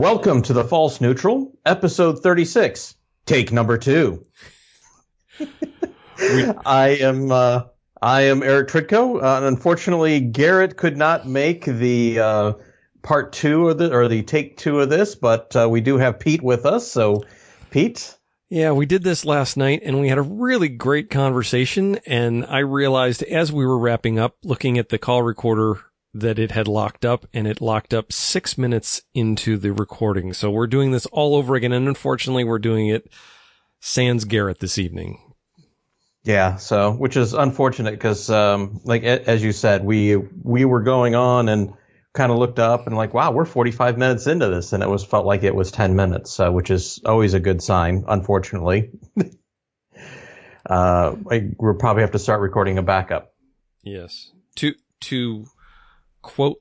Welcome 0.00 0.40
to 0.42 0.52
the 0.52 0.64
False 0.64 1.00
Neutral, 1.00 1.52
episode 1.66 2.22
36, 2.22 2.96
take 3.30 3.52
number 3.52 3.78
two. 3.78 4.26
I 6.18 6.98
am 7.00 7.30
uh, 7.30 7.62
I 8.02 8.22
am 8.22 8.42
Eric 8.42 8.68
Tritko. 8.68 9.22
Uh, 9.22 9.46
unfortunately, 9.46 10.20
Garrett 10.20 10.76
could 10.76 10.96
not 10.96 11.28
make 11.28 11.64
the 11.64 12.18
uh, 12.18 12.52
part 13.02 13.32
two 13.32 13.68
of 13.68 13.78
the 13.78 13.94
or 13.94 14.08
the 14.08 14.22
take 14.22 14.56
two 14.56 14.80
of 14.80 14.90
this, 14.90 15.14
but 15.14 15.54
uh, 15.54 15.68
we 15.70 15.80
do 15.80 15.96
have 15.96 16.18
Pete 16.18 16.42
with 16.42 16.66
us. 16.66 16.90
So, 16.90 17.24
Pete. 17.70 18.16
Yeah, 18.48 18.72
we 18.72 18.84
did 18.84 19.04
this 19.04 19.24
last 19.24 19.56
night 19.56 19.82
and 19.84 20.00
we 20.00 20.08
had 20.08 20.18
a 20.18 20.22
really 20.22 20.68
great 20.68 21.08
conversation. 21.08 22.00
And 22.04 22.44
I 22.44 22.58
realized 22.58 23.22
as 23.22 23.52
we 23.52 23.64
were 23.64 23.78
wrapping 23.78 24.18
up, 24.18 24.38
looking 24.42 24.76
at 24.76 24.88
the 24.88 24.98
call 24.98 25.22
recorder 25.22 25.78
that 26.12 26.38
it 26.38 26.50
had 26.50 26.66
locked 26.66 27.04
up 27.04 27.26
and 27.32 27.46
it 27.46 27.60
locked 27.60 27.94
up 27.94 28.12
six 28.12 28.58
minutes 28.58 29.02
into 29.14 29.56
the 29.56 29.72
recording. 29.72 30.32
So 30.32 30.50
we're 30.50 30.66
doing 30.66 30.90
this 30.90 31.06
all 31.06 31.36
over 31.36 31.54
again. 31.54 31.72
And 31.72 31.86
unfortunately, 31.86 32.44
we're 32.44 32.58
doing 32.58 32.88
it 32.88 33.12
sans 33.80 34.24
Garrett 34.24 34.58
this 34.58 34.78
evening. 34.78 35.18
Yeah. 36.24 36.56
So, 36.56 36.92
which 36.92 37.16
is 37.16 37.32
unfortunate 37.32 37.92
because, 37.92 38.28
um, 38.28 38.80
like, 38.84 39.04
as 39.04 39.42
you 39.42 39.52
said, 39.52 39.84
we, 39.84 40.16
we 40.16 40.64
were 40.64 40.82
going 40.82 41.14
on 41.14 41.48
and 41.48 41.74
kind 42.12 42.32
of 42.32 42.38
looked 42.38 42.58
up 42.58 42.86
and 42.86 42.96
like, 42.96 43.14
wow, 43.14 43.30
we're 43.30 43.44
45 43.44 43.96
minutes 43.96 44.26
into 44.26 44.48
this. 44.48 44.72
And 44.72 44.82
it 44.82 44.88
was 44.88 45.04
felt 45.04 45.26
like 45.26 45.44
it 45.44 45.54
was 45.54 45.70
10 45.70 45.94
minutes, 45.94 46.40
uh, 46.40 46.50
which 46.50 46.70
is 46.70 47.00
always 47.06 47.34
a 47.34 47.40
good 47.40 47.62
sign, 47.62 48.04
unfortunately. 48.08 48.90
uh, 50.68 51.14
we'll 51.24 51.74
probably 51.74 52.02
have 52.02 52.12
to 52.12 52.18
start 52.18 52.40
recording 52.40 52.78
a 52.78 52.82
backup. 52.82 53.32
Yes. 53.82 54.32
To, 54.56 54.74
to, 55.02 55.46
quote 56.22 56.58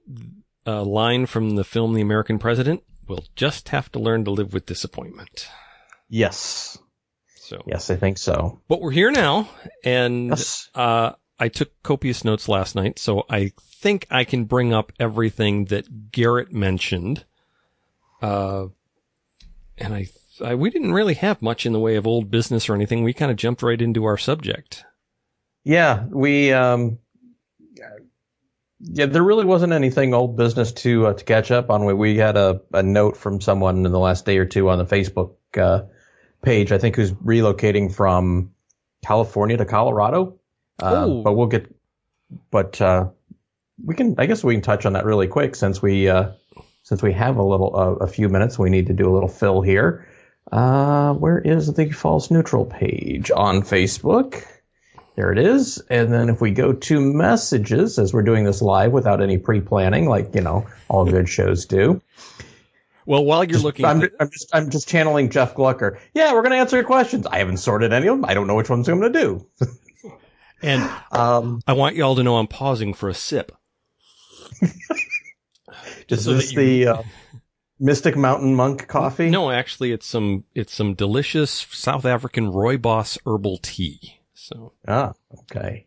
a 0.66 0.84
line 0.84 1.26
from 1.26 1.56
the 1.56 1.64
film 1.64 1.94
The 1.94 2.02
American 2.02 2.40
President, 2.40 2.84
we'll 3.08 3.26
just 3.36 3.70
have 3.70 3.92
to 3.94 4.00
learn 4.00 4.26
to 4.26 4.32
live 4.32 4.54
with 4.54 4.66
disappointment. 4.66 5.50
Yes. 6.08 6.78
So 7.36 7.62
Yes, 7.66 7.90
I 7.90 7.96
think 7.96 8.18
so. 8.18 8.62
But 8.68 8.82
we're 8.82 8.92
here 8.92 9.12
now 9.12 9.50
and 9.84 10.30
yes. 10.30 10.70
uh, 10.76 11.14
I 11.40 11.48
took 11.48 11.72
copious 11.84 12.26
notes 12.26 12.50
last 12.50 12.76
night, 12.76 13.00
so 13.00 13.26
I 13.30 13.54
think 13.58 14.06
I 14.12 14.26
can 14.26 14.44
bring 14.44 14.74
up 14.74 14.92
everything 15.00 15.66
that 15.66 16.12
Garrett 16.12 16.52
mentioned. 16.52 17.26
Uh, 18.22 18.68
and 19.78 19.94
I, 19.94 20.10
I, 20.44 20.56
we 20.56 20.70
didn't 20.70 20.92
really 20.92 21.14
have 21.14 21.42
much 21.42 21.66
in 21.66 21.72
the 21.72 21.80
way 21.80 21.96
of 21.96 22.06
old 22.06 22.30
business 22.30 22.68
or 22.68 22.76
anything. 22.76 23.04
We 23.04 23.14
kind 23.14 23.32
of 23.32 23.38
jumped 23.38 23.64
right 23.64 23.82
into 23.82 24.04
our 24.04 24.18
subject. 24.18 24.84
Yeah, 25.64 26.06
we 26.10 26.52
um, 26.52 27.00
yeah, 28.82 29.08
there 29.08 29.24
really 29.24 29.46
wasn't 29.46 29.74
anything 29.74 30.14
old 30.14 30.38
business 30.38 30.72
to 30.72 31.08
uh, 31.08 31.14
to 31.14 31.24
catch 31.24 31.52
up 31.52 31.70
on. 31.70 31.86
We 31.86 31.94
we 31.94 32.18
had 32.18 32.38
a, 32.38 32.62
a 32.74 32.82
note 32.82 33.18
from 33.18 33.42
someone 33.42 33.86
in 33.86 33.92
the 33.92 34.00
last 34.00 34.26
day 34.26 34.38
or 34.38 34.46
two 34.46 34.70
on 34.70 34.78
the 34.78 34.86
Facebook 34.86 35.34
uh, 35.58 35.86
page, 36.42 36.72
I 36.72 36.78
think, 36.78 36.96
who's 36.96 37.12
relocating 37.12 37.94
from 37.94 38.54
California 39.04 39.58
to 39.58 39.66
Colorado. 39.66 40.40
Uh, 40.82 41.08
but 41.08 41.34
we'll 41.34 41.48
get, 41.48 41.76
but 42.52 42.80
uh, 42.80 43.10
we 43.84 43.96
can, 43.96 44.16
I 44.18 44.28
guess 44.28 44.46
we 44.46 44.54
can 44.54 44.62
touch 44.62 44.86
on 44.86 44.94
that 44.94 45.04
really 45.04 45.28
quick 45.28 45.56
since 45.56 45.82
we 45.82 46.08
uh, 46.08 46.32
since 46.84 47.04
we 47.04 47.12
have 47.12 47.36
a 47.36 47.44
little 47.44 47.76
uh, 47.76 48.06
a 48.06 48.08
few 48.08 48.30
minutes. 48.30 48.58
We 48.58 48.70
need 48.70 48.88
to 48.88 48.94
do 48.94 49.10
a 49.10 49.14
little 49.14 49.28
fill 49.28 49.62
here. 49.62 50.08
where 50.50 51.40
is 51.40 51.74
the 51.74 51.90
false 51.90 52.32
neutral 52.32 52.66
page 52.66 53.30
on 53.30 53.62
Facebook? 53.64 54.46
There 55.20 55.34
it 55.34 55.38
is. 55.38 55.84
And 55.90 56.14
then 56.14 56.30
if 56.30 56.40
we 56.40 56.52
go 56.52 56.72
to 56.72 57.02
messages, 57.02 58.00
as 58.00 58.14
we're 58.14 58.22
doing 58.22 58.46
this 58.46 58.62
live 58.62 58.94
without 58.94 59.22
any 59.22 59.38
pre-planning, 59.38 60.08
like, 60.08 60.34
you 60.34 60.40
know, 60.40 60.66
all 60.88 61.04
good 61.04 61.28
shows 61.28 61.66
do. 61.66 62.02
Well, 63.06 63.26
while 63.26 63.44
you're 63.44 63.52
just, 63.52 63.66
looking, 63.66 63.84
I'm, 63.84 64.02
I'm, 64.18 64.30
just 64.30 64.56
I'm 64.56 64.70
just 64.70 64.88
channeling 64.88 65.30
Jeff 65.30 65.56
Glucker. 65.56 66.00
Yeah, 66.14 66.32
we're 66.32 66.42
going 66.42 66.54
to 66.54 66.58
answer 66.60 66.78
your 66.78 66.86
questions. 66.86 67.26
I 67.26 67.40
haven't 67.40 67.58
sorted 67.58 67.92
any 67.92 68.08
of 68.08 68.16
them. 68.16 68.24
I 68.24 68.34
don't 68.34 68.48
know 68.48 68.56
which 68.56 68.70
ones 68.70 68.88
I'm 68.88 69.02
going 69.02 69.12
to 69.12 69.20
do. 69.20 69.46
and 70.62 70.90
um, 71.12 71.60
I 71.68 71.74
want 71.74 71.98
y'all 71.98 72.16
to 72.16 72.24
know 72.24 72.38
I'm 72.38 72.48
pausing 72.48 72.94
for 72.94 73.10
a 73.10 73.14
sip. 73.14 73.52
is 76.08 76.24
so 76.24 76.36
this 76.36 76.54
the 76.54 76.88
uh, 76.88 77.04
Mystic 77.78 78.16
Mountain 78.16 78.56
Monk 78.56 78.88
coffee? 78.88 79.30
No, 79.30 79.52
actually, 79.52 79.92
it's 79.92 80.06
some 80.06 80.46
it's 80.56 80.74
some 80.74 80.94
delicious 80.94 81.52
South 81.52 82.06
African 82.06 82.54
rooibos 82.54 83.18
herbal 83.26 83.58
tea. 83.58 84.19
So 84.50 84.74
ah, 84.88 85.14
okay. 85.42 85.86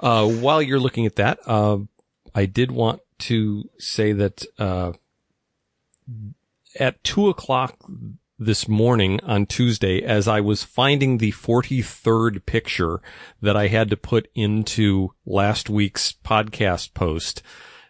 Uh, 0.00 0.26
while 0.28 0.60
you're 0.60 0.80
looking 0.80 1.06
at 1.06 1.14
that, 1.14 1.38
uh, 1.46 1.78
I 2.34 2.46
did 2.46 2.72
want 2.72 3.00
to 3.20 3.70
say 3.78 4.12
that 4.12 4.44
uh, 4.58 4.94
at 6.80 7.04
two 7.04 7.28
o'clock 7.28 7.78
this 8.36 8.66
morning 8.66 9.20
on 9.22 9.46
Tuesday, 9.46 10.02
as 10.02 10.26
I 10.26 10.40
was 10.40 10.64
finding 10.64 11.18
the 11.18 11.30
43rd 11.30 12.44
picture 12.46 13.00
that 13.40 13.56
I 13.56 13.68
had 13.68 13.90
to 13.90 13.96
put 13.96 14.26
into 14.34 15.14
last 15.24 15.70
week's 15.70 16.14
podcast 16.24 16.94
post, 16.94 17.42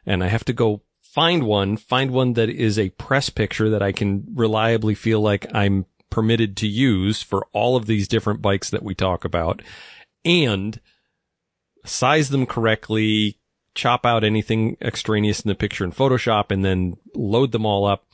and 0.04 0.22
I 0.22 0.28
have 0.28 0.44
to 0.44 0.52
go 0.52 0.82
find 1.00 1.44
one, 1.44 1.78
find 1.78 2.10
one 2.10 2.34
that 2.34 2.50
is 2.50 2.78
a 2.78 2.90
press 2.90 3.30
picture 3.30 3.70
that 3.70 3.82
I 3.82 3.92
can 3.92 4.26
reliably 4.34 4.94
feel 4.94 5.22
like 5.22 5.46
I'm 5.54 5.86
permitted 6.10 6.58
to 6.58 6.66
use 6.66 7.22
for 7.22 7.46
all 7.52 7.74
of 7.74 7.86
these 7.86 8.06
different 8.06 8.42
bikes 8.42 8.68
that 8.68 8.82
we 8.82 8.94
talk 8.94 9.24
about 9.24 9.62
and 10.24 10.80
size 11.84 12.30
them 12.30 12.46
correctly, 12.46 13.38
chop 13.74 14.06
out 14.06 14.24
anything 14.24 14.76
extraneous 14.80 15.40
in 15.40 15.48
the 15.48 15.54
picture 15.54 15.84
in 15.84 15.92
Photoshop 15.92 16.50
and 16.50 16.64
then 16.64 16.96
load 17.14 17.52
them 17.52 17.66
all 17.66 17.84
up. 17.84 18.06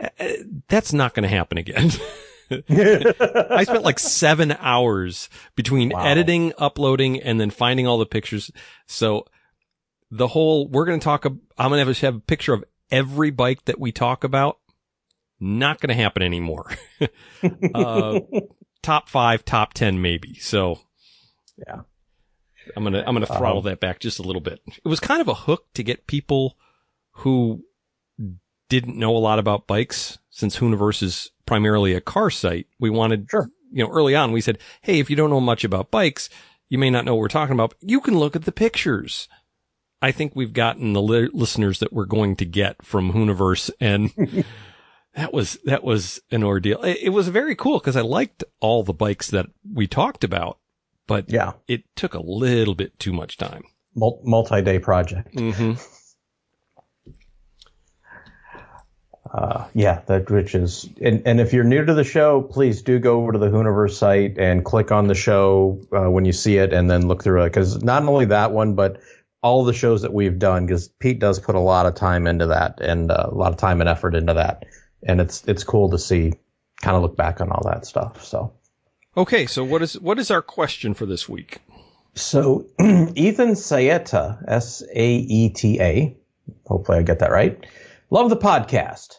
Uh, 0.00 0.08
uh, 0.20 0.32
that's 0.68 0.92
not 0.92 1.14
going 1.14 1.22
to 1.22 1.34
happen 1.34 1.58
again. 1.58 1.90
I 2.50 3.64
spent 3.64 3.84
like 3.84 3.98
seven 3.98 4.52
hours 4.58 5.28
between 5.56 5.90
wow. 5.90 6.04
editing, 6.04 6.52
uploading, 6.58 7.20
and 7.20 7.40
then 7.40 7.50
finding 7.50 7.86
all 7.86 7.98
the 7.98 8.06
pictures. 8.06 8.50
So 8.86 9.26
the 10.10 10.28
whole, 10.28 10.68
we're 10.68 10.84
going 10.84 11.00
to 11.00 11.04
talk, 11.04 11.24
I'm 11.24 11.40
going 11.56 11.84
to 11.84 12.06
have 12.06 12.16
a 12.16 12.20
picture 12.20 12.52
of 12.52 12.64
every 12.90 13.30
bike 13.30 13.64
that 13.64 13.80
we 13.80 13.92
talk 13.92 14.24
about. 14.24 14.58
Not 15.40 15.80
going 15.80 15.88
to 15.88 16.00
happen 16.00 16.22
anymore. 16.22 16.70
uh, 17.74 18.20
top 18.82 19.08
five, 19.08 19.44
top 19.44 19.74
10 19.74 20.00
maybe. 20.00 20.34
So 20.34 20.80
yeah. 21.56 21.80
I'm 22.76 22.84
gonna 22.84 23.04
I'm 23.06 23.14
gonna 23.14 23.26
throttle 23.26 23.58
um, 23.58 23.64
that 23.64 23.80
back 23.80 24.00
just 24.00 24.18
a 24.18 24.22
little 24.22 24.40
bit. 24.40 24.60
It 24.66 24.88
was 24.88 25.00
kind 25.00 25.20
of 25.20 25.28
a 25.28 25.34
hook 25.34 25.66
to 25.74 25.82
get 25.82 26.06
people 26.06 26.56
who 27.16 27.62
didn't 28.68 28.98
know 28.98 29.16
a 29.16 29.18
lot 29.18 29.38
about 29.38 29.66
bikes, 29.66 30.18
since 30.30 30.58
Hooniverse 30.58 31.02
is 31.02 31.30
primarily 31.46 31.94
a 31.94 32.00
car 32.00 32.30
site. 32.30 32.66
We 32.80 32.90
wanted, 32.90 33.28
sure. 33.30 33.50
you 33.70 33.84
know, 33.84 33.90
early 33.90 34.14
on 34.14 34.32
we 34.32 34.40
said, 34.40 34.58
hey, 34.82 34.98
if 34.98 35.10
you 35.10 35.16
don't 35.16 35.30
know 35.30 35.40
much 35.40 35.64
about 35.64 35.90
bikes, 35.90 36.28
you 36.68 36.78
may 36.78 36.90
not 36.90 37.04
know 37.04 37.14
what 37.14 37.20
we're 37.20 37.28
talking 37.28 37.54
about. 37.54 37.74
you 37.80 38.00
can 38.00 38.18
look 38.18 38.34
at 38.34 38.44
the 38.44 38.52
pictures. 38.52 39.28
I 40.02 40.12
think 40.12 40.32
we've 40.34 40.52
gotten 40.52 40.92
the 40.92 41.02
li- 41.02 41.30
listeners 41.32 41.78
that 41.78 41.92
we're 41.92 42.04
going 42.04 42.36
to 42.36 42.44
get 42.44 42.84
from 42.84 43.12
Hooniverse, 43.12 43.70
and 43.80 44.12
that 45.14 45.32
was 45.32 45.56
that 45.64 45.82
was 45.82 46.20
an 46.30 46.42
ordeal. 46.42 46.82
It, 46.82 46.98
it 47.04 47.08
was 47.10 47.28
very 47.28 47.54
cool 47.54 47.78
because 47.78 47.96
I 47.96 48.02
liked 48.02 48.44
all 48.60 48.82
the 48.82 48.92
bikes 48.92 49.30
that 49.30 49.46
we 49.72 49.86
talked 49.86 50.24
about 50.24 50.58
but 51.06 51.30
yeah, 51.30 51.52
it 51.68 51.84
took 51.96 52.14
a 52.14 52.22
little 52.22 52.74
bit 52.74 52.98
too 52.98 53.12
much 53.12 53.36
time. 53.36 53.64
Multi-day 53.94 54.78
project. 54.80 55.34
Mm-hmm. 55.34 55.74
Uh, 59.32 59.66
yeah, 59.74 60.00
that 60.06 60.30
which 60.30 60.54
is, 60.54 60.88
and, 61.00 61.22
and 61.26 61.40
if 61.40 61.52
you're 61.52 61.64
new 61.64 61.84
to 61.84 61.94
the 61.94 62.04
show, 62.04 62.40
please 62.40 62.82
do 62.82 63.00
go 63.00 63.20
over 63.20 63.32
to 63.32 63.38
the 63.38 63.48
Hooniverse 63.48 63.92
site 63.92 64.38
and 64.38 64.64
click 64.64 64.92
on 64.92 65.08
the 65.08 65.14
show 65.16 65.80
uh, 65.92 66.08
when 66.08 66.24
you 66.24 66.32
see 66.32 66.56
it, 66.56 66.72
and 66.72 66.88
then 66.88 67.08
look 67.08 67.24
through 67.24 67.42
it. 67.42 67.48
Because 67.48 67.82
not 67.82 68.04
only 68.04 68.26
that 68.26 68.52
one, 68.52 68.74
but 68.74 69.00
all 69.42 69.64
the 69.64 69.72
shows 69.72 70.02
that 70.02 70.12
we've 70.12 70.38
done, 70.38 70.66
because 70.66 70.86
Pete 70.88 71.18
does 71.18 71.40
put 71.40 71.56
a 71.56 71.60
lot 71.60 71.86
of 71.86 71.96
time 71.96 72.28
into 72.28 72.46
that, 72.46 72.80
and 72.80 73.10
uh, 73.10 73.26
a 73.30 73.34
lot 73.34 73.50
of 73.50 73.58
time 73.58 73.80
and 73.80 73.90
effort 73.90 74.14
into 74.14 74.34
that, 74.34 74.66
and 75.02 75.20
it's 75.20 75.42
it's 75.48 75.64
cool 75.64 75.90
to 75.90 75.98
see, 75.98 76.34
kind 76.80 76.96
of 76.96 77.02
look 77.02 77.16
back 77.16 77.40
on 77.40 77.50
all 77.50 77.64
that 77.64 77.86
stuff. 77.86 78.24
So 78.24 78.52
Okay, 79.16 79.46
so 79.46 79.62
what 79.62 79.80
is 79.80 80.00
what 80.00 80.18
is 80.18 80.32
our 80.32 80.42
question 80.42 80.92
for 80.92 81.06
this 81.06 81.28
week? 81.28 81.60
So 82.14 82.66
Ethan 82.80 83.52
Saeta, 83.52 84.42
S 84.48 84.82
A 84.92 85.08
E 85.14 85.50
T 85.50 85.80
A, 85.80 86.16
hopefully 86.66 86.98
I 86.98 87.02
get 87.02 87.20
that 87.20 87.30
right. 87.30 87.64
Love 88.10 88.28
the 88.28 88.36
podcast. 88.36 89.14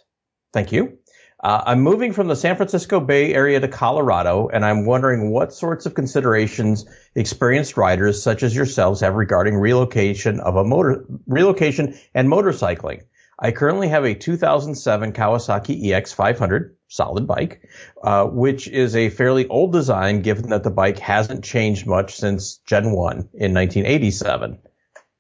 Thank 0.52 0.74
you. 0.74 0.98
Uh, 1.42 1.64
I'm 1.66 1.80
moving 1.80 2.12
from 2.12 2.28
the 2.28 2.36
San 2.36 2.58
Francisco 2.58 3.00
Bay 3.00 3.34
Area 3.34 3.58
to 3.62 3.70
Colorado, 3.70 4.50
and 4.50 4.66
I'm 4.66 4.86
wondering 4.86 5.32
what 5.32 5.54
sorts 5.54 5.86
of 5.86 5.94
considerations 5.94 6.86
experienced 7.16 7.78
riders 7.78 8.22
such 8.22 8.44
as 8.44 8.54
yourselves 8.54 9.00
have 9.00 9.14
regarding 9.14 9.56
relocation 9.56 10.42
of 10.42 10.58
a 10.58 10.66
motor, 10.66 11.06
relocation 11.26 11.98
and 12.14 12.28
motorcycling. 12.28 13.04
I 13.40 13.52
currently 13.52 13.88
have 13.88 14.04
a 14.04 14.14
2007 14.14 15.14
Kawasaki 15.14 15.84
EX500 15.86 16.75
solid 16.88 17.28
bike, 17.28 17.62
uh, 18.04 18.26
which 18.26 18.68
is 18.68 18.96
a 18.96 19.10
fairly 19.10 19.48
old 19.48 19.74
design 19.74 20.22
given 20.22 20.50
that 20.50 20.64
the 20.64 20.72
bike 20.72 21.00
hasn't 21.00 21.44
changed 21.44 21.88
much 21.88 22.16
since 22.16 22.58
Gen 22.66 22.92
1 22.92 23.12
in 23.34 23.54
1987. 23.54 24.60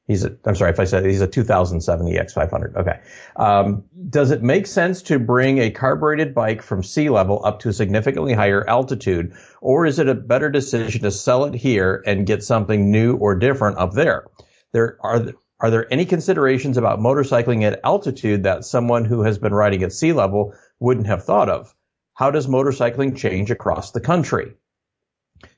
He's 0.08 0.24
a, 0.24 0.38
I'm 0.46 0.56
sorry 0.56 0.70
if 0.70 0.80
I 0.80 0.84
said 0.84 1.04
he's 1.04 1.22
a 1.22 1.28
2007 1.28 2.06
EX500. 2.06 2.76
Okay. 2.76 3.00
Um, 3.38 3.86
does 4.08 4.30
it 4.30 4.44
make 4.44 4.68
sense 4.68 5.02
to 5.04 5.18
bring 5.18 5.58
a 5.58 5.72
carbureted 5.72 6.36
bike 6.36 6.62
from 6.62 6.84
sea 6.84 7.10
level 7.10 7.44
up 7.44 7.60
to 7.62 7.70
a 7.70 7.74
significantly 7.74 8.34
higher 8.34 8.68
altitude, 8.70 9.34
or 9.62 9.88
is 9.88 9.98
it 9.98 10.08
a 10.08 10.14
better 10.14 10.52
decision 10.52 11.02
to 11.02 11.12
sell 11.12 11.46
it 11.46 11.56
here 11.56 12.04
and 12.06 12.28
get 12.28 12.44
something 12.44 12.92
new 12.92 13.16
or 13.16 13.36
different 13.36 13.80
up 13.80 13.94
there? 13.94 14.26
There 14.74 14.98
are 15.02 15.26
are 15.60 15.72
there 15.72 15.92
any 15.92 16.06
considerations 16.06 16.78
about 16.78 17.00
motorcycling 17.00 17.64
at 17.64 17.80
altitude 17.84 18.44
that 18.44 18.66
someone 18.66 19.06
who 19.06 19.24
has 19.24 19.38
been 19.38 19.54
riding 19.54 19.84
at 19.84 19.94
sea 19.94 20.14
level 20.14 20.54
wouldn't 20.80 21.08
have 21.08 21.24
thought 21.24 21.50
of? 21.50 21.74
How 22.14 22.32
does 22.32 22.48
motorcycling 22.48 23.18
change 23.18 23.52
across 23.52 23.92
the 23.92 24.02
country? 24.02 24.54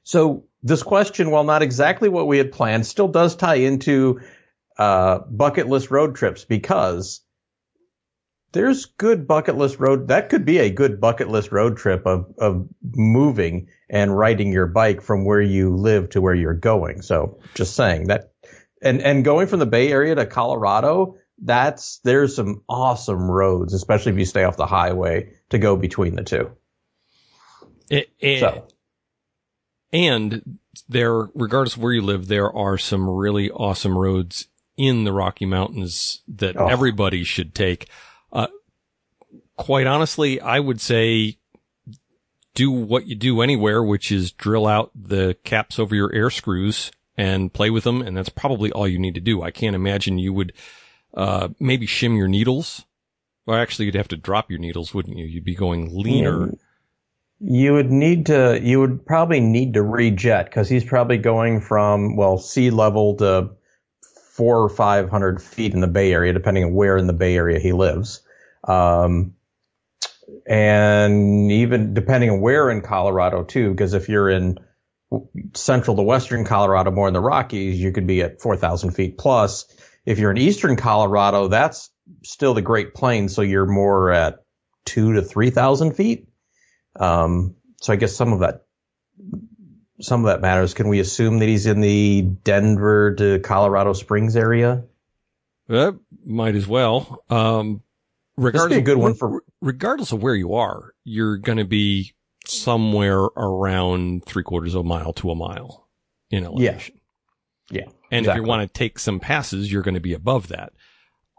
So 0.04 0.46
this 0.64 0.84
question, 0.84 1.32
while 1.32 1.44
not 1.44 1.62
exactly 1.62 2.10
what 2.10 2.28
we 2.28 2.38
had 2.38 2.52
planned, 2.52 2.86
still 2.86 3.08
does 3.08 3.36
tie 3.36 3.56
into 3.56 4.22
uh, 4.78 5.20
bucket 5.20 5.68
list 5.68 5.92
road 5.92 6.16
trips 6.16 6.46
because 6.46 7.22
there's 8.54 8.86
good 8.86 9.28
bucket 9.28 9.58
list 9.58 9.80
road. 9.80 10.08
That 10.08 10.30
could 10.30 10.46
be 10.46 10.60
a 10.60 10.70
good 10.70 11.00
bucket 11.00 11.30
list 11.30 11.52
road 11.52 11.78
trip 11.78 12.06
of, 12.06 12.34
of 12.40 12.68
moving 12.82 13.68
and 13.90 14.18
riding 14.18 14.52
your 14.52 14.68
bike 14.68 15.02
from 15.02 15.26
where 15.26 15.42
you 15.42 15.76
live 15.76 16.10
to 16.12 16.22
where 16.22 16.34
you're 16.34 16.54
going. 16.54 17.02
So 17.02 17.40
just 17.54 17.76
saying 17.76 18.08
that, 18.08 18.32
and, 18.82 19.02
and 19.02 19.26
going 19.26 19.48
from 19.48 19.60
the 19.60 19.66
Bay 19.66 19.92
Area 19.92 20.16
to 20.16 20.26
Colorado, 20.26 21.18
that's, 21.40 22.00
there's 22.04 22.36
some 22.36 22.64
awesome 22.68 23.30
roads, 23.30 23.74
especially 23.74 24.14
if 24.14 24.18
you 24.18 24.26
stay 24.26 24.44
off 24.44 24.58
the 24.58 24.66
highway 24.66 25.34
to 25.50 25.58
go 25.58 25.76
between 25.76 26.16
the 26.16 26.24
two. 26.24 26.52
It, 27.90 28.10
it, 28.20 28.40
so. 28.40 28.68
And 29.94 30.60
there, 30.90 31.30
regardless 31.34 31.76
of 31.76 31.82
where 31.82 31.94
you 31.94 32.02
live, 32.02 32.28
there 32.28 32.52
are 32.52 32.78
some 32.78 33.10
really 33.10 33.50
awesome 33.50 33.98
roads 33.98 34.48
in 34.76 35.04
the 35.06 35.14
Rocky 35.14 35.46
Mountains 35.46 36.22
that 36.28 36.56
oh. 36.58 36.68
everybody 36.68 37.24
should 37.24 37.56
take. 37.56 37.90
Uh, 38.32 38.48
quite 39.56 39.88
honestly, 39.88 40.40
I 40.40 40.60
would 40.60 40.80
say 40.80 41.38
do 42.54 42.72
what 42.72 43.08
you 43.08 43.16
do 43.16 43.42
anywhere, 43.42 43.84
which 43.84 44.12
is 44.12 44.32
drill 44.32 44.68
out 44.68 44.92
the 44.96 45.38
caps 45.44 45.80
over 45.80 45.96
your 45.96 46.14
air 46.14 46.30
screws 46.30 46.92
and 47.16 47.54
play 47.54 47.70
with 47.70 47.84
them. 47.84 48.02
And 48.02 48.16
that's 48.16 48.30
probably 48.30 48.72
all 48.72 48.88
you 48.88 49.00
need 49.00 49.16
to 49.16 49.22
do. 49.22 49.42
I 49.42 49.52
can't 49.52 49.76
imagine 49.76 50.20
you 50.20 50.34
would, 50.34 50.54
uh, 51.14 51.50
maybe 51.60 51.88
shim 51.88 52.18
your 52.18 52.28
needles. 52.28 52.86
Well, 53.46 53.58
actually, 53.58 53.86
you'd 53.86 53.96
have 53.96 54.10
to 54.10 54.18
drop 54.18 54.50
your 54.50 54.60
needles, 54.60 54.94
wouldn't 54.94 55.18
you? 55.18 55.26
You'd 55.26 55.46
be 55.46 55.56
going 55.56 55.98
leaner. 55.98 56.54
You 57.40 57.74
would 57.74 57.92
need 57.92 58.26
to, 58.28 58.60
you 58.62 58.80
would 58.80 59.06
probably 59.06 59.40
need 59.40 59.76
to 59.76 59.82
rejet 59.82 60.46
because 60.46 60.68
he's 60.68 60.84
probably 60.84 61.18
going 61.18 61.62
from, 61.62 62.16
well, 62.16 62.38
sea 62.38 62.72
level 62.72 63.16
to 63.18 63.52
four 64.34 64.64
or 64.64 64.70
five 64.70 65.10
hundred 65.10 65.42
feet 65.42 65.74
in 65.74 65.82
the 65.82 65.88
Bay 65.88 66.12
Area, 66.12 66.34
depending 66.34 66.64
on 66.64 66.74
where 66.74 66.98
in 66.98 67.08
the 67.08 67.14
Bay 67.14 67.36
Area 67.36 67.60
he 67.60 67.72
lives. 67.72 68.22
Um, 68.64 69.36
and 70.46 71.52
even 71.52 71.94
depending 71.94 72.30
on 72.30 72.42
where 72.42 72.70
in 72.70 72.82
Colorado 72.82 73.44
too, 73.44 73.72
because 73.72 73.94
if 73.94 74.10
you're 74.10 74.30
in 74.30 74.60
central 75.54 75.96
to 75.96 76.02
western 76.02 76.46
Colorado, 76.46 76.92
more 76.92 77.08
in 77.08 77.14
the 77.14 77.22
Rockies, 77.22 77.80
you 77.80 77.92
could 77.92 78.08
be 78.08 78.22
at 78.22 78.42
4,000 78.42 78.92
feet 78.92 79.18
plus. 79.18 79.66
If 80.08 80.20
you're 80.20 80.32
in 80.32 80.38
eastern 80.38 80.78
Colorado, 80.78 81.50
that's 81.50 81.92
still 82.24 82.54
the 82.54 82.62
Great 82.62 82.94
Plains, 82.94 83.36
so 83.36 83.42
you're 83.42 83.66
more 83.66 84.10
at 84.10 84.46
two 84.86 85.14
to 85.14 85.22
3,000 85.22 85.92
feet. 85.92 86.30
Um, 86.98 87.56
so 87.82 87.92
I 87.92 87.98
guess 87.98 88.16
some 88.16 88.32
of 88.32 88.40
that 88.40 88.64
some 90.00 90.24
of 90.24 90.28
that 90.28 90.42
matters. 90.42 90.74
Can 90.74 90.88
we 90.88 91.02
assume 91.02 91.40
that 91.40 91.48
he's 91.48 91.66
in 91.66 91.82
the 91.82 92.22
Denver 92.22 93.16
to 93.16 93.40
Colorado 93.40 93.92
Springs 93.94 94.38
area? 94.38 94.86
Uh, 95.70 95.94
might 96.24 96.56
as 96.56 96.68
well. 96.68 97.24
Um, 97.30 97.82
regardless, 98.38 98.80
a 98.80 98.84
good 98.84 98.98
one 98.98 99.14
for 99.14 99.44
regardless 99.60 100.14
of 100.14 100.24
where 100.24 100.36
you 100.36 100.54
are, 100.54 100.94
you're 101.04 101.38
going 101.38 101.58
to 101.58 101.66
be 101.66 102.14
somewhere 102.46 103.20
around 103.20 104.24
three 104.24 104.44
quarters 104.44 104.74
of 104.74 104.82
a 104.82 104.88
mile 104.88 105.12
to 105.14 105.32
a 105.32 105.36
mile 105.36 105.90
in 106.30 106.46
elevation. 106.46 106.96
Yeah. 107.70 107.82
yeah 107.82 107.92
and 108.12 108.26
exactly. 108.26 108.42
if 108.42 108.44
you 108.44 108.48
want 108.48 108.68
to 108.68 108.80
take 108.80 109.00
some 109.00 109.20
passes, 109.20 109.72
you're 109.72 109.82
going 109.82 109.96
to 109.96 110.00
be 110.00 110.14
above 110.14 110.48
that. 110.50 110.74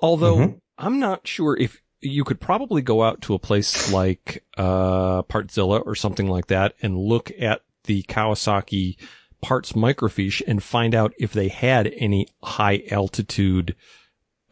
Although 0.01 0.37
mm-hmm. 0.37 0.59
I'm 0.79 0.99
not 0.99 1.27
sure 1.27 1.57
if 1.57 1.83
you 2.01 2.25
could 2.25 2.41
probably 2.41 2.83
go 2.83 3.03
out 3.03 3.23
to 3.23 3.35
a 3.35 3.39
place 3.39 3.93
like 3.93 4.45
uh, 4.57 5.23
Partzilla 5.23 5.85
or 5.85 5.95
something 5.95 6.29
like 6.29 6.47
that 6.47 6.75
and 6.81 6.97
look 6.97 7.33
at 7.39 7.63
the 7.85 8.03
Kawasaki 8.05 8.97
parts 9.41 9.73
microfiche 9.73 10.43
and 10.47 10.63
find 10.63 10.95
out 10.95 11.13
if 11.19 11.33
they 11.33 11.49
had 11.49 11.93
any 11.97 12.29
high 12.43 12.83
altitude, 12.91 13.75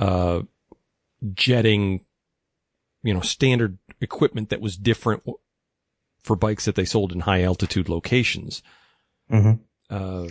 uh, 0.01 0.43
jetting, 1.35 2.05
you 3.03 3.15
know, 3.15 3.21
standard 3.21 3.79
equipment 4.01 4.51
that 4.51 4.61
was 4.61 4.77
different 4.77 5.23
for 6.23 6.37
bikes 6.37 6.65
that 6.65 6.75
they 6.75 6.85
sold 6.85 7.13
in 7.13 7.21
high 7.21 7.43
altitude 7.43 7.89
locations. 7.89 8.63
Mm-hmm. 9.31 9.63
Uh, 9.89 10.29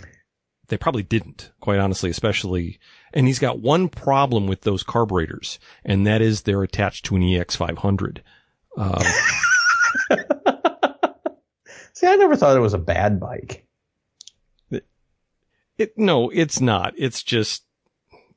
they 0.68 0.76
probably 0.76 1.02
didn't, 1.02 1.52
quite 1.60 1.78
honestly, 1.78 2.10
especially, 2.10 2.78
and 3.14 3.26
he's 3.26 3.38
got 3.38 3.60
one 3.60 3.88
problem 3.88 4.46
with 4.46 4.62
those 4.62 4.82
carburetors, 4.82 5.58
and 5.84 6.06
that 6.06 6.20
is 6.20 6.42
they're 6.42 6.62
attached 6.62 7.04
to 7.06 7.16
an 7.16 7.22
EX500. 7.22 8.18
Um, 8.76 9.02
See, 11.92 12.06
I 12.06 12.16
never 12.16 12.36
thought 12.36 12.56
it 12.56 12.60
was 12.60 12.74
a 12.74 12.78
bad 12.78 13.18
bike. 13.18 13.66
It, 14.70 14.86
it, 15.78 15.96
no, 15.96 16.28
it's 16.30 16.60
not. 16.60 16.92
It's 16.98 17.22
just, 17.22 17.64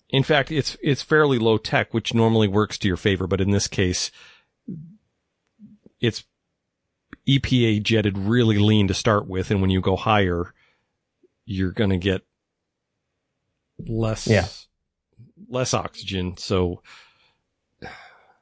in 0.10 0.24
fact, 0.24 0.50
it's, 0.52 0.78
it's 0.82 1.02
fairly 1.02 1.38
low 1.38 1.58
tech, 1.58 1.94
which 1.94 2.14
normally 2.14 2.48
works 2.48 2.78
to 2.78 2.88
your 2.88 2.96
favor. 2.96 3.28
But 3.28 3.42
in 3.42 3.52
this 3.52 3.68
case, 3.68 4.12
it's 6.00 6.24
EPA 7.28 7.84
jetted 7.84 8.18
really 8.18 8.58
lean 8.58 8.88
to 8.88 8.94
start 8.94 9.28
with. 9.28 9.52
And 9.52 9.62
when 9.62 9.72
you 9.72 9.82
go 9.82 9.98
higher, 9.98 10.54
you're 11.50 11.72
going 11.72 11.90
to 11.90 11.98
get 11.98 12.22
less, 13.88 14.28
yeah. 14.28 14.46
less 15.50 15.74
oxygen. 15.74 16.38
So 16.38 16.84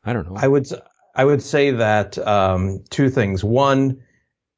I 0.03 0.11
don't 0.11 0.29
know. 0.29 0.35
I 0.35 0.47
would, 0.47 0.67
I 1.15 1.23
would 1.23 1.41
say 1.41 1.71
that, 1.71 2.17
um, 2.17 2.83
two 2.89 3.09
things. 3.09 3.45
One, 3.45 4.03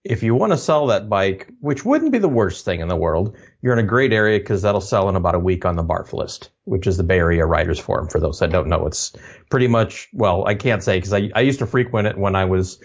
if 0.03 0.23
you 0.23 0.33
want 0.33 0.51
to 0.51 0.57
sell 0.57 0.87
that 0.87 1.09
bike, 1.09 1.51
which 1.59 1.85
wouldn't 1.85 2.11
be 2.11 2.17
the 2.17 2.27
worst 2.27 2.65
thing 2.65 2.79
in 2.79 2.87
the 2.87 2.95
world, 2.95 3.37
you're 3.61 3.73
in 3.73 3.85
a 3.85 3.87
great 3.87 4.13
area 4.13 4.39
because 4.39 4.63
that'll 4.63 4.81
sell 4.81 5.09
in 5.09 5.15
about 5.15 5.35
a 5.35 5.39
week 5.39 5.63
on 5.65 5.75
the 5.75 5.83
BARF 5.83 6.13
list, 6.13 6.49
which 6.63 6.87
is 6.87 6.97
the 6.97 7.03
Bay 7.03 7.19
Area 7.19 7.45
Riders 7.45 7.79
Forum. 7.79 8.07
For 8.07 8.19
those 8.19 8.39
that 8.39 8.51
don't 8.51 8.69
know, 8.69 8.87
it's 8.87 9.13
pretty 9.51 9.67
much, 9.67 10.09
well, 10.11 10.47
I 10.47 10.55
can't 10.55 10.83
say 10.83 10.97
because 10.97 11.13
I, 11.13 11.29
I 11.35 11.41
used 11.41 11.59
to 11.59 11.67
frequent 11.67 12.07
it 12.07 12.17
when 12.17 12.35
I 12.35 12.45
was, 12.45 12.81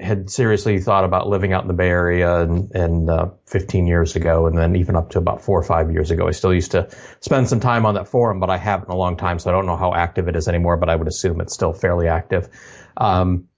had 0.00 0.30
seriously 0.30 0.80
thought 0.80 1.04
about 1.04 1.28
living 1.28 1.52
out 1.52 1.62
in 1.62 1.68
the 1.68 1.74
Bay 1.74 1.88
Area 1.88 2.40
and, 2.42 2.70
and 2.72 3.10
uh, 3.10 3.30
15 3.46 3.86
years 3.86 4.16
ago, 4.16 4.46
and 4.46 4.56
then 4.56 4.76
even 4.76 4.96
up 4.96 5.10
to 5.10 5.18
about 5.18 5.42
four 5.42 5.58
or 5.58 5.62
five 5.62 5.90
years 5.90 6.10
ago, 6.10 6.28
I 6.28 6.30
still 6.30 6.54
used 6.54 6.72
to 6.72 6.88
spend 7.20 7.48
some 7.48 7.60
time 7.60 7.84
on 7.84 7.94
that 7.94 8.08
forum, 8.08 8.38
but 8.38 8.50
I 8.50 8.58
haven't 8.58 8.88
in 8.88 8.92
a 8.92 8.96
long 8.96 9.16
time, 9.16 9.38
so 9.38 9.50
I 9.50 9.52
don't 9.52 9.66
know 9.66 9.76
how 9.76 9.94
active 9.94 10.28
it 10.28 10.36
is 10.36 10.48
anymore, 10.48 10.76
but 10.76 10.88
I 10.88 10.96
would 10.96 11.08
assume 11.08 11.40
it's 11.40 11.54
still 11.54 11.72
fairly 11.72 12.08
active. 12.08 12.48
Um, 12.96 13.48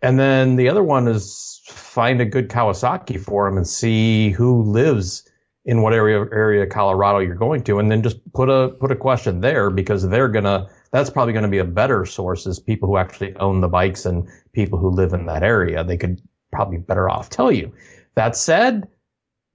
and 0.00 0.18
then 0.18 0.56
the 0.56 0.68
other 0.70 0.82
one 0.82 1.08
is 1.08 1.60
find 1.66 2.20
a 2.20 2.24
good 2.24 2.48
Kawasaki 2.48 3.20
forum 3.20 3.56
and 3.56 3.66
see 3.66 4.30
who 4.30 4.62
lives 4.62 5.28
in 5.64 5.82
what 5.82 5.92
area 5.92 6.24
area 6.32 6.62
of 6.62 6.70
Colorado 6.70 7.18
you're 7.18 7.34
going 7.34 7.64
to, 7.64 7.78
and 7.78 7.90
then 7.90 8.02
just 8.02 8.16
put 8.32 8.48
a 8.48 8.70
put 8.70 8.90
a 8.90 8.96
question 8.96 9.40
there 9.40 9.68
because 9.70 10.08
they're 10.08 10.28
gonna 10.28 10.68
that's 10.90 11.10
probably 11.10 11.32
going 11.32 11.44
to 11.44 11.50
be 11.50 11.58
a 11.58 11.64
better 11.64 12.04
source 12.06 12.46
is 12.46 12.58
people 12.58 12.88
who 12.88 12.96
actually 12.96 13.34
own 13.36 13.60
the 13.60 13.68
bikes 13.68 14.06
and 14.06 14.28
people 14.52 14.78
who 14.78 14.90
live 14.90 15.12
in 15.12 15.26
that 15.26 15.42
area. 15.42 15.84
They 15.84 15.96
could 15.96 16.20
probably 16.50 16.78
better 16.78 17.08
off 17.08 17.30
tell 17.30 17.52
you. 17.52 17.72
That 18.14 18.36
said, 18.36 18.88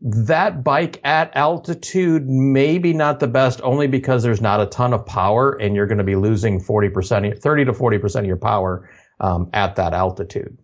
that 0.02 0.64
bike 0.64 1.00
at 1.06 1.36
altitude 1.36 2.28
maybe 2.28 2.94
not 2.94 3.22
the 3.22 3.28
best 3.28 3.62
only 3.64 3.88
because 3.88 4.22
there's 4.22 4.42
not 4.42 4.60
a 4.60 4.66
ton 4.66 4.94
of 4.94 5.06
power 5.06 5.52
and 5.54 5.76
you're 5.76 5.88
going 5.88 5.98
to 5.98 6.04
be 6.04 6.16
losing 6.16 6.60
40%, 6.60 7.42
30 7.42 7.66
to 7.66 7.72
40% 7.72 8.20
of 8.20 8.26
your 8.26 8.38
power 8.38 8.90
um, 9.22 9.50
at 9.54 9.78
that 9.78 9.94
altitude. 9.94 10.58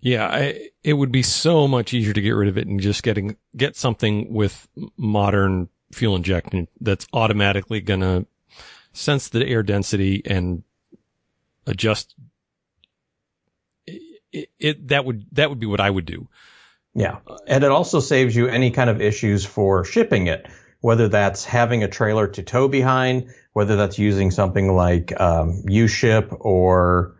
Yeah, 0.00 0.28
I, 0.28 0.68
it 0.84 0.92
would 0.92 1.10
be 1.10 1.22
so 1.22 1.66
much 1.66 1.92
easier 1.92 2.12
to 2.12 2.20
get 2.20 2.30
rid 2.30 2.48
of 2.48 2.58
it 2.58 2.68
and 2.68 2.80
just 2.80 3.02
getting 3.02 3.36
get 3.56 3.76
something 3.76 4.32
with 4.32 4.68
modern 4.96 5.68
fuel 5.92 6.14
injection 6.14 6.68
that's 6.80 7.06
automatically 7.12 7.80
going 7.80 8.00
to 8.00 8.26
sense 8.92 9.28
the 9.28 9.46
air 9.46 9.62
density 9.62 10.22
and 10.24 10.62
adjust 11.66 12.14
it, 14.32 14.50
it 14.58 14.88
that 14.88 15.04
would 15.04 15.26
that 15.32 15.50
would 15.50 15.60
be 15.60 15.66
what 15.66 15.80
I 15.80 15.90
would 15.90 16.06
do. 16.06 16.28
Yeah. 16.94 17.18
And 17.46 17.64
it 17.64 17.70
also 17.70 18.00
saves 18.00 18.34
you 18.34 18.48
any 18.48 18.70
kind 18.70 18.90
of 18.90 19.00
issues 19.00 19.44
for 19.44 19.84
shipping 19.84 20.26
it, 20.26 20.48
whether 20.80 21.08
that's 21.08 21.44
having 21.44 21.84
a 21.84 21.88
trailer 21.88 22.26
to 22.28 22.42
tow 22.42 22.68
behind, 22.68 23.32
whether 23.52 23.76
that's 23.76 23.98
using 23.98 24.30
something 24.30 24.74
like 24.74 25.18
um, 25.20 25.62
UShip 25.66 26.36
or 26.40 27.14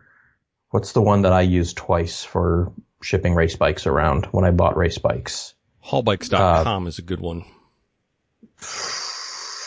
what's 0.71 0.91
the 0.91 1.01
one 1.01 1.21
that 1.23 1.33
I 1.33 1.41
used 1.41 1.77
twice 1.77 2.23
for 2.23 2.73
shipping 3.01 3.35
race 3.35 3.55
bikes 3.55 3.87
around 3.87 4.25
when 4.27 4.43
I 4.43 4.51
bought 4.51 4.75
race 4.75 4.97
bikes? 4.97 5.53
Haulbikes.com 5.85 6.85
uh, 6.85 6.87
is 6.87 6.99
a 6.99 7.03
good 7.03 7.21
one. 7.21 7.45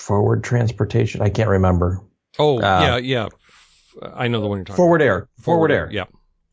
Forward 0.02 0.42
transportation. 0.42 1.23
I 1.23 1.30
can't 1.30 1.49
remember. 1.49 2.00
Oh, 2.38 2.59
uh, 2.59 2.61
yeah, 2.61 2.97
yeah. 2.97 3.28
I 4.02 4.26
know 4.26 4.40
the 4.40 4.49
one 4.49 4.59
you're 4.59 4.64
talking 4.64 4.76
Forward 4.76 5.00
about. 5.00 5.06
Air. 5.06 5.28
Forward, 5.38 5.42
Forward 5.42 5.71
Air. 5.71 5.88
Yeah. 5.92 6.04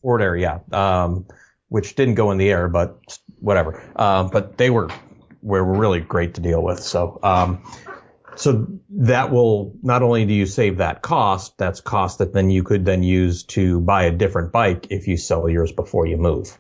Forward 0.04 0.22
Air, 0.22 0.36
yeah. 0.36 0.60
Um, 0.72 1.26
which 1.68 1.96
didn't 1.96 2.16
go 2.16 2.30
in 2.30 2.38
the 2.38 2.50
air, 2.50 2.68
but 2.68 3.00
whatever. 3.40 3.92
Um, 3.96 4.30
but 4.30 4.58
they 4.58 4.70
were 4.70 4.90
were 5.42 5.64
really 5.64 6.00
great 6.00 6.36
to 6.36 6.42
deal 6.42 6.62
with. 6.62 6.80
So 6.80 7.20
um, 7.24 7.64
so 8.36 8.68
that 8.90 9.32
will 9.32 9.74
not 9.82 10.04
only 10.04 10.26
do 10.26 10.34
you 10.34 10.46
save 10.46 10.78
that 10.78 11.02
cost, 11.02 11.58
that's 11.58 11.82
cost 11.82 12.20
that 12.20 12.34
then 12.34 12.52
you 12.52 12.64
could 12.64 12.86
then 12.86 13.02
use 13.02 13.44
to 13.46 13.82
buy 13.82 14.04
a 14.04 14.12
different 14.12 14.52
bike 14.52 14.88
if 14.92 15.08
you 15.08 15.18
sell 15.18 15.50
yours 15.50 15.72
before 15.72 16.06
you 16.06 16.18
move. 16.18 16.56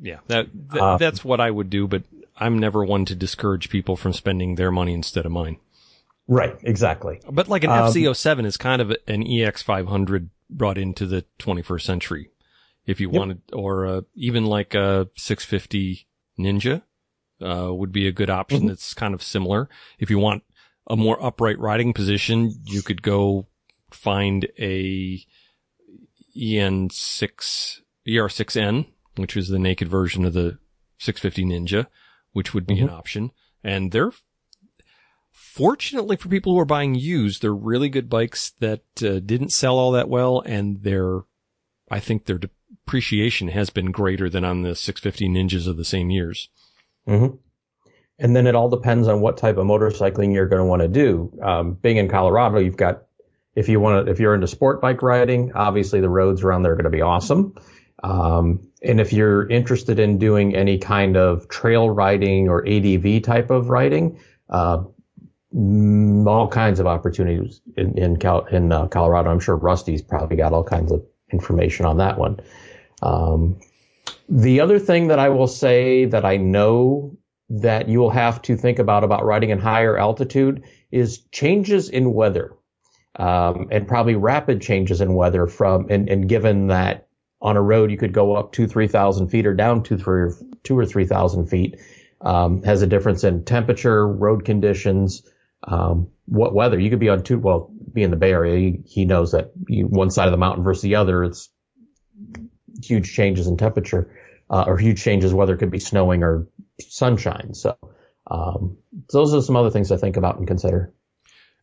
Yeah, 0.00 0.18
that, 0.28 0.46
that 0.70 0.80
uh, 0.80 0.96
that's 0.98 1.24
what 1.24 1.40
I 1.40 1.50
would 1.50 1.68
do, 1.68 1.88
but 1.88 2.02
I'm 2.42 2.58
never 2.58 2.84
one 2.84 3.04
to 3.06 3.14
discourage 3.14 3.70
people 3.70 3.96
from 3.96 4.12
spending 4.12 4.56
their 4.56 4.70
money 4.70 4.92
instead 4.94 5.26
of 5.26 5.32
mine. 5.32 5.58
Right, 6.28 6.56
exactly. 6.62 7.20
But 7.30 7.48
like 7.48 7.64
an 7.64 7.70
um, 7.70 7.92
FZ07 7.92 8.46
is 8.46 8.56
kind 8.56 8.80
of 8.80 8.90
an 9.06 9.24
EX500 9.24 10.28
brought 10.48 10.78
into 10.78 11.06
the 11.06 11.24
21st 11.38 11.82
century 11.82 12.30
if 12.86 13.00
you 13.00 13.10
yep. 13.10 13.18
wanted, 13.18 13.42
or 13.52 13.86
uh, 13.86 14.00
even 14.14 14.44
like 14.46 14.74
a 14.74 15.08
650 15.16 16.06
Ninja 16.38 16.82
uh, 17.40 17.72
would 17.72 17.92
be 17.92 18.06
a 18.06 18.12
good 18.12 18.30
option. 18.30 18.60
Mm-hmm. 18.60 18.68
That's 18.68 18.94
kind 18.94 19.14
of 19.14 19.22
similar. 19.22 19.68
If 19.98 20.10
you 20.10 20.18
want 20.18 20.42
a 20.88 20.96
more 20.96 21.22
upright 21.24 21.58
riding 21.58 21.92
position, 21.92 22.54
you 22.64 22.82
could 22.82 23.02
go 23.02 23.46
find 23.90 24.48
a 24.58 25.24
EN6 26.36 27.80
ER6N, 28.08 28.86
which 29.16 29.36
is 29.36 29.48
the 29.48 29.58
naked 29.58 29.88
version 29.88 30.24
of 30.24 30.32
the 30.32 30.58
650 30.98 31.44
Ninja, 31.44 31.86
which 32.32 32.54
would 32.54 32.66
be 32.66 32.76
mm-hmm. 32.76 32.88
an 32.88 32.90
option. 32.90 33.30
And 33.64 33.92
they're 33.92 34.12
fortunately 35.30 36.16
for 36.16 36.28
people 36.28 36.52
who 36.52 36.60
are 36.60 36.64
buying 36.64 36.94
used, 36.94 37.42
they're 37.42 37.54
really 37.54 37.88
good 37.88 38.08
bikes 38.08 38.52
that 38.60 38.82
uh, 39.02 39.20
didn't 39.20 39.50
sell 39.50 39.78
all 39.78 39.92
that 39.92 40.08
well, 40.08 40.40
and 40.40 40.82
they're 40.82 41.20
I 41.90 42.00
think 42.00 42.24
their 42.24 42.38
depreciation 42.38 43.48
has 43.48 43.68
been 43.68 43.90
greater 43.90 44.30
than 44.30 44.44
on 44.44 44.62
the 44.62 44.74
650 44.74 45.28
Ninjas 45.28 45.68
of 45.68 45.76
the 45.76 45.84
same 45.84 46.10
years. 46.10 46.48
Mm-hmm. 47.06 47.36
And 48.18 48.36
then 48.36 48.46
it 48.46 48.54
all 48.54 48.70
depends 48.70 49.08
on 49.08 49.20
what 49.20 49.36
type 49.36 49.58
of 49.58 49.66
motorcycling 49.66 50.32
you're 50.32 50.48
going 50.48 50.60
to 50.60 50.64
want 50.64 50.80
to 50.82 50.88
do. 50.88 51.38
Um, 51.42 51.74
being 51.74 51.96
in 51.96 52.08
Colorado, 52.08 52.58
you've 52.58 52.76
got 52.76 53.02
if 53.54 53.68
you 53.68 53.80
want 53.80 54.06
to 54.06 54.12
if 54.12 54.20
you're 54.20 54.34
into 54.34 54.46
sport 54.46 54.80
bike 54.80 55.02
riding, 55.02 55.52
obviously 55.54 56.00
the 56.00 56.08
roads 56.08 56.42
around 56.42 56.62
there 56.62 56.72
are 56.72 56.76
going 56.76 56.84
to 56.84 56.90
be 56.90 57.02
awesome. 57.02 57.54
Um, 58.02 58.68
and 58.82 59.00
if 59.00 59.12
you're 59.12 59.48
interested 59.48 59.98
in 59.98 60.18
doing 60.18 60.56
any 60.56 60.78
kind 60.78 61.16
of 61.16 61.48
trail 61.48 61.88
riding 61.88 62.48
or 62.48 62.66
ADV 62.66 63.22
type 63.22 63.50
of 63.50 63.68
riding, 63.68 64.18
uh, 64.50 64.82
all 65.54 66.48
kinds 66.48 66.80
of 66.80 66.86
opportunities 66.86 67.60
in 67.76 67.96
in, 67.98 68.16
Cal- 68.16 68.46
in 68.46 68.72
uh, 68.72 68.86
Colorado. 68.88 69.30
I'm 69.30 69.40
sure 69.40 69.56
Rusty's 69.56 70.02
probably 70.02 70.36
got 70.36 70.52
all 70.52 70.64
kinds 70.64 70.90
of 70.92 71.04
information 71.32 71.86
on 71.86 71.98
that 71.98 72.18
one. 72.18 72.40
Um, 73.02 73.60
the 74.28 74.60
other 74.60 74.78
thing 74.78 75.08
that 75.08 75.18
I 75.18 75.28
will 75.28 75.46
say 75.46 76.06
that 76.06 76.24
I 76.24 76.36
know 76.38 77.16
that 77.50 77.88
you 77.88 77.98
will 78.00 78.10
have 78.10 78.40
to 78.42 78.56
think 78.56 78.78
about 78.78 79.04
about 79.04 79.24
riding 79.24 79.50
in 79.50 79.58
higher 79.58 79.98
altitude 79.98 80.64
is 80.90 81.18
changes 81.32 81.90
in 81.90 82.14
weather, 82.14 82.54
um, 83.16 83.68
and 83.70 83.86
probably 83.86 84.14
rapid 84.14 84.62
changes 84.62 85.00
in 85.00 85.14
weather 85.14 85.46
from 85.46 85.86
and, 85.90 86.08
and 86.08 86.28
given 86.28 86.68
that 86.68 87.08
on 87.42 87.56
a 87.56 87.62
road 87.62 87.90
you 87.90 87.98
could 87.98 88.14
go 88.14 88.34
up 88.34 88.52
two 88.52 88.66
three 88.66 88.88
thousand 88.88 89.28
feet 89.28 89.46
or 89.46 89.52
down 89.52 89.82
two 89.82 89.98
three 89.98 90.30
two 90.62 90.78
or 90.78 90.86
three 90.86 91.04
thousand 91.04 91.46
feet 91.46 91.78
um, 92.22 92.62
has 92.62 92.82
a 92.82 92.86
difference 92.86 93.24
in 93.24 93.44
temperature, 93.44 94.06
road 94.06 94.44
conditions, 94.44 95.28
um, 95.64 96.08
what 96.26 96.54
weather. 96.54 96.78
You 96.78 96.90
could 96.90 97.00
be 97.00 97.08
on 97.08 97.22
two. 97.22 97.38
Well, 97.38 97.70
be 97.92 98.02
in 98.02 98.10
the 98.10 98.16
Bay 98.16 98.32
Area, 98.32 98.58
he, 98.58 98.82
he 98.86 99.04
knows 99.04 99.32
that 99.32 99.52
you, 99.68 99.86
one 99.86 100.10
side 100.10 100.28
of 100.28 100.32
the 100.32 100.38
mountain 100.38 100.64
versus 100.64 100.82
the 100.82 100.96
other. 100.96 101.24
It's 101.24 101.50
huge 102.82 103.12
changes 103.12 103.46
in 103.46 103.56
temperature 103.56 104.14
uh, 104.48 104.64
or 104.66 104.78
huge 104.78 105.02
changes 105.02 105.34
whether 105.34 105.54
it 105.54 105.58
could 105.58 105.70
be 105.70 105.78
snowing 105.78 106.22
or 106.22 106.48
sunshine. 106.80 107.54
So 107.54 107.76
um, 108.30 108.78
those 109.12 109.34
are 109.34 109.42
some 109.42 109.56
other 109.56 109.70
things 109.70 109.88
to 109.88 109.98
think 109.98 110.16
about 110.16 110.38
and 110.38 110.46
consider. 110.46 110.92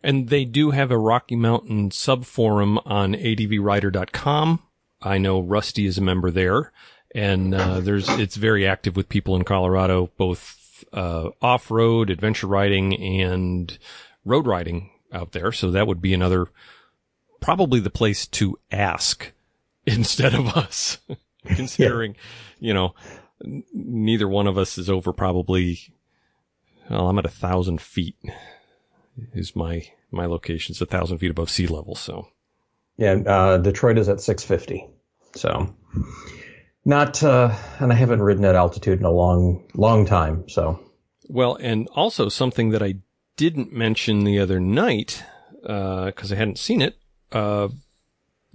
And 0.02 0.30
they 0.30 0.46
do 0.46 0.72
have 0.72 0.92
a 0.92 0.98
Rocky 0.98 1.36
Mountain 1.36 1.92
sub 1.92 2.24
forum 2.26 2.78
on 2.86 3.16
advrider.com. 3.16 4.62
I 5.02 5.18
know 5.18 5.40
Rusty 5.40 5.86
is 5.86 5.98
a 5.98 6.02
member 6.02 6.32
there, 6.32 6.72
and 7.16 7.54
uh, 7.56 7.80
there's 7.80 8.10
it's 8.10 8.36
very 8.36 8.68
active 8.68 8.96
with 8.96 9.10
people 9.10 9.36
in 9.36 9.44
Colorado, 9.44 10.12
both 10.18 10.84
uh, 10.94 11.30
off 11.42 11.72
road, 11.72 12.10
adventure 12.10 12.48
riding, 12.48 12.96
and 12.96 13.78
road 14.26 14.46
riding 14.46 14.90
out 15.12 15.32
there. 15.32 15.52
So 15.52 15.72
that 15.72 15.88
would 15.88 16.02
be 16.02 16.14
another 16.14 16.48
probably 17.40 17.80
the 17.80 17.90
place 17.90 18.28
to 18.28 18.60
ask 18.72 19.32
instead 19.86 20.34
of 20.34 20.56
us, 20.56 21.00
considering, 21.46 22.16
yeah. 22.60 22.68
you 22.68 22.74
know, 22.74 22.96
n- 23.44 23.64
neither 23.74 24.28
one 24.28 24.48
of 24.48 24.58
us 24.58 24.78
is 24.78 24.90
over 24.90 25.14
probably, 25.14 25.80
well, 26.90 27.10
I'm 27.10 27.20
at 27.20 27.26
a 27.26 27.30
thousand 27.30 27.82
feet 27.82 28.16
is 29.34 29.56
my, 29.56 29.88
my 30.12 30.26
location. 30.26 30.74
It's 30.74 30.82
a 30.82 30.86
thousand 30.86 31.20
feet 31.20 31.32
above 31.32 31.50
sea 31.50 31.68
level. 31.68 31.96
So 31.96 32.28
yeah, 33.00 33.14
uh, 33.14 33.58
Detroit 33.58 33.98
is 33.98 34.10
at 34.10 34.20
650. 34.20 34.86
So 35.34 35.74
not, 36.84 37.24
uh, 37.24 37.56
and 37.80 37.94
I 37.94 37.96
haven't 37.96 38.22
ridden 38.22 38.44
at 38.44 38.56
altitude 38.56 39.00
in 39.00 39.06
a 39.06 39.12
long, 39.12 39.64
long 39.74 40.06
time. 40.06 40.50
So 40.50 40.80
well, 41.30 41.56
and 41.56 41.88
also 41.96 42.28
something 42.28 42.72
that 42.72 42.84
I 42.84 42.96
didn't 43.38 43.72
mention 43.72 44.26
the 44.26 44.40
other 44.40 44.60
night, 44.60 45.24
uh, 45.66 46.12
cause 46.12 46.32
I 46.34 46.36
hadn't 46.36 46.60
seen 46.60 46.82
it, 46.82 46.98
uh, 47.32 47.70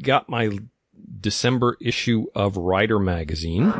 got 0.02 0.28
my 0.28 0.58
December 1.20 1.78
issue 1.80 2.26
of 2.34 2.58
Rider 2.58 2.98
magazine. 2.98 3.72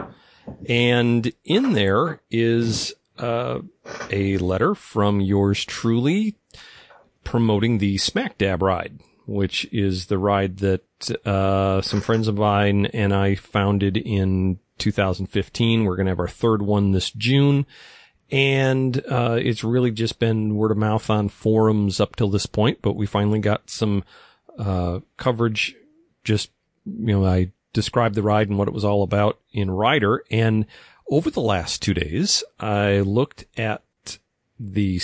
And 0.67 1.31
in 1.45 1.73
there 1.75 2.23
is 2.31 2.95
uh, 3.19 3.61
a 4.11 4.39
letter 4.39 4.75
from 4.75 5.21
yours 5.21 5.65
truly 5.65 6.37
promoting 7.23 7.79
the 7.79 7.99
Smack 7.99 8.39
Dab 8.39 8.63
ride, 8.63 9.01
which 9.27 9.67
is 9.73 10.07
the 10.07 10.19
ride 10.19 10.59
that 10.59 10.83
uh, 11.25 11.81
some 11.83 12.01
friends 12.01 12.29
of 12.29 12.37
mine 12.37 12.87
and 12.87 13.15
I 13.15 13.35
founded 13.35 13.97
in 13.97 14.59
2015. 14.79 15.85
We're 15.85 15.97
going 15.97 16.07
to 16.07 16.11
have 16.11 16.21
our 16.21 16.29
third 16.29 16.63
one 16.63 16.93
this 16.93 17.11
June. 17.11 17.67
And 18.31 19.03
uh, 19.09 19.39
it's 19.41 19.63
really 19.63 19.91
just 19.91 20.19
been 20.19 20.57
word 20.57 20.71
of 20.71 20.79
mouth 20.79 21.09
on 21.11 21.29
forums 21.29 22.01
up 22.01 22.17
till 22.17 22.31
this 22.31 22.47
point, 22.47 22.79
but 22.83 22.97
we 22.97 23.07
finally 23.07 23.39
got 23.39 23.71
some 23.71 24.03
uh, 24.59 25.01
coverage 25.17 25.75
just 26.25 26.51
you 26.87 27.19
know, 27.19 27.25
I 27.25 27.53
described 27.73 28.15
the 28.15 28.23
ride 28.23 28.49
and 28.49 28.59
what 28.59 28.69
it 28.69 28.75
was 28.75 28.85
all 28.85 29.03
about 29.03 29.41
in 29.53 29.71
Rider. 29.71 30.25
And 30.31 30.67
over 31.11 31.31
the 31.31 31.41
last 31.41 31.83
two 31.83 31.95
days, 31.95 32.45
I 32.59 33.01
looked 33.01 33.45
at 33.57 33.83
the 34.59 35.01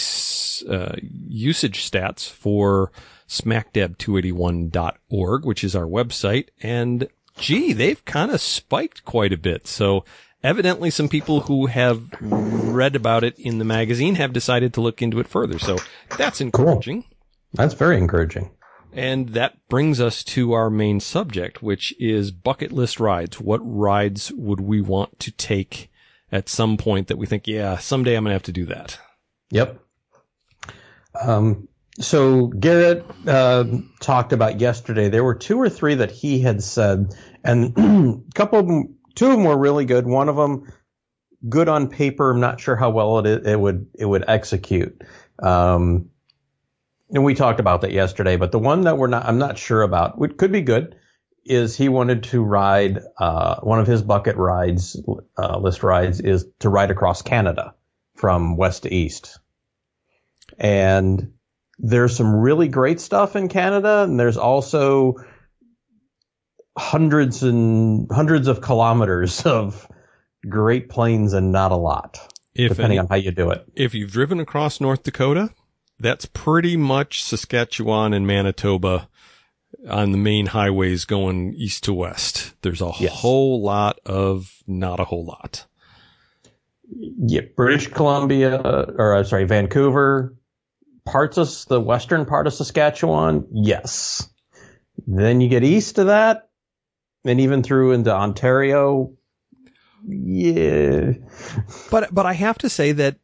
uh, 0.68 0.96
usage 1.02 1.90
stats 1.90 2.28
for 2.28 2.92
smackdab281.org, 3.30 5.44
which 5.44 5.64
is 5.64 5.76
our 5.76 5.86
website. 5.86 6.48
And 6.60 7.08
gee, 7.38 7.72
they've 7.72 8.04
kind 8.04 8.32
of 8.32 8.40
spiked 8.40 9.04
quite 9.04 9.32
a 9.32 9.38
bit. 9.38 9.68
So 9.68 10.04
evidently 10.42 10.90
some 10.90 11.08
people 11.08 11.42
who 11.42 11.66
have 11.66 12.02
read 12.20 12.96
about 12.96 13.24
it 13.24 13.38
in 13.38 13.58
the 13.58 13.64
magazine 13.64 14.16
have 14.16 14.32
decided 14.32 14.74
to 14.74 14.80
look 14.80 15.00
into 15.00 15.20
it 15.20 15.28
further. 15.28 15.58
So 15.58 15.78
that's 16.18 16.40
encouraging. 16.40 17.02
Cool. 17.02 17.10
That's 17.54 17.74
very 17.74 17.98
encouraging. 17.98 18.50
And 18.92 19.30
that 19.30 19.56
brings 19.68 20.00
us 20.00 20.24
to 20.24 20.52
our 20.52 20.68
main 20.68 20.98
subject, 20.98 21.62
which 21.62 21.94
is 22.00 22.32
bucket 22.32 22.72
list 22.72 22.98
rides. 22.98 23.40
What 23.40 23.60
rides 23.62 24.32
would 24.32 24.60
we 24.60 24.80
want 24.80 25.20
to 25.20 25.30
take 25.30 25.88
at 26.32 26.48
some 26.48 26.76
point 26.76 27.06
that 27.06 27.16
we 27.16 27.26
think, 27.26 27.46
yeah, 27.46 27.78
someday 27.78 28.16
I'm 28.16 28.24
going 28.24 28.30
to 28.30 28.34
have 28.34 28.42
to 28.44 28.52
do 28.52 28.66
that? 28.66 28.98
Yep. 29.50 29.80
Um, 31.20 31.68
so 32.00 32.46
Garrett 32.46 33.04
uh, 33.26 33.64
talked 34.00 34.32
about 34.32 34.60
yesterday. 34.60 35.08
There 35.08 35.24
were 35.24 35.34
two 35.34 35.58
or 35.58 35.68
three 35.68 35.96
that 35.96 36.10
he 36.10 36.40
had 36.40 36.62
said, 36.62 37.14
and 37.44 37.78
a 37.78 38.20
couple 38.34 38.58
of 38.58 38.66
them, 38.66 38.96
two 39.14 39.26
of 39.26 39.32
them 39.32 39.44
were 39.44 39.56
really 39.56 39.84
good. 39.84 40.06
One 40.06 40.28
of 40.28 40.36
them, 40.36 40.72
good 41.48 41.68
on 41.68 41.88
paper. 41.88 42.30
I'm 42.30 42.40
not 42.40 42.60
sure 42.60 42.76
how 42.76 42.90
well 42.90 43.18
it 43.18 43.46
it 43.46 43.58
would 43.58 43.86
it 43.98 44.06
would 44.06 44.24
execute. 44.26 45.02
Um, 45.42 46.10
and 47.10 47.24
we 47.24 47.34
talked 47.34 47.60
about 47.60 47.82
that 47.82 47.92
yesterday, 47.92 48.36
but 48.36 48.52
the 48.52 48.58
one 48.58 48.82
that 48.82 48.96
we're 48.96 49.08
not, 49.08 49.26
I'm 49.26 49.38
not 49.38 49.58
sure 49.58 49.82
about, 49.82 50.16
which 50.18 50.36
could 50.36 50.52
be 50.52 50.60
good, 50.62 50.96
is 51.44 51.76
he 51.76 51.88
wanted 51.88 52.22
to 52.24 52.42
ride 52.42 53.00
uh, 53.18 53.56
one 53.60 53.80
of 53.80 53.86
his 53.86 54.02
bucket 54.02 54.36
rides 54.36 55.00
uh, 55.36 55.58
list 55.58 55.82
rides 55.82 56.20
is 56.20 56.46
to 56.60 56.68
ride 56.68 56.90
across 56.90 57.22
Canada 57.22 57.74
from 58.14 58.56
west 58.56 58.84
to 58.84 58.94
east, 58.94 59.38
and 60.58 61.32
there's 61.82 62.16
some 62.16 62.34
really 62.34 62.68
great 62.68 63.00
stuff 63.00 63.36
in 63.36 63.48
Canada, 63.48 64.02
and 64.02 64.18
there's 64.20 64.36
also 64.36 65.14
hundreds 66.78 67.42
and 67.42 68.08
hundreds 68.10 68.48
of 68.48 68.60
kilometers 68.60 69.44
of 69.46 69.86
Great 70.48 70.88
Plains 70.88 71.32
and 71.32 71.52
not 71.52 71.72
a 71.72 71.76
lot, 71.76 72.18
If 72.54 72.70
depending 72.70 72.98
any- 72.98 73.00
on 73.00 73.06
how 73.08 73.16
you 73.16 73.30
do 73.30 73.50
it. 73.50 73.64
if 73.74 73.94
you've 73.94 74.12
driven 74.12 74.40
across 74.40 74.80
North 74.80 75.02
Dakota, 75.02 75.50
that's 75.98 76.24
pretty 76.26 76.76
much 76.76 77.22
Saskatchewan 77.22 78.14
and 78.14 78.26
Manitoba 78.26 79.08
on 79.88 80.12
the 80.12 80.18
main 80.18 80.46
highways 80.46 81.04
going 81.04 81.54
east 81.54 81.84
to 81.84 81.92
west. 81.92 82.54
There's 82.62 82.80
a 82.80 82.90
Yes. 82.98 83.20
whole 83.20 83.62
lot 83.62 83.98
of 84.06 84.62
not 84.66 85.00
a 85.00 85.04
whole 85.04 85.24
lot. 85.24 85.66
Yeah, 86.92 87.42
British 87.56 87.86
Columbia, 87.88 88.56
or 88.60 89.14
uh, 89.14 89.22
sorry, 89.24 89.44
Vancouver, 89.44 90.34
parts 91.04 91.38
of 91.38 91.48
the 91.68 91.80
western 91.80 92.26
part 92.26 92.46
of 92.46 92.54
Saskatchewan, 92.54 93.46
yes. 93.52 94.28
Then 95.06 95.40
you 95.40 95.48
get 95.48 95.64
east 95.64 95.98
of 95.98 96.06
that, 96.06 96.50
and 97.24 97.40
even 97.40 97.62
through 97.62 97.92
into 97.92 98.14
Ontario, 98.14 99.14
yeah. 100.06 101.12
But 101.90 102.14
but 102.14 102.26
I 102.26 102.32
have 102.34 102.58
to 102.58 102.68
say 102.68 102.92
that 102.92 103.16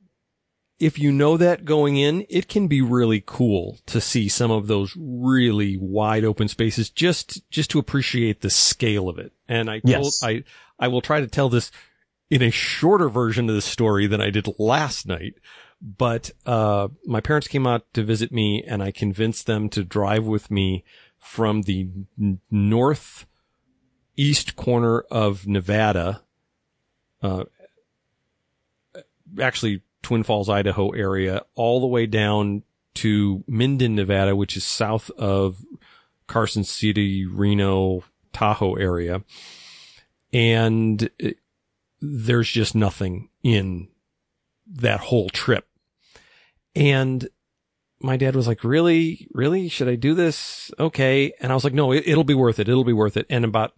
if 0.78 0.98
you 0.98 1.10
know 1.10 1.36
that 1.36 1.64
going 1.64 1.96
in, 1.96 2.26
it 2.28 2.48
can 2.48 2.68
be 2.68 2.82
really 2.82 3.22
cool 3.24 3.78
to 3.86 4.00
see 4.00 4.28
some 4.28 4.50
of 4.50 4.66
those 4.66 4.94
really 4.98 5.76
wide 5.76 6.24
open 6.24 6.48
spaces 6.48 6.90
just 6.90 7.48
just 7.50 7.70
to 7.70 7.78
appreciate 7.78 8.40
the 8.40 8.50
scale 8.50 9.08
of 9.08 9.18
it. 9.18 9.32
And 9.48 9.70
I 9.70 9.80
told, 9.80 10.04
Yes. 10.04 10.22
I 10.22 10.44
I 10.78 10.88
will 10.88 11.00
try 11.00 11.20
to 11.20 11.26
tell 11.26 11.48
this 11.48 11.70
in 12.28 12.42
a 12.42 12.50
shorter 12.50 13.08
version 13.08 13.48
of 13.48 13.54
the 13.54 13.62
story 13.62 14.06
than 14.06 14.20
I 14.20 14.30
did 14.30 14.48
last 14.58 15.06
night. 15.06 15.34
But 15.80 16.30
uh 16.44 16.88
my 17.04 17.20
parents 17.20 17.48
came 17.48 17.66
out 17.66 17.92
to 17.94 18.02
visit 18.02 18.32
me 18.32 18.62
and 18.66 18.82
I 18.82 18.90
convinced 18.90 19.46
them 19.46 19.68
to 19.70 19.84
drive 19.84 20.24
with 20.24 20.50
me 20.50 20.84
from 21.18 21.62
the 21.62 21.88
north 22.50 23.26
east 24.16 24.56
corner 24.56 25.00
of 25.10 25.46
Nevada 25.46 26.22
uh, 27.22 27.44
actually 29.40 29.82
Twin 30.02 30.22
Falls, 30.22 30.48
Idaho 30.48 30.90
area, 30.90 31.42
all 31.54 31.80
the 31.80 31.86
way 31.86 32.06
down 32.06 32.62
to 32.94 33.42
Minden, 33.48 33.94
Nevada, 33.96 34.36
which 34.36 34.56
is 34.56 34.64
south 34.64 35.10
of 35.18 35.64
Carson 36.26 36.64
City, 36.64 37.26
Reno, 37.26 38.04
Tahoe 38.32 38.74
area. 38.74 39.22
And 40.32 41.10
it- 41.18 41.38
there's 42.00 42.50
just 42.50 42.74
nothing 42.74 43.30
in 43.42 43.88
that 44.66 45.00
whole 45.00 45.28
trip. 45.30 45.65
And 46.76 47.26
my 48.00 48.16
dad 48.18 48.36
was 48.36 48.46
like, 48.46 48.62
really, 48.62 49.26
really, 49.32 49.68
should 49.68 49.88
I 49.88 49.96
do 49.96 50.14
this? 50.14 50.70
Okay. 50.78 51.32
And 51.40 51.50
I 51.50 51.54
was 51.54 51.64
like, 51.64 51.72
no, 51.72 51.90
it, 51.92 52.04
it'll 52.06 52.22
be 52.22 52.34
worth 52.34 52.58
it. 52.58 52.68
It'll 52.68 52.84
be 52.84 52.92
worth 52.92 53.16
it. 53.16 53.26
And 53.30 53.44
about 53.44 53.72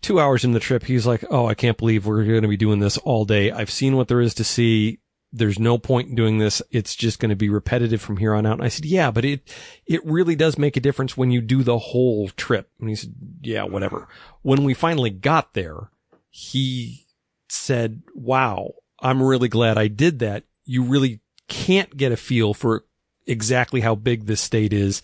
two 0.00 0.18
hours 0.18 0.44
in 0.44 0.52
the 0.52 0.60
trip, 0.60 0.84
he's 0.84 1.06
like, 1.06 1.24
Oh, 1.30 1.46
I 1.46 1.54
can't 1.54 1.76
believe 1.76 2.06
we're 2.06 2.24
going 2.24 2.42
to 2.42 2.48
be 2.48 2.56
doing 2.56 2.78
this 2.80 2.96
all 2.98 3.24
day. 3.24 3.52
I've 3.52 3.70
seen 3.70 3.96
what 3.96 4.08
there 4.08 4.20
is 4.20 4.34
to 4.34 4.44
see. 4.44 5.00
There's 5.30 5.58
no 5.58 5.76
point 5.76 6.08
in 6.08 6.14
doing 6.14 6.38
this. 6.38 6.62
It's 6.70 6.94
just 6.94 7.18
going 7.18 7.28
to 7.28 7.36
be 7.36 7.50
repetitive 7.50 8.00
from 8.00 8.16
here 8.16 8.34
on 8.34 8.46
out. 8.46 8.54
And 8.54 8.64
I 8.64 8.68
said, 8.68 8.86
yeah, 8.86 9.10
but 9.10 9.26
it, 9.26 9.54
it 9.86 10.04
really 10.06 10.34
does 10.34 10.56
make 10.56 10.78
a 10.78 10.80
difference 10.80 11.18
when 11.18 11.30
you 11.30 11.42
do 11.42 11.62
the 11.62 11.78
whole 11.78 12.30
trip. 12.30 12.70
And 12.80 12.88
he 12.88 12.94
said, 12.94 13.14
yeah, 13.42 13.64
whatever. 13.64 14.08
When 14.40 14.64
we 14.64 14.72
finally 14.72 15.10
got 15.10 15.52
there, 15.52 15.90
he 16.30 17.04
said, 17.50 18.02
wow, 18.14 18.70
I'm 19.00 19.22
really 19.22 19.48
glad 19.48 19.76
I 19.76 19.88
did 19.88 20.20
that. 20.20 20.44
You 20.64 20.82
really 20.82 21.20
can't 21.48 21.96
get 21.96 22.12
a 22.12 22.16
feel 22.16 22.54
for 22.54 22.84
exactly 23.26 23.80
how 23.80 23.94
big 23.94 24.26
this 24.26 24.40
state 24.40 24.72
is 24.72 25.02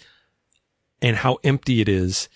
and 1.03 1.17
how 1.17 1.39
empty 1.45 1.81
it 1.81 1.89
is 1.89 2.29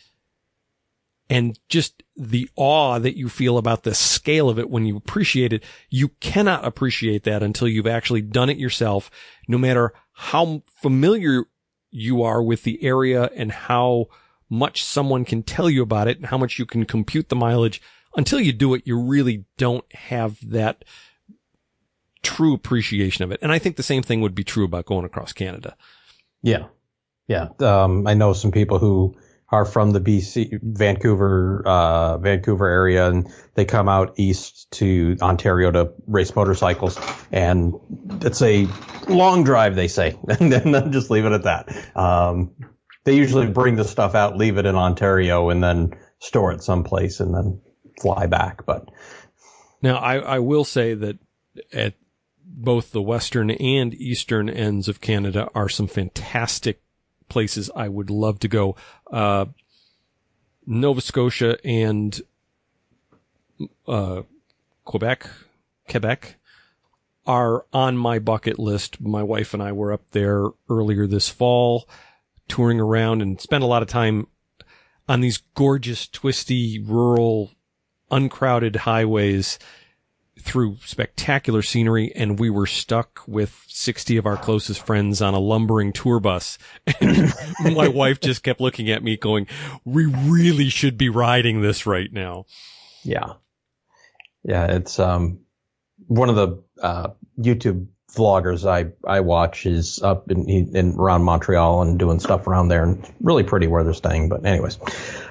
and 1.30 1.58
just 1.68 2.02
the 2.16 2.48
awe 2.56 2.98
that 2.98 3.16
you 3.16 3.28
feel 3.28 3.58
about 3.58 3.82
the 3.82 3.94
scale 3.94 4.48
of 4.48 4.58
it 4.58 4.70
when 4.70 4.86
you 4.86 4.96
appreciate 4.96 5.52
it, 5.52 5.62
you 5.90 6.08
cannot 6.20 6.64
appreciate 6.64 7.24
that 7.24 7.42
until 7.42 7.68
you've 7.68 7.86
actually 7.86 8.22
done 8.22 8.48
it 8.48 8.56
yourself, 8.56 9.10
no 9.46 9.58
matter 9.58 9.92
how 10.12 10.62
familiar 10.74 11.44
you 11.90 12.22
are 12.22 12.42
with 12.42 12.62
the 12.62 12.82
area 12.82 13.30
and 13.34 13.52
how 13.52 14.06
much 14.50 14.82
someone 14.82 15.24
can 15.24 15.42
tell 15.42 15.68
you 15.68 15.82
about 15.82 16.08
it 16.08 16.16
and 16.16 16.26
how 16.26 16.38
much 16.38 16.58
you 16.58 16.64
can 16.64 16.84
compute 16.84 17.28
the 17.28 17.36
mileage. 17.36 17.82
Until 18.16 18.40
you 18.40 18.52
do 18.52 18.72
it, 18.74 18.86
you 18.86 18.98
really 18.98 19.44
don't 19.58 19.84
have 19.92 20.38
that 20.50 20.84
true 22.22 22.54
appreciation 22.54 23.24
of 23.24 23.32
it. 23.32 23.38
And 23.42 23.52
I 23.52 23.58
think 23.58 23.76
the 23.76 23.82
same 23.82 24.02
thing 24.02 24.20
would 24.20 24.34
be 24.34 24.44
true 24.44 24.64
about 24.64 24.86
going 24.86 25.04
across 25.04 25.32
Canada. 25.32 25.76
Yeah. 26.42 26.66
Yeah. 27.26 27.48
Um, 27.60 28.06
I 28.06 28.14
know 28.14 28.32
some 28.32 28.52
people 28.52 28.78
who 28.78 29.16
are 29.50 29.64
from 29.64 29.92
the 29.92 30.00
BC, 30.00 30.60
Vancouver, 30.62 31.62
uh, 31.64 32.18
Vancouver 32.18 32.66
area 32.68 33.08
and 33.08 33.28
they 33.54 33.64
come 33.64 33.88
out 33.88 34.14
east 34.16 34.70
to 34.72 35.16
Ontario 35.22 35.70
to 35.70 35.92
race 36.06 36.34
motorcycles 36.34 36.98
and 37.32 37.74
it's 38.22 38.42
a 38.42 38.68
long 39.08 39.44
drive, 39.44 39.74
they 39.74 39.88
say, 39.88 40.18
and 40.40 40.52
then 40.52 40.92
just 40.92 41.10
leave 41.10 41.24
it 41.24 41.32
at 41.32 41.44
that. 41.44 41.96
Um, 41.96 42.52
they 43.04 43.16
usually 43.16 43.46
bring 43.46 43.76
the 43.76 43.84
stuff 43.84 44.14
out, 44.14 44.36
leave 44.36 44.58
it 44.58 44.66
in 44.66 44.74
Ontario 44.74 45.48
and 45.48 45.62
then 45.62 45.94
store 46.18 46.52
it 46.52 46.62
someplace 46.62 47.20
and 47.20 47.34
then 47.34 47.60
fly 48.00 48.26
back. 48.26 48.66
But 48.66 48.90
Now, 49.80 49.96
I, 49.96 50.16
I 50.18 50.38
will 50.40 50.64
say 50.64 50.94
that 50.94 51.18
at 51.72 51.94
both 52.48 52.92
the 52.92 53.02
western 53.02 53.50
and 53.50 53.94
eastern 53.94 54.48
ends 54.48 54.88
of 54.88 55.00
Canada 55.00 55.48
are 55.54 55.68
some 55.68 55.86
fantastic 55.86 56.80
places 57.28 57.70
I 57.76 57.88
would 57.88 58.10
love 58.10 58.38
to 58.40 58.48
go. 58.48 58.74
Uh, 59.10 59.46
Nova 60.66 61.00
Scotia 61.00 61.58
and 61.64 62.20
uh, 63.86 64.22
Quebec, 64.84 65.28
Quebec 65.88 66.36
are 67.26 67.66
on 67.72 67.96
my 67.96 68.18
bucket 68.18 68.58
list. 68.58 69.00
My 69.00 69.22
wife 69.22 69.52
and 69.52 69.62
I 69.62 69.72
were 69.72 69.92
up 69.92 70.10
there 70.12 70.46
earlier 70.70 71.06
this 71.06 71.28
fall, 71.28 71.88
touring 72.48 72.80
around 72.80 73.20
and 73.20 73.40
spent 73.40 73.62
a 73.62 73.66
lot 73.66 73.82
of 73.82 73.88
time 73.88 74.26
on 75.06 75.20
these 75.20 75.38
gorgeous, 75.54 76.08
twisty, 76.08 76.78
rural, 76.78 77.50
uncrowded 78.10 78.76
highways 78.76 79.58
through 80.40 80.78
spectacular 80.84 81.62
scenery 81.62 82.12
and 82.14 82.38
we 82.38 82.50
were 82.50 82.66
stuck 82.66 83.22
with 83.26 83.64
60 83.68 84.16
of 84.16 84.26
our 84.26 84.36
closest 84.36 84.84
friends 84.84 85.20
on 85.20 85.34
a 85.34 85.38
lumbering 85.38 85.92
tour 85.92 86.20
bus. 86.20 86.58
And 87.00 87.32
my 87.74 87.88
wife 87.88 88.20
just 88.20 88.42
kept 88.42 88.60
looking 88.60 88.90
at 88.90 89.02
me 89.02 89.16
going, 89.16 89.46
we 89.84 90.06
really 90.06 90.68
should 90.68 90.96
be 90.98 91.08
riding 91.08 91.60
this 91.60 91.86
right 91.86 92.12
now. 92.12 92.46
Yeah. 93.02 93.34
Yeah, 94.44 94.66
it's 94.66 94.98
um 94.98 95.40
one 96.06 96.28
of 96.28 96.36
the 96.36 96.62
uh 96.82 97.10
YouTube 97.38 97.88
vloggers 98.12 98.66
I 98.66 98.92
I 99.06 99.20
watch 99.20 99.66
is 99.66 100.00
up 100.02 100.30
in 100.30 100.48
in 100.48 100.94
around 100.96 101.24
Montreal 101.24 101.82
and 101.82 101.98
doing 101.98 102.20
stuff 102.20 102.46
around 102.46 102.68
there 102.68 102.84
and 102.84 103.14
really 103.20 103.42
pretty 103.42 103.66
where 103.66 103.84
they're 103.84 103.94
staying. 103.94 104.28
But 104.28 104.46
anyways, 104.46 104.78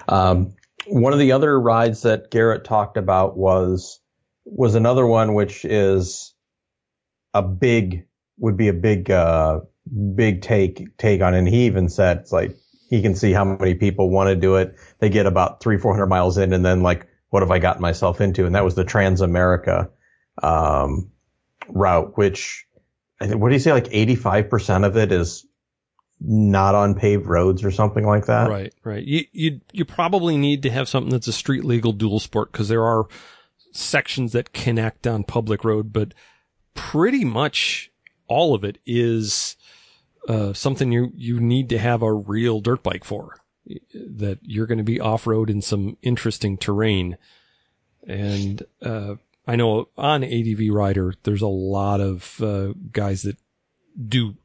um 0.08 0.54
one 0.86 1.13
of 1.13 1.20
the 1.20 1.34
other 1.34 1.60
rides 1.60 2.04
that 2.04 2.32
Garrett 2.32 2.63
talked 2.63 2.98
about 2.98 3.38
was 3.38 4.00
was 4.50 4.76
another 4.76 5.06
one 5.06 5.34
which 5.34 5.66
is 5.66 6.34
a 7.34 7.42
big 7.42 8.08
would 8.38 8.58
be 8.58 8.68
a 8.68 8.74
big 8.74 9.12
uh 9.12 9.60
big 10.16 10.42
take 10.42 10.98
take 10.98 11.22
on 11.22 11.34
and 11.34 11.48
he 11.48 11.66
even 11.66 11.90
said 11.90 12.18
it's 12.18 12.32
like 12.32 12.56
he 12.90 13.02
can 13.02 13.16
see 13.16 13.34
how 13.34 13.44
many 13.44 13.76
people 13.76 14.10
want 14.10 14.30
to 14.30 14.36
do 14.36 14.56
it. 14.56 14.76
They 15.00 15.10
get 15.10 15.26
about 15.26 15.62
three, 15.62 15.78
four 15.78 15.94
hundred 15.94 16.08
miles 16.08 16.38
in 16.38 16.54
and 16.54 16.66
then 16.66 16.84
like 16.84 17.08
what 17.30 17.44
have 17.44 17.52
I 17.52 17.60
gotten 17.60 17.82
myself 17.82 18.22
into? 18.22 18.46
And 18.46 18.56
that 18.56 18.64
was 18.64 18.76
the 18.76 18.86
Transamerica 18.86 19.90
um, 20.42 21.12
route, 21.68 22.18
which 22.18 22.66
what 23.20 23.50
do 23.50 23.54
you 23.54 23.60
say? 23.60 23.74
Like 23.74 23.88
85% 23.88 24.86
of 24.86 24.96
it 24.96 25.12
is 25.12 25.46
not 26.22 26.74
on 26.74 26.96
paved 26.96 27.26
roads 27.26 27.66
or 27.66 27.72
something 27.72 28.06
like 28.06 28.28
that. 28.28 28.50
Right, 28.50 28.74
right. 28.84 29.04
You, 29.04 29.26
you, 29.34 29.62
you 29.74 29.86
probably 29.86 30.38
need 30.38 30.64
to 30.64 30.70
have 30.70 30.88
something 30.88 31.12
that's 31.12 31.28
a 31.28 31.34
street 31.34 31.66
legal 31.66 31.92
dual 31.92 32.20
sport 32.20 32.52
because 32.52 32.70
there 32.70 32.86
are 32.86 33.08
sections 33.78 34.32
that 34.32 34.54
connect 34.54 35.06
on 35.06 35.24
public 35.24 35.63
road, 35.63 35.94
but 35.94 36.13
pretty 36.74 37.24
much 37.24 37.92
all 38.28 38.54
of 38.54 38.63
it 38.63 38.80
is, 38.86 39.56
uh, 40.28 40.52
something 40.54 40.92
you, 40.92 41.12
you 41.16 41.40
need 41.40 41.70
to 41.70 41.78
have 41.78 42.02
a 42.02 42.13
real 42.13 42.60
dirt 42.60 42.84
bike 42.84 43.04
for 43.04 43.38
that 43.94 44.40
you're 44.42 44.68
going 44.68 44.78
to 44.78 44.84
be 44.84 45.00
off 45.00 45.28
road 45.28 45.50
in 45.50 45.62
some 45.62 45.98
interesting 46.02 46.58
terrain. 46.58 47.18
And, 48.06 48.63
uh, 48.82 49.16
I 49.46 49.56
know 49.56 49.90
on 49.98 50.24
ADV 50.24 50.70
Rider, 50.72 51.13
there's 51.24 51.42
a 51.42 51.48
lot 51.48 52.02
of, 52.02 52.42
uh, 52.42 52.74
guys 52.92 53.22
that 53.22 53.38
do 54.08 54.36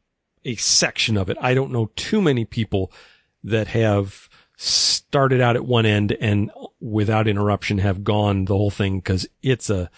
a 0.44 0.54
section 0.56 1.16
of 1.16 1.30
it. 1.30 1.36
I 1.40 1.54
don't 1.54 1.72
know 1.72 1.90
too 1.96 2.20
many 2.20 2.44
people 2.44 2.92
that 3.44 3.68
have 3.68 4.28
started 4.56 5.40
out 5.40 5.56
at 5.56 5.64
one 5.64 5.86
end 5.86 6.12
and 6.20 6.50
without 6.82 7.28
interruption 7.28 7.78
have 7.78 8.04
gone 8.04 8.44
the 8.44 8.56
whole 8.56 8.70
thing 8.70 8.98
because 8.98 9.26
it's 9.42 9.70
a 9.70 9.90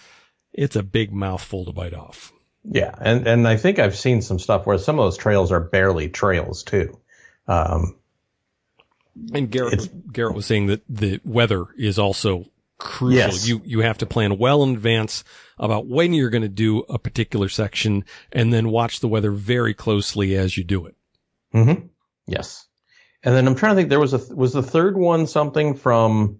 it's 0.53 0.75
a 0.75 0.83
big 0.83 1.11
mouthful 1.11 1.65
to 1.65 1.71
bite 1.71 1.93
off. 1.93 2.31
Yeah, 2.63 2.95
and 2.99 3.27
and 3.27 3.47
I 3.47 3.57
think 3.57 3.79
I've 3.79 3.95
seen 3.95 4.21
some 4.21 4.39
stuff 4.39 4.65
where 4.65 4.77
some 4.77 4.99
of 4.99 5.05
those 5.05 5.17
trails 5.17 5.51
are 5.51 5.59
barely 5.59 6.09
trails 6.09 6.63
too. 6.63 6.99
Um, 7.47 7.97
and 9.33 9.49
Garrett 9.49 10.11
Garrett 10.11 10.35
was 10.35 10.45
saying 10.45 10.67
that 10.67 10.83
the 10.89 11.19
weather 11.23 11.65
is 11.77 11.99
also 11.99 12.45
crucial. 12.77 13.17
Yes. 13.17 13.47
You 13.47 13.61
you 13.65 13.79
have 13.81 13.99
to 13.99 14.05
plan 14.05 14.37
well 14.37 14.63
in 14.63 14.71
advance 14.71 15.23
about 15.57 15.87
when 15.87 16.13
you're 16.13 16.29
going 16.29 16.41
to 16.41 16.49
do 16.49 16.79
a 16.89 16.99
particular 16.99 17.49
section, 17.49 18.03
and 18.31 18.51
then 18.51 18.69
watch 18.69 18.99
the 18.99 19.07
weather 19.07 19.31
very 19.31 19.73
closely 19.73 20.35
as 20.35 20.57
you 20.57 20.63
do 20.63 20.85
it. 20.85 20.95
Mm-hmm. 21.53 21.87
Yes. 22.27 22.67
And 23.23 23.35
then 23.35 23.47
I'm 23.47 23.55
trying 23.55 23.71
to 23.71 23.75
think. 23.77 23.89
There 23.89 23.99
was 23.99 24.13
a 24.13 24.35
was 24.35 24.53
the 24.53 24.63
third 24.63 24.97
one 24.97 25.27
something 25.27 25.75
from 25.75 26.39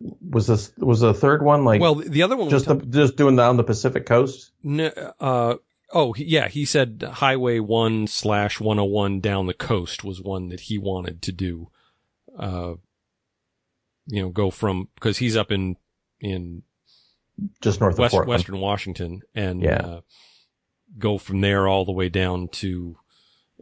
was 0.00 0.46
this 0.46 0.72
was 0.78 1.00
the 1.00 1.12
third 1.14 1.42
one 1.42 1.64
like 1.64 1.80
Well, 1.80 1.96
the 1.96 2.22
other 2.22 2.36
one 2.36 2.50
just 2.50 2.66
the, 2.66 2.74
was 2.76 2.86
just 2.88 3.16
doing 3.16 3.36
that 3.36 3.48
on 3.48 3.56
the 3.56 3.64
Pacific 3.64 4.06
Coast? 4.06 4.52
n- 4.64 4.92
uh 5.20 5.54
oh 5.92 6.14
yeah 6.16 6.48
he 6.48 6.64
said 6.64 7.04
Highway 7.14 7.58
one 7.58 8.06
slash 8.06 8.60
one 8.60 8.76
hundred 8.78 8.90
one 8.90 9.20
down 9.20 9.46
the 9.46 9.54
coast 9.54 10.04
was 10.04 10.20
one 10.22 10.48
that 10.50 10.60
he 10.60 10.78
wanted 10.78 11.20
to 11.22 11.32
do. 11.32 11.70
Uh, 12.38 12.74
you 14.06 14.22
know, 14.22 14.28
go 14.28 14.50
from 14.50 14.88
because 14.94 15.18
he's 15.18 15.36
up 15.36 15.50
in 15.50 15.76
in 16.20 16.62
Just 17.60 17.80
north 17.80 17.98
West, 17.98 18.14
of 18.14 18.18
Portland. 18.18 18.38
Western 18.38 18.60
Washington 18.60 19.22
and 19.34 19.62
Yeah. 19.62 19.80
uh, 19.84 20.00
go 20.98 21.18
from 21.18 21.40
there 21.40 21.66
all 21.68 21.84
the 21.84 21.92
way 21.92 22.08
down 22.08 22.48
to 22.48 22.96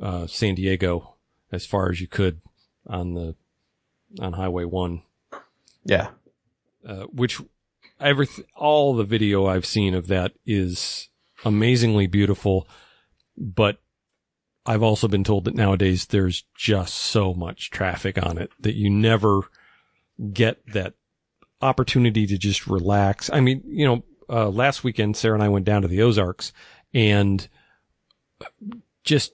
uh, 0.01 0.27
San 0.27 0.55
Diego 0.55 1.14
as 1.51 1.64
far 1.66 1.90
as 1.90 2.01
you 2.01 2.07
could 2.07 2.40
on 2.87 3.14
the 3.14 3.35
on 4.20 4.35
Highway 4.35 4.64
One, 4.64 5.03
Yeah. 5.85 6.09
Uh, 6.87 7.05
which 7.12 7.40
every 8.01 8.29
all 8.55 8.94
the 8.94 9.05
video 9.05 9.46
I've 9.46 9.66
seen 9.66 9.94
of 9.94 10.07
that 10.09 10.33
is 10.44 11.09
amazingly 11.44 12.07
beautiful, 12.07 12.68
but 13.37 13.79
I've 14.64 14.83
also 14.83 15.09
been 15.09 15.25
told 15.25 15.44
that 15.44 15.55
nowadays 15.55 16.07
there's 16.07 16.44
just 16.57 16.94
so 16.94 17.35
much 17.35 17.70
traffic 17.70 18.25
on 18.25 18.38
it 18.38 18.51
that 18.61 18.75
you 18.75 18.90
never 18.90 19.42
get 20.33 20.66
that 20.72 20.94
opportunity 21.61 22.27
to 22.27 22.38
just 22.38 22.66
relax. 22.66 23.31
I 23.33 23.40
mean, 23.40 23.62
you 23.66 23.87
know, 23.87 24.05
uh, 24.29 24.49
last 24.49 24.83
weekend, 24.83 25.16
Sarah 25.16 25.35
and 25.35 25.42
I 25.42 25.49
went 25.49 25.64
down 25.64 25.83
to 25.83 25.88
the 25.88 26.03
Ozarks 26.03 26.53
and 26.92 27.49
just 29.05 29.33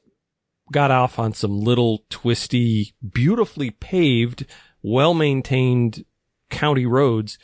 got 0.70 0.90
off 0.90 1.18
on 1.18 1.32
some 1.32 1.60
little 1.60 2.04
twisty, 2.10 2.94
beautifully 3.12 3.70
paved, 3.70 4.46
well 4.82 5.14
maintained 5.14 6.04
county 6.52 6.86
roads 6.86 7.38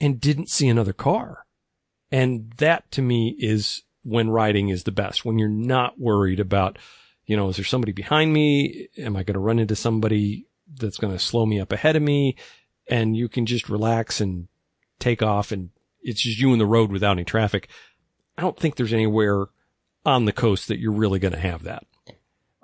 and 0.00 0.20
didn't 0.20 0.48
see 0.48 0.68
another 0.68 0.92
car. 0.92 1.46
And 2.12 2.52
that 2.58 2.90
to 2.92 3.02
me 3.02 3.36
is 3.38 3.82
when 4.02 4.30
riding 4.30 4.68
is 4.68 4.84
the 4.84 4.92
best, 4.92 5.24
when 5.24 5.38
you're 5.38 5.48
not 5.48 5.98
worried 5.98 6.38
about, 6.38 6.78
you 7.26 7.36
know, 7.36 7.48
is 7.48 7.56
there 7.56 7.64
somebody 7.64 7.92
behind 7.92 8.32
me? 8.32 8.88
Am 8.96 9.16
I 9.16 9.22
going 9.22 9.34
to 9.34 9.40
run 9.40 9.58
into 9.58 9.76
somebody 9.76 10.46
that's 10.74 10.98
going 10.98 11.12
to 11.12 11.18
slow 11.18 11.46
me 11.46 11.60
up 11.60 11.72
ahead 11.72 11.96
of 11.96 12.02
me? 12.02 12.36
And 12.88 13.16
you 13.16 13.28
can 13.28 13.46
just 13.46 13.68
relax 13.68 14.20
and 14.20 14.48
take 14.98 15.22
off 15.22 15.50
and 15.50 15.70
it's 16.02 16.20
just 16.20 16.38
you 16.38 16.52
in 16.52 16.58
the 16.58 16.66
road 16.66 16.90
without 16.90 17.12
any 17.12 17.24
traffic. 17.24 17.68
I 18.38 18.42
don't 18.42 18.58
think 18.58 18.76
there's 18.76 18.92
anywhere 18.92 19.46
on 20.04 20.24
the 20.24 20.32
coast 20.32 20.68
that 20.68 20.78
you're 20.78 20.92
really 20.92 21.18
going 21.18 21.34
to 21.34 21.38
have 21.38 21.64
that. 21.64 21.84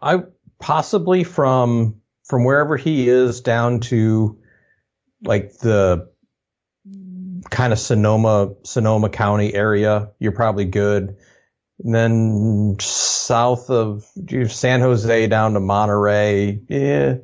I 0.00 0.22
possibly 0.58 1.22
from 1.24 2.00
from 2.24 2.44
wherever 2.44 2.76
he 2.76 3.08
is 3.08 3.40
down 3.40 3.80
to 3.80 4.38
like 5.26 5.58
the 5.58 6.08
kind 7.50 7.72
of 7.72 7.78
Sonoma 7.78 8.54
Sonoma 8.62 9.08
County 9.08 9.54
area, 9.54 10.10
you're 10.18 10.32
probably 10.32 10.64
good. 10.64 11.16
And 11.84 11.94
then 11.94 12.76
south 12.80 13.68
of 13.70 14.04
San 14.48 14.80
Jose 14.80 15.26
down 15.26 15.54
to 15.54 15.60
Monterey, 15.60 16.60
yeah, 16.68 17.16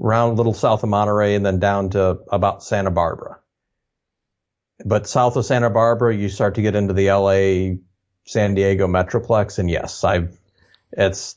around 0.00 0.30
a 0.30 0.34
little 0.34 0.54
south 0.54 0.82
of 0.82 0.88
Monterey, 0.88 1.34
and 1.34 1.46
then 1.46 1.60
down 1.60 1.90
to 1.90 2.18
about 2.30 2.64
Santa 2.64 2.90
Barbara. 2.90 3.38
But 4.84 5.06
south 5.06 5.36
of 5.36 5.44
Santa 5.44 5.70
Barbara, 5.70 6.14
you 6.14 6.28
start 6.28 6.56
to 6.56 6.62
get 6.62 6.74
into 6.74 6.92
the 6.92 7.10
LA 7.10 7.76
San 8.26 8.54
Diego 8.54 8.88
Metroplex, 8.88 9.58
and 9.58 9.70
yes, 9.70 10.02
I've 10.02 10.36
it's 10.92 11.36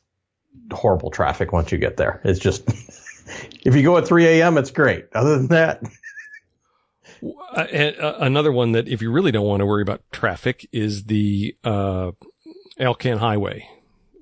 horrible 0.71 1.11
traffic 1.11 1.51
once 1.51 1.71
you 1.71 1.77
get 1.77 1.97
there. 1.97 2.21
It's 2.23 2.39
just 2.39 2.63
if 3.65 3.75
you 3.75 3.83
go 3.83 3.97
at 3.97 4.07
3 4.07 4.25
a.m., 4.25 4.57
it's 4.57 4.71
great. 4.71 5.05
Other 5.13 5.37
than 5.37 5.47
that, 5.47 5.81
Uh, 7.23 7.59
uh, 7.61 8.15
another 8.19 8.51
one 8.51 8.71
that 8.71 8.87
if 8.87 9.01
you 9.01 9.11
really 9.11 9.31
don't 9.31 9.45
want 9.45 9.59
to 9.59 9.65
worry 9.65 9.81
about 9.83 10.01
traffic 10.11 10.67
is 10.71 11.03
the 11.03 11.55
uh, 11.63 12.11
Alcan 12.79 13.19
Highway 13.19 13.67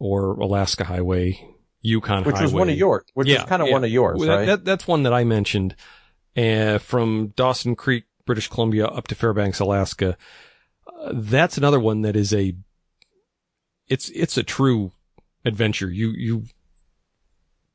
or 0.02 0.32
Alaska 0.40 0.84
Highway, 0.84 1.40
Yukon 1.82 2.24
which 2.26 2.36
Highway. 2.36 2.44
was 2.46 2.54
one 2.54 2.70
of 2.70 2.76
yours, 2.78 3.04
which 3.14 3.28
Yeah, 3.30 3.38
is 3.38 3.44
kind 3.46 3.62
of 3.62 3.68
yeah. 3.70 3.74
one 3.74 3.84
of 3.86 3.90
yours, 3.90 4.20
Well, 4.20 4.30
right? 4.40 4.46
that- 4.48 4.66
that's 4.66 4.86
one 4.88 5.04
that 5.04 5.14
I 5.14 5.24
mentioned 5.24 5.76
uh, 6.36 6.78
from 6.80 7.32
Dawson 7.38 7.76
Creek, 7.76 8.04
British 8.26 8.50
Columbia, 8.50 8.86
up 8.88 9.08
to 9.08 9.16
Fairbanks, 9.16 9.60
Alaska. 9.62 10.18
Uh, 10.86 11.12
that's 11.14 11.58
another 11.58 11.80
one 11.80 12.02
that 12.02 12.16
is 12.18 12.34
a 12.34 12.54
it's 13.88 14.10
it's 14.10 14.38
a 14.38 14.44
true 14.44 14.92
adventure. 15.46 15.90
You 15.90 16.10
you 16.12 16.44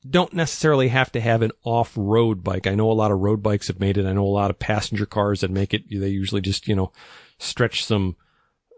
don't 0.09 0.35
necessarily 0.35 0.89
have 0.89 1.11
to 1.13 1.21
have 1.21 1.43
an 1.43 1.53
off-road 1.63 2.45
bike. 2.45 2.67
I 2.67 2.75
know 2.75 2.91
a 2.91 2.93
lot 2.93 3.11
of 3.11 3.21
road 3.21 3.43
bikes 3.43 3.69
have 3.69 3.81
made 3.81 3.97
it. 3.97 4.07
I 4.07 4.13
know 4.13 4.27
a 4.27 4.27
lot 4.27 4.51
of 4.51 4.59
passenger 4.59 5.07
cars 5.07 5.41
that 5.41 5.51
make 5.51 5.73
it. 5.73 5.89
They 5.89 6.09
usually 6.09 6.41
just 6.41 6.69
you 6.69 6.77
know 6.77 6.93
stretch 7.39 7.85
some 7.85 8.17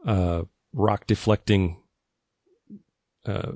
uh, 0.05 0.43
rock 0.73 1.07
deflecting 1.07 1.79
uh, 3.25 3.53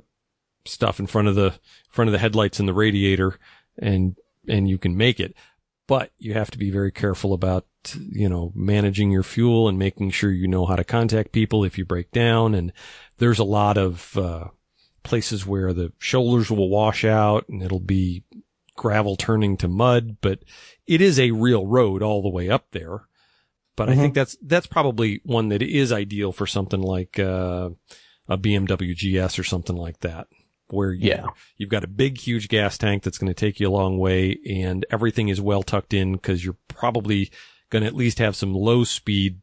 stuff 0.64 0.98
in 0.98 1.06
front 1.06 1.28
of 1.28 1.35
the 1.37 1.54
front 1.88 2.09
of 2.09 2.12
the 2.12 2.18
headlights 2.18 2.59
and 2.59 2.68
the 2.68 2.74
radiator, 2.74 3.38
and 3.78 4.16
and 4.48 4.68
you 4.68 4.78
can 4.78 4.96
make 4.96 5.20
it. 5.20 5.35
But 5.87 6.12
you 6.18 6.35
have 6.35 6.50
to 6.52 6.59
be 6.59 6.70
very 6.70 6.92
careful 6.92 7.33
about 7.33 7.66
you 7.94 8.28
know 8.28 8.52
managing 8.54 9.11
your 9.11 9.22
fuel 9.22 9.68
and 9.68 9.78
making 9.78 10.11
sure 10.11 10.30
you 10.30 10.48
know 10.48 10.66
how 10.66 10.76
to 10.76 10.85
contact 10.85 11.33
people 11.33 11.64
if 11.64 11.78
you 11.78 11.85
break 11.85 12.11
down. 12.11 12.54
And 12.54 12.72
there's 13.18 13.38
a 13.38 13.44
lot 13.44 13.78
of 13.78 14.16
uh, 14.16 14.48
places 15.02 15.46
where 15.46 15.72
the 15.72 15.92
shoulders 15.98 16.50
will 16.50 16.68
wash 16.68 17.04
out 17.04 17.48
and 17.48 17.62
it'll 17.62 17.80
be 17.80 18.24
gravel 18.76 19.16
turning 19.16 19.56
to 19.58 19.68
mud, 19.68 20.16
but 20.20 20.40
it 20.86 21.00
is 21.00 21.18
a 21.18 21.30
real 21.32 21.66
road 21.66 22.02
all 22.02 22.22
the 22.22 22.28
way 22.30 22.48
up 22.48 22.66
there. 22.72 23.02
But 23.76 23.88
I 23.88 23.94
Mhm. 23.94 23.98
think 24.00 24.14
that's 24.14 24.36
that's 24.42 24.66
probably 24.66 25.20
one 25.24 25.48
that 25.48 25.62
is 25.62 25.92
ideal 25.92 26.32
for 26.32 26.46
something 26.46 26.80
like 26.82 27.18
uh, 27.18 27.70
a 28.28 28.36
BMW 28.38 28.94
GS 28.94 29.38
or 29.38 29.44
something 29.44 29.76
like 29.76 30.00
that, 30.00 30.28
where 30.68 30.92
you, 30.92 31.08
Yeah. 31.08 31.26
you've 31.56 31.70
got 31.70 31.84
a 31.84 31.88
big, 31.88 32.18
huge 32.18 32.48
gas 32.48 32.76
tank 32.78 33.02
that's 33.02 33.18
going 33.18 33.32
to 33.32 33.34
take 33.34 33.58
you 33.60 33.68
a 33.68 33.70
long 33.70 33.98
way, 33.98 34.38
and 34.48 34.84
everything 34.90 35.28
is 35.28 35.40
well 35.40 35.62
tucked 35.62 35.94
in 35.94 36.12
because 36.12 36.44
you're 36.44 36.56
probably 36.68 37.30
going 37.70 37.82
to 37.82 37.86
at 37.88 37.94
least 37.94 38.18
have 38.18 38.36
some 38.36 38.54
low 38.54 38.84
speed 38.84 39.40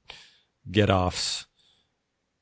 get 0.69 0.89
offs, 0.89 1.45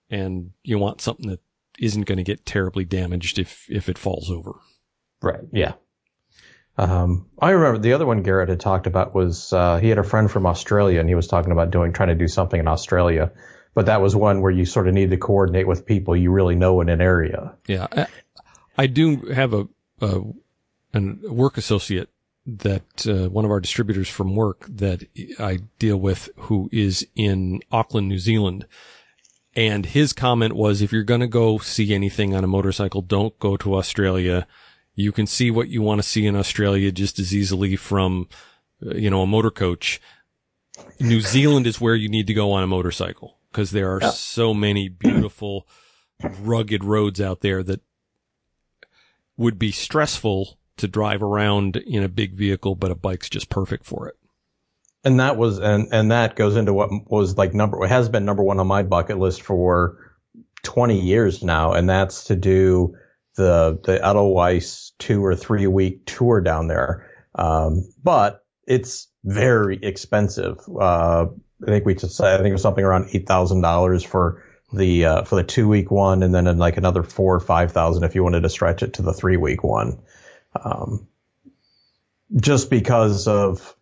and 0.09 0.51
you 0.63 0.77
want 0.77 1.01
something 1.01 1.29
that 1.29 1.39
isn't 1.79 2.05
going 2.05 2.17
to 2.17 2.23
get 2.23 2.45
terribly 2.45 2.85
damaged 2.85 3.39
if 3.39 3.65
if 3.69 3.89
it 3.89 3.97
falls 3.97 4.29
over. 4.29 4.53
Right. 5.21 5.41
Yeah. 5.51 5.73
Um, 6.77 7.27
I 7.39 7.51
remember 7.51 7.79
the 7.79 7.93
other 7.93 8.05
one 8.05 8.21
Garrett 8.21 8.49
had 8.49 8.59
talked 8.59 8.85
about 8.85 9.15
was 9.15 9.53
uh, 9.53 9.77
he 9.77 9.89
had 9.89 9.97
a 9.97 10.03
friend 10.03 10.29
from 10.29 10.45
Australia 10.45 10.99
and 10.99 11.07
he 11.07 11.15
was 11.15 11.27
talking 11.27 11.51
about 11.51 11.71
doing 11.71 11.93
trying 11.93 12.09
to 12.09 12.15
do 12.15 12.27
something 12.27 12.59
in 12.59 12.67
Australia, 12.67 13.31
but 13.73 13.85
that 13.85 14.01
was 14.01 14.15
one 14.15 14.41
where 14.41 14.51
you 14.51 14.65
sort 14.65 14.87
of 14.87 14.93
need 14.93 15.09
to 15.11 15.17
coordinate 15.17 15.67
with 15.67 15.85
people 15.85 16.17
you 16.17 16.31
really 16.31 16.55
know 16.55 16.81
in 16.81 16.89
an 16.89 17.01
area. 17.01 17.55
Yeah, 17.67 17.87
I, 17.91 18.07
I 18.77 18.87
do 18.87 19.17
have 19.27 19.53
a, 19.53 19.67
a 20.01 20.21
an 20.93 21.21
work 21.23 21.57
associate 21.57 22.09
that 22.45 23.07
uh, 23.07 23.29
one 23.29 23.45
of 23.45 23.51
our 23.51 23.59
distributors 23.59 24.09
from 24.09 24.35
work 24.35 24.65
that 24.69 25.03
I 25.39 25.59
deal 25.79 25.97
with 25.97 26.29
who 26.35 26.69
is 26.71 27.07
in 27.15 27.61
Auckland, 27.71 28.07
New 28.07 28.19
Zealand. 28.19 28.65
And 29.55 29.85
his 29.85 30.11
comment 30.11 30.53
was, 30.53 30.81
if 30.81 30.91
you're 30.91 31.03
going 31.03 31.21
to 31.21 31.27
go 31.27 31.57
see 31.59 31.93
anything 31.93 32.35
on 32.35 32.43
a 32.43 32.47
motorcycle, 32.47 33.01
don't 33.01 33.37
go 33.39 33.55
to 33.57 33.75
Australia. 33.75 34.47
You 34.95 35.11
can 35.11 35.27
see 35.27 35.49
what 35.49 35.69
you 35.69 35.81
want 35.81 35.99
to 36.01 36.07
see 36.07 36.25
in 36.25 36.35
Australia 36.35 36.91
just 36.91 37.19
as 37.19 37.33
easily 37.33 37.75
from, 37.77 38.27
uh, 38.85 38.95
you 38.95 39.09
know, 39.09 39.21
a 39.21 39.27
motor 39.27 39.51
coach. 39.51 40.01
New 40.99 41.21
Zealand 41.21 41.67
is 41.67 41.79
where 41.79 41.95
you 41.95 42.09
need 42.09 42.27
to 42.27 42.33
go 42.33 42.51
on 42.51 42.63
a 42.63 42.67
motorcycle 42.67 43.37
because 43.51 43.71
there 43.71 43.93
are 43.93 44.01
Yeah. 44.01 44.09
so 44.09 44.53
many 44.53 44.89
beautiful, 44.89 45.65
rugged 46.41 46.83
roads 46.83 47.21
out 47.21 47.39
there 47.41 47.63
that 47.63 47.81
would 49.37 49.57
be 49.57 49.71
stressful 49.71 50.57
to 50.77 50.87
drive 50.87 51.23
around 51.23 51.77
in 51.77 52.03
a 52.03 52.09
big 52.09 52.33
vehicle, 52.33 52.75
but 52.75 52.91
a 52.91 52.95
bike's 52.95 53.29
just 53.29 53.49
perfect 53.49 53.85
for 53.85 54.07
it. 54.09 54.15
And 55.05 55.19
that 55.19 55.37
was 55.37 55.59
and 55.59 55.87
and 55.91 56.11
that 56.11 56.35
goes 56.35 56.55
into 56.55 56.73
what 56.73 56.89
was 57.09 57.37
like 57.37 57.53
number 57.53 57.85
has 57.85 58.09
been 58.09 58.25
number 58.25 58.43
one 58.43 58.59
on 58.59 58.67
my 58.67 58.83
bucket 58.83 59.19
list 59.19 59.43
for 59.43 59.97
20 60.63 60.99
years 60.99 61.43
now, 61.43 61.73
and 61.73 61.87
that's 61.87 62.25
to 62.25 62.35
do 62.35 62.95
the 63.35 63.79
the 63.83 64.03
Edelweiss 64.03 64.93
two 64.99 65.23
or 65.23 65.35
three 65.35 65.67
week 65.67 66.05
tour 66.05 66.41
down 66.41 66.67
there. 66.67 67.09
Um, 67.35 67.87
but 68.03 68.43
it's 68.67 69.07
very 69.23 69.77
expensive. 69.81 70.57
Uh, 70.69 71.27
I 71.61 71.65
think 71.65 71.85
we 71.85 71.95
just 71.95 72.19
I 72.19 72.37
think 72.37 72.49
it 72.49 72.53
was 72.53 72.61
something 72.61 72.83
around 72.83 73.09
eight 73.13 73.27
thousand 73.27 73.61
dollars 73.61 74.03
for 74.03 74.43
the 74.73 75.05
uh, 75.05 75.23
for 75.23 75.35
the 75.35 75.43
two 75.43 75.67
week 75.67 75.91
one, 75.91 76.23
and 76.23 76.33
then 76.33 76.57
like 76.57 76.77
another 76.77 77.03
four 77.03 77.35
or 77.35 77.39
five 77.39 77.71
thousand 77.71 78.03
if 78.03 78.15
you 78.15 78.23
wanted 78.23 78.41
to 78.41 78.49
stretch 78.49 78.83
it 78.83 78.93
to 78.93 79.01
the 79.01 79.13
three 79.13 79.37
week 79.37 79.63
one. 79.63 79.99
Um, 80.63 81.07
just 82.35 82.69
because 82.69 83.27
of 83.27 83.74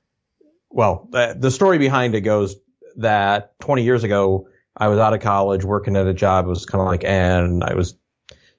well, 0.74 1.08
the 1.12 1.52
story 1.52 1.78
behind 1.78 2.16
it 2.16 2.22
goes 2.22 2.56
that 2.98 3.58
20 3.60 3.84
years 3.84 4.04
ago 4.04 4.48
I 4.76 4.88
was 4.88 4.98
out 4.98 5.14
of 5.14 5.22
college 5.22 5.64
working 5.64 5.96
at 5.96 6.08
a 6.08 6.14
job. 6.14 6.46
It 6.46 6.50
was 6.50 6.66
kind 6.66 6.82
of 6.82 6.88
like, 6.88 7.04
and 7.04 7.64
I 7.64 7.76
was 7.76 7.96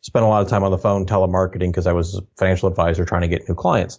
spent 0.01 0.25
a 0.25 0.29
lot 0.29 0.43
of 0.43 0.49
time 0.49 0.63
on 0.63 0.71
the 0.71 0.79
phone 0.79 1.07
telemarketing 1.07 1.71
because 1.71 1.89
I 1.89 1.93
was 1.93 2.15
a 2.15 2.23
financial 2.37 2.69
advisor 2.69 3.05
trying 3.05 3.23
to 3.23 3.29
get 3.29 3.49
new 3.49 3.57
clients. 3.57 3.99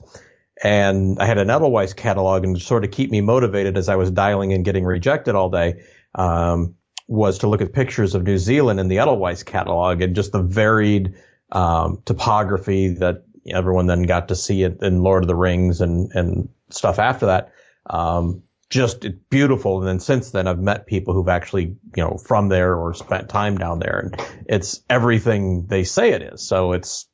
And 0.63 1.19
I 1.19 1.25
had 1.25 1.38
an 1.38 1.49
Edelweiss 1.49 1.93
catalog 1.93 2.45
and 2.45 2.62
sort 2.62 2.86
of 2.86 2.91
keep 2.91 3.12
me 3.12 3.19
motivated 3.19 3.78
as 3.78 3.89
I 3.89 3.97
was 3.97 4.12
dialing 4.12 4.54
and 4.54 4.63
getting 4.63 4.86
rejected 4.86 5.36
all 5.36 5.49
day, 5.49 5.84
um, 6.13 6.75
was 7.08 7.39
to 7.39 7.47
look 7.47 7.62
at 7.62 7.73
pictures 7.73 8.15
of 8.15 8.23
New 8.23 8.38
Zealand 8.38 8.80
in 8.80 8.88
the 8.88 8.99
Edelweiss 8.99 9.43
catalog 9.43 10.01
and 10.01 10.15
just 10.15 10.32
the 10.32 10.41
varied, 10.41 11.15
um, 11.51 12.01
topography 12.06 12.93
that 12.95 13.25
everyone 13.47 13.88
then 13.88 14.04
got 14.04 14.30
to 14.30 14.36
see 14.36 14.63
it 14.63 14.82
in 14.82 15.04
Lord 15.04 15.23
of 15.23 15.28
the 15.28 15.36
Rings 15.36 15.82
and, 15.82 16.12
and 16.13 16.49
stuff 16.69 16.97
after 16.97 17.25
that. 17.25 17.51
Um, 17.86 18.43
just 18.69 19.06
beautiful. 19.30 19.80
And 19.80 19.88
then 19.88 20.00
since 20.00 20.32
then, 20.32 20.48
I've 20.48 20.60
met 20.60 20.88
people 20.88 21.13
who've 21.13 21.30
actually, 21.30 21.78
you 21.95 22.04
know, 22.04 22.17
from 22.17 22.50
there 22.50 22.76
or 22.76 22.93
spent 22.93 23.30
time 23.30 23.58
down 23.58 23.80
there, 23.80 24.00
and 24.00 24.43
it's 24.48 24.82
everything 24.89 25.67
they 25.67 25.84
say 25.84 26.12
it 26.12 26.21
is. 26.21 26.48
So 26.48 26.74
it's 26.74 27.08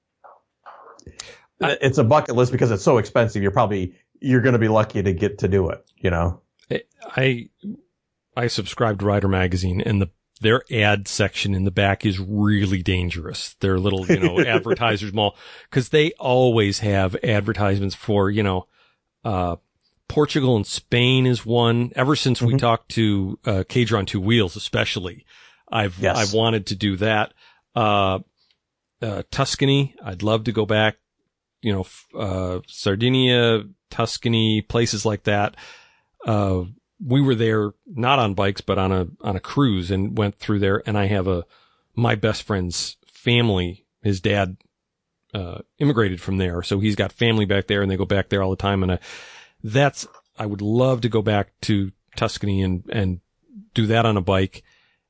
it's 1.60 1.98
a 1.98 2.04
bucket 2.04 2.36
list 2.36 2.52
because 2.52 2.72
it's 2.72 2.84
so 2.84 2.98
expensive. 2.98 3.42
You're 3.42 3.52
probably 3.52 3.96
you're 4.20 4.42
going 4.42 4.54
to 4.54 4.60
be 4.60 4.70
lucky 4.70 5.04
to 5.04 5.14
get 5.14 5.40
to 5.40 5.48
do 5.48 5.70
it. 5.70 5.84
You 5.98 6.12
know, 6.12 6.42
I 7.16 7.50
I 8.36 8.48
subscribe 8.48 9.00
to 9.00 9.06
Rider 9.06 9.28
Magazine, 9.28 9.82
and 9.82 10.02
the 10.02 10.10
their 10.42 10.64
ad 10.72 11.08
section 11.08 11.54
in 11.54 11.66
the 11.66 11.72
back 11.72 12.06
is 12.06 12.20
really 12.20 12.82
dangerous. 12.82 13.56
Their 13.60 13.80
little, 13.80 14.08
you 14.08 14.20
know, 14.20 14.40
advertisers 14.46 15.14
mall, 15.14 15.36
cause 15.70 15.90
they 15.90 16.14
always 16.14 16.80
have 16.80 17.16
advertisements 17.24 17.94
for, 17.94 18.30
you 18.32 18.42
know, 18.42 18.68
uh, 19.24 19.58
Portugal 20.12 20.58
and 20.58 20.68
Spain 20.68 21.26
is 21.26 21.46
one. 21.46 21.94
Ever 21.96 22.18
since 22.18 22.40
mm-hmm. 22.40 22.52
we 22.52 22.58
talked 22.58 22.90
to 22.90 23.40
uh, 23.46 23.64
on 23.96 24.06
Two 24.06 24.20
Wheels, 24.20 24.58
especially, 24.58 25.26
I've 25.72 25.98
yes. 26.00 26.18
I've 26.18 26.34
wanted 26.34 26.66
to 26.68 26.76
do 26.76 26.98
that. 26.98 27.34
Uh, 27.74 28.20
uh, 29.02 29.24
Tuscany, 29.32 29.96
I'd 30.04 30.22
love 30.22 30.44
to 30.44 30.52
go 30.52 30.66
back. 30.66 30.98
You 31.62 31.74
know, 31.74 32.20
uh, 32.20 32.60
Sardinia, 32.68 33.64
Tuscany, 33.90 34.62
places 34.62 35.06
like 35.06 35.24
that. 35.24 35.56
Uh, 36.26 36.64
we 37.04 37.22
were 37.22 37.36
there 37.36 37.72
not 37.86 38.20
on 38.20 38.34
bikes, 38.34 38.60
but 38.60 38.78
on 38.78 38.92
a 38.92 39.08
on 39.22 39.38
a 39.38 39.40
cruise 39.40 39.92
and 39.92 40.18
went 40.18 40.36
through 40.36 40.60
there. 40.60 40.84
And 40.86 40.98
I 40.98 41.06
have 41.06 41.30
a 41.30 41.46
my 41.96 42.16
best 42.16 42.44
friend's 42.44 42.98
family. 43.08 43.86
His 44.04 44.20
dad 44.20 44.58
uh, 45.34 45.60
immigrated 45.80 46.20
from 46.20 46.36
there, 46.36 46.64
so 46.64 46.82
he's 46.82 46.98
got 46.98 47.14
family 47.14 47.46
back 47.46 47.68
there, 47.68 47.82
and 47.82 47.90
they 47.90 47.96
go 47.96 48.04
back 48.04 48.28
there 48.28 48.44
all 48.44 48.50
the 48.50 48.58
time. 48.58 48.84
And 48.84 48.92
I 48.92 49.00
that's, 49.64 50.08
I 50.38 50.46
would 50.46 50.62
love 50.62 51.02
to 51.02 51.10
go 51.10 51.22
back 51.22 51.54
to 51.62 51.92
Tuscany 52.16 52.62
and, 52.62 52.84
and 52.90 53.22
do 53.74 53.88
that 53.88 54.06
on 54.06 54.18
a 54.18 54.22
bike. 54.22 54.64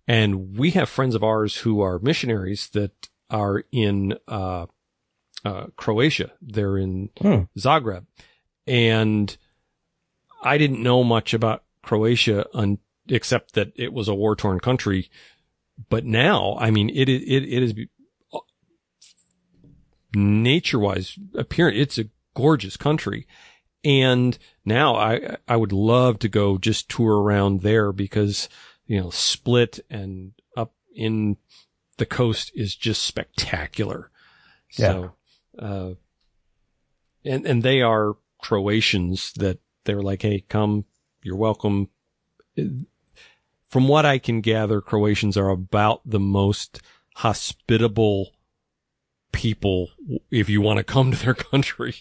And 0.07 0.57
we 0.57 0.71
have 0.71 0.89
friends 0.89 1.15
of 1.15 1.23
ours 1.23 1.57
who 1.57 1.81
are 1.81 1.99
missionaries 1.99 2.69
that 2.69 3.09
are 3.29 3.63
in, 3.71 4.17
uh, 4.27 4.65
uh, 5.45 5.67
Croatia. 5.75 6.31
They're 6.41 6.77
in 6.77 7.09
hmm. 7.19 7.43
Zagreb. 7.57 8.05
And 8.67 9.35
I 10.43 10.57
didn't 10.57 10.83
know 10.83 11.03
much 11.03 11.33
about 11.33 11.63
Croatia 11.81 12.45
un- 12.53 12.79
except 13.07 13.53
that 13.53 13.71
it 13.75 13.93
was 13.93 14.07
a 14.07 14.15
war 14.15 14.35
torn 14.35 14.59
country. 14.59 15.09
But 15.89 16.05
now, 16.05 16.57
I 16.59 16.71
mean, 16.71 16.89
it, 16.89 17.09
it, 17.09 17.43
it 17.43 17.63
is 17.63 17.73
nature 20.13 20.79
wise 20.79 21.17
appearance. 21.35 21.77
It's 21.79 21.97
a 21.97 22.09
gorgeous 22.35 22.77
country. 22.77 23.27
And 23.83 24.37
now 24.63 24.95
I, 24.95 25.37
I 25.47 25.55
would 25.55 25.71
love 25.71 26.19
to 26.19 26.29
go 26.29 26.57
just 26.57 26.89
tour 26.89 27.21
around 27.21 27.61
there 27.61 27.91
because, 27.91 28.47
you 28.85 28.99
know, 29.01 29.09
Split 29.09 29.79
and 29.89 30.33
up 30.55 30.73
in 30.95 31.37
the 31.97 32.05
coast 32.05 32.51
is 32.53 32.75
just 32.75 33.03
spectacular. 33.03 34.11
Yeah. 34.77 34.87
So, 34.87 35.11
uh, 35.59 35.89
and, 37.25 37.45
and 37.45 37.63
they 37.63 37.81
are 37.81 38.17
Croatians 38.41 39.33
that 39.33 39.59
they're 39.85 40.01
like, 40.01 40.21
Hey, 40.21 40.43
come, 40.47 40.85
you're 41.23 41.35
welcome. 41.35 41.89
From 43.67 43.87
what 43.87 44.05
I 44.05 44.19
can 44.19 44.41
gather, 44.41 44.81
Croatians 44.81 45.37
are 45.37 45.49
about 45.49 46.01
the 46.05 46.19
most 46.19 46.81
hospitable 47.15 48.31
people 49.31 49.89
if 50.29 50.49
you 50.49 50.61
want 50.61 50.77
to 50.77 50.83
come 50.83 51.11
to 51.11 51.17
their 51.17 51.33
country. 51.33 51.95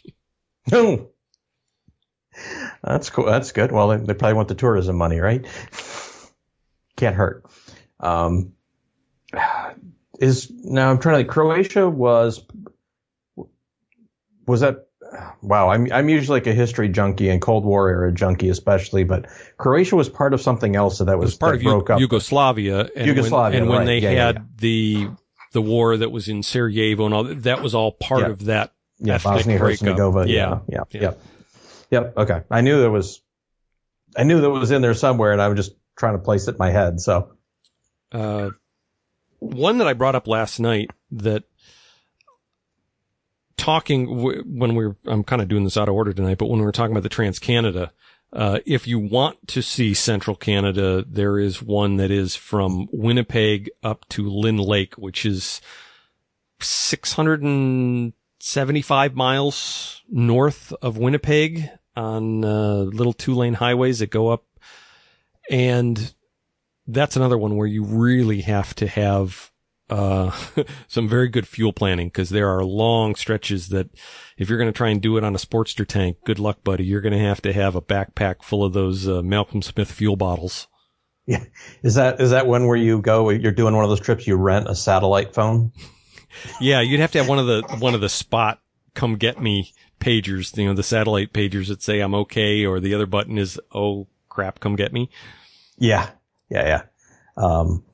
No. 0.71 1.11
That's 2.83 3.11
cool. 3.11 3.27
That's 3.27 3.53
good. 3.53 3.73
Well, 3.73 3.89
they, 3.89 3.97
they, 3.99 4.15
probably 4.15 4.35
want 4.35 4.49
the 4.49 4.55
tourism 4.55 4.97
money, 4.97 5.21
right? 5.21 5.45
Can't 6.97 7.17
hurt. 7.17 7.45
Um, 7.99 8.53
is 10.19 10.51
now 10.51 10.91
I'm 10.91 10.99
trying 10.99 11.15
to. 11.15 11.19
Think, 11.21 11.31
Croatia 11.31 11.89
was 11.89 12.43
was 14.47 14.61
that? 14.61 14.87
Wow, 15.43 15.71
I'm 15.71 15.91
I'm 15.93 16.09
usually 16.09 16.41
like 16.41 16.47
a 16.47 16.53
history 16.53 16.89
junkie 16.89 17.31
and 17.31 17.41
Cold 17.41 17.65
War 17.65 17.89
era 17.89 18.13
junkie 18.13 18.49
especially, 18.49 19.05
but 19.05 19.27
Croatia 19.57 19.97
was 19.97 20.09
part 20.09 20.35
of 20.35 20.41
something 20.41 20.77
else 20.77 20.99
that 20.99 21.19
was, 21.19 21.29
was 21.29 21.37
part 21.37 21.57
of 21.57 21.63
broke 21.63 21.89
U- 21.89 21.95
up. 21.95 22.01
Yugoslavia. 22.01 22.89
And 22.95 23.07
Yugoslavia, 23.07 23.61
when, 23.61 23.63
and 23.63 23.71
when 23.71 23.79
right. 23.81 23.85
they 23.87 23.99
yeah, 23.99 24.11
had 24.11 24.37
yeah, 24.37 24.41
yeah. 24.41 24.47
the 24.59 25.09
the 25.53 25.63
war 25.63 25.97
that 25.97 26.11
was 26.11 26.29
in 26.29 26.43
Sarajevo 26.43 27.07
and 27.07 27.15
all 27.15 27.25
that 27.25 27.63
was 27.63 27.75
all 27.75 27.93
part 27.93 28.31
of 28.31 28.45
that. 28.45 28.73
Yeah, 28.99 29.19
Bosnia 29.19 29.59
Herzegovina. 29.59 30.31
Yeah, 30.31 30.61
yeah, 30.69 30.83
yeah. 30.91 31.13
Yep. 31.91 32.15
Okay. 32.17 32.43
I 32.51 32.61
knew 32.61 32.81
there 32.81 32.91
was, 32.91 33.21
I 34.17 34.25
knew 34.25 34.41
that 34.41 34.51
was 34.51 34.71
in 34.71 34.83
there 34.83 34.95
somewhere, 34.95 35.33
and 35.33 35.43
I 35.43 35.49
was 35.49 35.57
just 35.57 35.77
trying 35.97 36.15
to 36.15 36.23
place 36.23 36.49
it 36.49 36.53
in 36.53 36.59
my 36.59 36.71
head. 36.71 37.01
So, 37.01 37.33
uh, 38.13 38.51
one 39.39 39.79
that 39.79 39.87
I 39.87 39.95
brought 39.95 40.15
up 40.15 40.27
last 40.27 40.61
night 40.61 40.91
that 41.13 41.45
talking 43.57 44.07
w- 44.07 44.43
when 44.47 44.75
we 44.75 44.87
are 44.87 44.97
I'm 45.07 45.25
kind 45.25 45.43
of 45.43 45.49
doing 45.49 45.65
this 45.65 45.77
out 45.77 45.89
of 45.89 45.95
order 45.95 46.13
tonight, 46.13 46.39
but 46.39 46.47
when 46.47 46.61
we 46.61 46.65
were 46.65 46.73
talking 46.73 46.93
about 46.93 47.03
the 47.03 47.09
Trans 47.09 47.39
Canada, 47.39 47.93
uh, 48.33 48.61
if 48.65 48.87
you 48.87 48.99
want 48.99 49.49
to 49.49 49.63
see 49.63 49.93
Central 49.93 50.37
Canada, 50.37 51.05
there 51.07 51.39
is 51.39 51.63
one 51.63 51.97
that 51.97 52.11
is 52.11 52.37
from 52.37 52.89
Winnipeg 52.93 53.71
up 53.83 54.09
to 54.11 54.29
Lynn 54.29 54.59
Lake, 54.59 54.95
which 54.95 55.27
is 55.27 55.61
675 56.61 59.15
miles 59.15 60.03
north 60.09 60.73
of 60.81 60.97
Winnipeg 60.97 61.71
on 61.97 62.45
uh, 62.45 62.79
little 62.83 63.13
two 63.13 63.35
lane 63.35 63.55
highways 63.55 63.99
that 64.01 64.11
go 64.11 64.29
up. 64.29 64.45
And 65.51 66.15
that's 66.87 67.17
another 67.17 67.39
one 67.39 67.57
where 67.57 67.67
you 67.67 67.85
really 67.85 68.43
have 68.43 68.75
to 68.77 68.87
have 68.87 69.51
uh, 69.91 70.31
some 70.89 71.09
very 71.09 71.29
good 71.29 71.47
fuel 71.47 71.73
planning 71.73 72.09
because 72.09 72.31
there 72.31 72.49
are 72.49 72.65
long 72.65 73.15
stretches 73.15 73.69
that 73.69 73.91
if 74.39 74.49
you're 74.49 74.59
going 74.59 74.73
to 74.73 74.77
try 74.77 74.89
and 74.89 75.03
do 75.03 75.17
it 75.17 75.25
on 75.25 75.35
a 75.35 75.39
Sportster 75.39 75.87
tank, 75.87 76.19
good 76.25 76.39
luck, 76.39 76.63
buddy. 76.65 76.85
You're 76.85 77.01
going 77.01 77.13
to 77.13 77.19
have 77.19 77.43
to 77.43 77.53
have 77.53 77.75
a 77.75 77.83
backpack 77.83 78.43
full 78.43 78.65
of 78.65 78.73
those 78.73 79.09
uh, 79.09 79.23
Malcolm 79.23 79.63
Smith 79.63 79.91
fuel 79.91 80.17
bottles. 80.17 80.69
Yeah. 81.27 81.45
Is 81.83 81.97
that, 81.97 82.21
is 82.21 82.31
that 82.31 82.47
one 82.47 82.67
where 82.67 82.77
you 82.77 83.01
go, 83.01 83.31
you're 83.31 83.53
doing 83.53 83.75
one 83.75 83.85
of 83.85 83.91
those 83.91 84.01
trips, 84.01 84.27
you 84.27 84.37
rent 84.37 84.69
a 84.69 84.75
satellite 84.75 85.35
phone? 85.35 85.73
yeah. 86.61 86.81
You'd 86.81 87.01
have 87.01 87.13
to 87.13 87.19
have 87.19 87.29
one 87.29 87.39
of 87.39 87.47
the, 87.47 87.63
one 87.79 87.95
of 87.95 88.01
the 88.01 88.09
spot 88.09 88.61
come 88.95 89.17
get 89.17 89.41
me 89.41 89.73
pagers, 90.01 90.57
you 90.57 90.67
know, 90.67 90.75
the 90.75 90.83
satellite 90.83 91.33
pagers 91.33 91.69
that 91.69 91.83
say 91.83 92.01
I'm 92.01 92.15
okay, 92.15 92.65
or 92.65 92.81
the 92.81 92.95
other 92.95 93.07
button 93.07 93.39
is, 93.39 93.61
oh 93.73 94.07
crap, 94.29 94.61
come 94.61 94.77
get 94.77 94.93
me. 94.93 95.11
Yeah. 95.79 96.11
Yeah. 96.49 96.67
Yeah. 96.67 96.83
Um, 97.37 97.85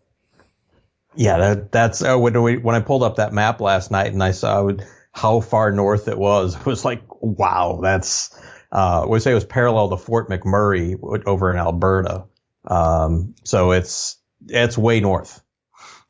yeah, 1.14 1.38
that, 1.38 1.73
that's 1.73 2.03
uh, 2.03 2.16
when 2.16 2.40
we, 2.42 2.57
when 2.59 2.75
I 2.75 2.81
pulled 2.81 3.03
up 3.03 3.16
that 3.16 3.33
map 3.33 3.61
last 3.61 3.90
night 3.90 4.12
and 4.12 4.23
I 4.23 4.33
saw 4.33 4.71
how 5.12 5.40
far 5.40 5.73
north 5.73 6.09
it 6.09 6.19
was. 6.19 6.57
It 6.61 6.66
was 6.66 6.85
like, 6.85 7.03
wow, 7.21 7.81
that's, 7.83 8.38
uh, 8.71 9.05
would 9.09 9.23
say 9.23 9.31
it 9.31 9.35
was 9.35 9.45
parallel 9.45 9.90
to 9.90 9.97
Fort 9.97 10.29
McMurray 10.29 10.99
over 11.27 11.51
in 11.51 11.57
Alberta. 11.59 12.25
Um, 12.64 13.35
so 13.45 13.73
it's, 13.73 14.19
it's 14.49 14.77
way 14.77 15.01
north. 15.01 15.42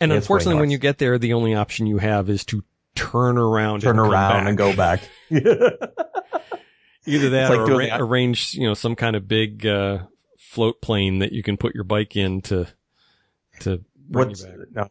And 0.01 0.13
it's 0.13 0.25
unfortunately, 0.25 0.61
when 0.61 0.71
you 0.71 0.79
get 0.79 0.99
there, 0.99 1.19
the 1.19 1.35
only 1.35 1.55
option 1.55 1.87
you 1.87 1.99
have 1.99 2.29
is 2.29 2.45
to 2.47 2.65
turn 2.97 3.39
around, 3.39 3.81
turn 3.81 3.99
and 3.99 4.09
around 4.09 4.49
and 4.49 4.59
go 4.59 4.75
back. 4.75 5.01
Either 5.31 5.79
that 7.31 7.51
like 7.51 7.61
or 7.61 7.83
arra- 7.83 8.05
arrange, 8.05 8.55
you 8.55 8.67
know, 8.67 8.75
some 8.75 8.97
kind 8.97 9.15
of 9.15 9.29
big, 9.29 9.65
uh, 9.65 9.99
float 10.39 10.83
plane 10.83 11.21
that 11.21 11.33
you 11.33 11.43
can 11.43 11.57
put 11.57 11.75
your 11.75 11.85
bike 11.85 12.17
in 12.17 12.41
to, 12.43 12.67
to 13.61 13.85
bring 14.09 14.29
What's, 14.29 14.43
you 14.43 14.49
back. 14.49 14.57
No. 14.73 14.89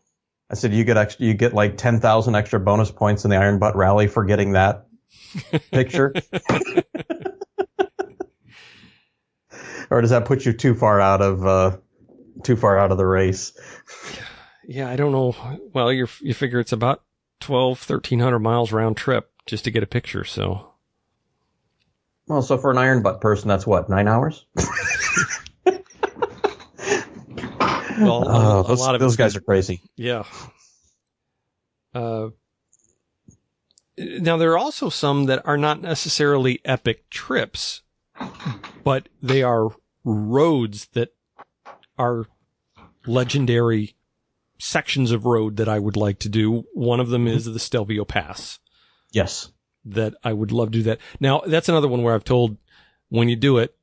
I 0.50 0.54
said, 0.54 0.74
you 0.74 0.84
get 0.84 0.96
extra, 0.96 1.26
you 1.26 1.34
get 1.34 1.54
like 1.54 1.78
10,000 1.78 2.36
extra 2.36 2.60
bonus 2.60 2.92
points 2.92 3.26
in 3.26 3.32
the 3.32 3.38
Iron 3.38 3.60
Butt 3.60 3.76
Rally 3.76 4.08
for 4.08 4.24
getting 4.24 4.54
that 4.54 4.86
picture. 5.72 6.14
or 9.90 10.02
does 10.02 10.12
that 10.12 10.26
put 10.26 10.46
you 10.46 10.54
too 10.54 10.76
far 10.76 11.02
out 11.02 11.22
of 11.22 11.46
uh, 11.46 11.78
too 12.44 12.56
far 12.56 12.78
out 12.78 12.92
of 12.92 12.98
the 12.98 13.06
race? 13.06 13.54
Yeah, 14.68 14.90
I 14.90 14.96
don't 14.96 15.12
know. 15.12 15.36
Well, 15.74 15.92
you 15.92 16.08
you 16.22 16.34
figure 16.34 16.60
it's 16.60 16.72
about 16.72 17.04
12, 17.46 17.78
1300 17.78 18.40
miles 18.40 18.72
round 18.72 18.98
trip 18.98 19.32
just 19.46 19.66
to 19.66 19.72
get 19.72 19.84
a 19.84 19.88
picture. 19.88 20.24
So, 20.24 20.74
well, 22.28 22.42
so 22.42 22.58
for 22.58 22.72
an 22.72 22.80
iron 22.80 23.04
butt 23.04 23.22
person, 23.22 23.48
that's 23.48 23.68
what 23.68 23.88
nine 23.88 24.08
hours. 24.08 24.48
well, 28.00 28.28
a, 28.28 28.62
a 28.62 28.68
those, 28.68 28.80
lot 28.80 28.96
of 28.96 29.02
those 29.02 29.16
guys 29.16 29.36
are 29.36 29.42
crazy. 29.42 29.82
Yeah. 29.96 30.24
Uh, 31.94 32.30
now 33.96 34.38
there 34.38 34.52
are 34.54 34.58
also 34.58 34.90
some 34.90 35.26
that 35.26 35.46
are 35.46 35.58
not 35.58 35.82
necessarily 35.82 36.62
epic 36.66 37.12
trips, 37.12 37.84
but 38.84 39.08
they 39.22 39.44
are 39.44 39.70
roads 40.04 40.88
that 40.94 41.14
are 41.96 42.26
legendary 43.06 43.95
sections 44.58 45.12
of 45.12 45.26
road 45.26 45.58
that 45.58 45.70
I 45.70 45.80
would 45.80 45.98
like 45.98 46.20
to 46.20 46.30
do. 46.30 46.66
One 46.74 47.00
of 47.00 47.10
them 47.10 47.26
mm-hmm. 47.26 47.36
is 47.36 47.46
the 47.46 47.60
Stelvio 47.60 48.06
Pass. 48.06 48.60
Yes. 49.12 49.52
That 49.86 50.16
I 50.24 50.34
would 50.34 50.52
love 50.52 50.72
to 50.72 50.80
do 50.80 50.84
that. 50.84 51.00
Now 51.20 51.42
that's 51.46 51.70
another 51.70 51.88
one 51.88 52.04
where 52.04 52.16
I've 52.16 52.24
told 52.24 52.58
when 53.10 53.30
you 53.30 53.36
do 53.36 53.60
it, 53.60 53.76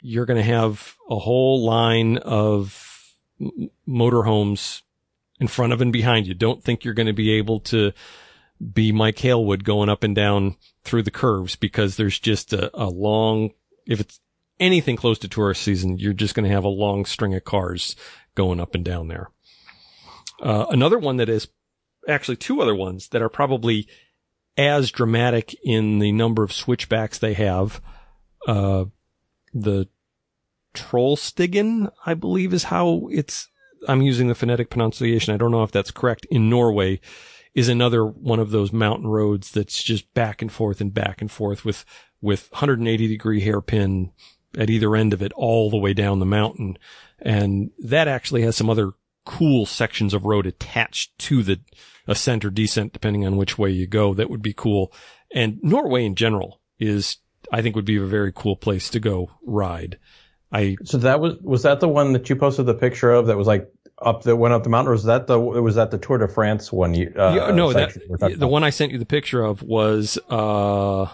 you're 0.00 0.26
going 0.26 0.38
to 0.38 0.42
have 0.42 0.96
a 1.08 1.18
whole 1.18 1.64
line 1.64 2.18
of 2.18 3.14
motorhomes 3.88 4.82
in 5.40 5.48
front 5.48 5.72
of 5.72 5.80
and 5.80 5.92
behind 5.92 6.26
you. 6.26 6.34
Don't 6.34 6.62
think 6.62 6.84
you're 6.84 6.94
going 6.94 7.06
to 7.06 7.12
be 7.12 7.32
able 7.32 7.60
to 7.60 7.92
be 8.72 8.92
Mike 8.92 9.16
Hailwood 9.16 9.64
going 9.64 9.88
up 9.88 10.04
and 10.04 10.14
down 10.14 10.56
through 10.84 11.02
the 11.02 11.10
curves 11.10 11.56
because 11.56 11.96
there's 11.96 12.18
just 12.18 12.52
a, 12.52 12.70
a 12.74 12.86
long, 12.86 13.50
if 13.86 14.00
it's 14.00 14.20
anything 14.60 14.96
close 14.96 15.18
to 15.18 15.28
tourist 15.28 15.62
season, 15.62 15.98
you're 15.98 16.12
just 16.12 16.34
going 16.34 16.44
to 16.44 16.54
have 16.54 16.64
a 16.64 16.68
long 16.68 17.04
string 17.04 17.34
of 17.34 17.44
cars 17.44 17.96
going 18.34 18.60
up 18.60 18.74
and 18.74 18.84
down 18.84 19.08
there. 19.08 19.30
Uh, 20.42 20.66
another 20.70 20.98
one 20.98 21.16
that 21.16 21.28
is 21.28 21.48
actually 22.08 22.36
two 22.36 22.60
other 22.60 22.74
ones 22.74 23.08
that 23.08 23.22
are 23.22 23.28
probably 23.28 23.86
as 24.56 24.90
dramatic 24.90 25.54
in 25.64 26.00
the 26.00 26.12
number 26.12 26.42
of 26.42 26.52
switchbacks 26.52 27.18
they 27.18 27.34
have. 27.34 27.80
Uh, 28.46 28.86
the 29.54 29.88
Trollstigen, 30.74 31.90
I 32.04 32.14
believe 32.14 32.52
is 32.52 32.64
how 32.64 33.08
it's, 33.10 33.48
I'm 33.86 34.02
using 34.02 34.28
the 34.28 34.34
phonetic 34.34 34.68
pronunciation. 34.68 35.32
I 35.32 35.36
don't 35.36 35.52
know 35.52 35.62
if 35.62 35.72
that's 35.72 35.90
correct 35.90 36.26
in 36.30 36.50
Norway 36.50 37.00
is 37.54 37.68
another 37.68 38.04
one 38.04 38.40
of 38.40 38.50
those 38.50 38.72
mountain 38.72 39.06
roads 39.06 39.50
that's 39.50 39.82
just 39.82 40.12
back 40.14 40.40
and 40.40 40.50
forth 40.50 40.80
and 40.80 40.92
back 40.92 41.20
and 41.20 41.30
forth 41.30 41.64
with, 41.64 41.84
with 42.20 42.50
180 42.50 43.06
degree 43.06 43.40
hairpin 43.40 44.10
at 44.56 44.70
either 44.70 44.96
end 44.96 45.12
of 45.12 45.22
it 45.22 45.32
all 45.34 45.70
the 45.70 45.76
way 45.76 45.92
down 45.92 46.18
the 46.18 46.26
mountain. 46.26 46.78
And 47.20 47.70
that 47.78 48.08
actually 48.08 48.42
has 48.42 48.56
some 48.56 48.70
other 48.70 48.92
cool 49.24 49.66
sections 49.66 50.14
of 50.14 50.24
road 50.24 50.46
attached 50.46 51.16
to 51.18 51.42
the 51.42 51.60
ascent 52.06 52.44
or 52.44 52.50
descent, 52.50 52.92
depending 52.92 53.26
on 53.26 53.36
which 53.36 53.58
way 53.58 53.70
you 53.70 53.86
go. 53.86 54.14
That 54.14 54.30
would 54.30 54.42
be 54.42 54.52
cool. 54.52 54.92
And 55.34 55.58
Norway 55.62 56.04
in 56.04 56.14
general 56.14 56.60
is, 56.78 57.18
I 57.52 57.62
think 57.62 57.76
would 57.76 57.84
be 57.84 57.96
a 57.96 58.04
very 58.04 58.32
cool 58.34 58.56
place 58.56 58.90
to 58.90 59.00
go 59.00 59.30
ride. 59.44 59.98
I, 60.52 60.76
so 60.84 60.98
that 60.98 61.20
was, 61.20 61.36
was 61.40 61.62
that 61.62 61.80
the 61.80 61.88
one 61.88 62.12
that 62.12 62.28
you 62.28 62.36
posted 62.36 62.66
the 62.66 62.74
picture 62.74 63.10
of 63.10 63.26
that 63.28 63.38
was 63.38 63.46
like 63.46 63.70
up 63.98 64.22
that 64.24 64.36
went 64.36 64.52
up 64.52 64.64
the 64.64 64.68
mountain, 64.68 64.88
or 64.88 64.92
was 64.92 65.04
that 65.04 65.26
the 65.26 65.38
was 65.38 65.76
that 65.76 65.90
the 65.90 65.98
Tour 65.98 66.18
de 66.18 66.28
France 66.28 66.72
one? 66.72 66.92
You, 66.92 67.12
uh, 67.16 67.34
yeah, 67.34 67.50
no, 67.52 67.72
that, 67.72 67.94
the 67.94 68.26
about? 68.26 68.50
one 68.50 68.64
I 68.64 68.70
sent 68.70 68.92
you 68.92 68.98
the 68.98 69.06
picture 69.06 69.42
of 69.42 69.62
was 69.62 70.18
uh, 70.28 71.06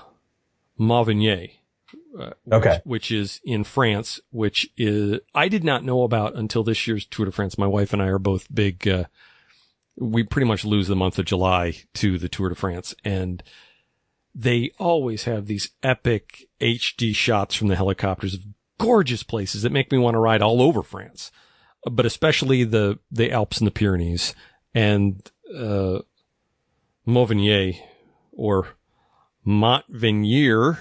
Mauvigny. 0.80 1.57
Uh, 2.18 2.30
okay. 2.50 2.80
Which, 2.84 3.10
which, 3.10 3.12
is 3.12 3.40
in 3.44 3.64
France, 3.64 4.20
which 4.30 4.68
is 4.76 5.20
I 5.34 5.48
did 5.48 5.64
not 5.64 5.84
know 5.84 6.02
about 6.02 6.34
until 6.34 6.64
this 6.64 6.86
year's 6.86 7.06
Tour 7.06 7.26
de 7.26 7.32
France. 7.32 7.56
My 7.56 7.66
wife 7.66 7.92
and 7.92 8.02
I 8.02 8.06
are 8.06 8.18
both 8.18 8.52
big. 8.52 8.88
Uh, 8.88 9.04
we 9.96 10.22
pretty 10.22 10.46
much 10.46 10.64
lose 10.64 10.88
the 10.88 10.96
month 10.96 11.18
of 11.18 11.26
July 11.26 11.74
to 11.94 12.18
the 12.18 12.28
Tour 12.28 12.48
de 12.48 12.54
France, 12.54 12.94
and 13.04 13.42
they 14.34 14.72
always 14.78 15.24
have 15.24 15.46
these 15.46 15.70
epic 15.82 16.48
HD 16.60 17.14
shots 17.14 17.54
from 17.54 17.68
the 17.68 17.76
helicopters 17.76 18.34
of 18.34 18.40
gorgeous 18.78 19.22
places 19.22 19.62
that 19.62 19.72
make 19.72 19.90
me 19.90 19.98
want 19.98 20.14
to 20.14 20.20
ride 20.20 20.42
all 20.42 20.62
over 20.62 20.82
France 20.82 21.32
but 21.90 22.06
especially 22.06 22.64
the 22.64 22.98
the 23.10 23.30
Alps 23.30 23.58
and 23.58 23.66
the 23.66 23.72
Pyrenees 23.72 24.34
and 24.74 25.30
uh, 25.54 26.00
Mauvigny 27.06 27.80
or 28.32 28.68
Montvernier 29.46 30.78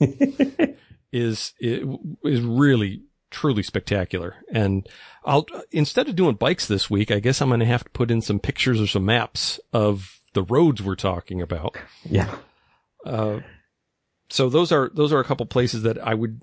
is 1.12 1.54
is 1.60 2.40
really 2.40 3.02
truly 3.30 3.62
spectacular. 3.62 4.36
And 4.52 4.88
I'll 5.24 5.46
instead 5.70 6.08
of 6.08 6.16
doing 6.16 6.34
bikes 6.34 6.66
this 6.66 6.88
week, 6.88 7.10
I 7.10 7.20
guess 7.20 7.40
I'm 7.40 7.48
going 7.48 7.60
to 7.60 7.66
have 7.66 7.84
to 7.84 7.90
put 7.90 8.10
in 8.10 8.20
some 8.20 8.38
pictures 8.38 8.80
or 8.80 8.86
some 8.86 9.04
maps 9.04 9.60
of 9.72 10.20
the 10.34 10.42
roads 10.42 10.82
we're 10.82 10.94
talking 10.94 11.42
about. 11.42 11.76
Yeah. 12.04 12.34
Uh, 13.04 13.40
so 14.30 14.48
those 14.48 14.72
are 14.72 14.90
those 14.94 15.12
are 15.12 15.20
a 15.20 15.24
couple 15.24 15.46
places 15.46 15.82
that 15.82 15.98
I 15.98 16.14
would 16.14 16.42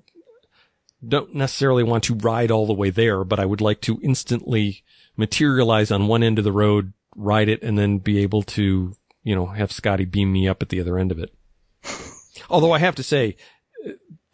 don't 1.06 1.34
necessarily 1.34 1.82
want 1.82 2.04
to 2.04 2.14
ride 2.14 2.50
all 2.50 2.66
the 2.66 2.72
way 2.72 2.90
there, 2.90 3.24
but 3.24 3.38
I 3.38 3.44
would 3.44 3.60
like 3.60 3.80
to 3.82 4.00
instantly 4.02 4.82
materialize 5.16 5.90
on 5.90 6.08
one 6.08 6.22
end 6.22 6.38
of 6.38 6.44
the 6.44 6.52
road, 6.52 6.92
ride 7.14 7.48
it, 7.48 7.62
and 7.62 7.78
then 7.78 7.98
be 7.98 8.18
able 8.18 8.42
to, 8.42 8.94
you 9.22 9.34
know, 9.34 9.46
have 9.46 9.72
Scotty 9.72 10.04
beam 10.04 10.32
me 10.32 10.48
up 10.48 10.62
at 10.62 10.68
the 10.68 10.80
other 10.80 10.98
end 10.98 11.12
of 11.12 11.18
it. 11.18 11.34
Although 12.50 12.72
I 12.72 12.78
have 12.78 12.94
to 12.96 13.02
say, 13.02 13.36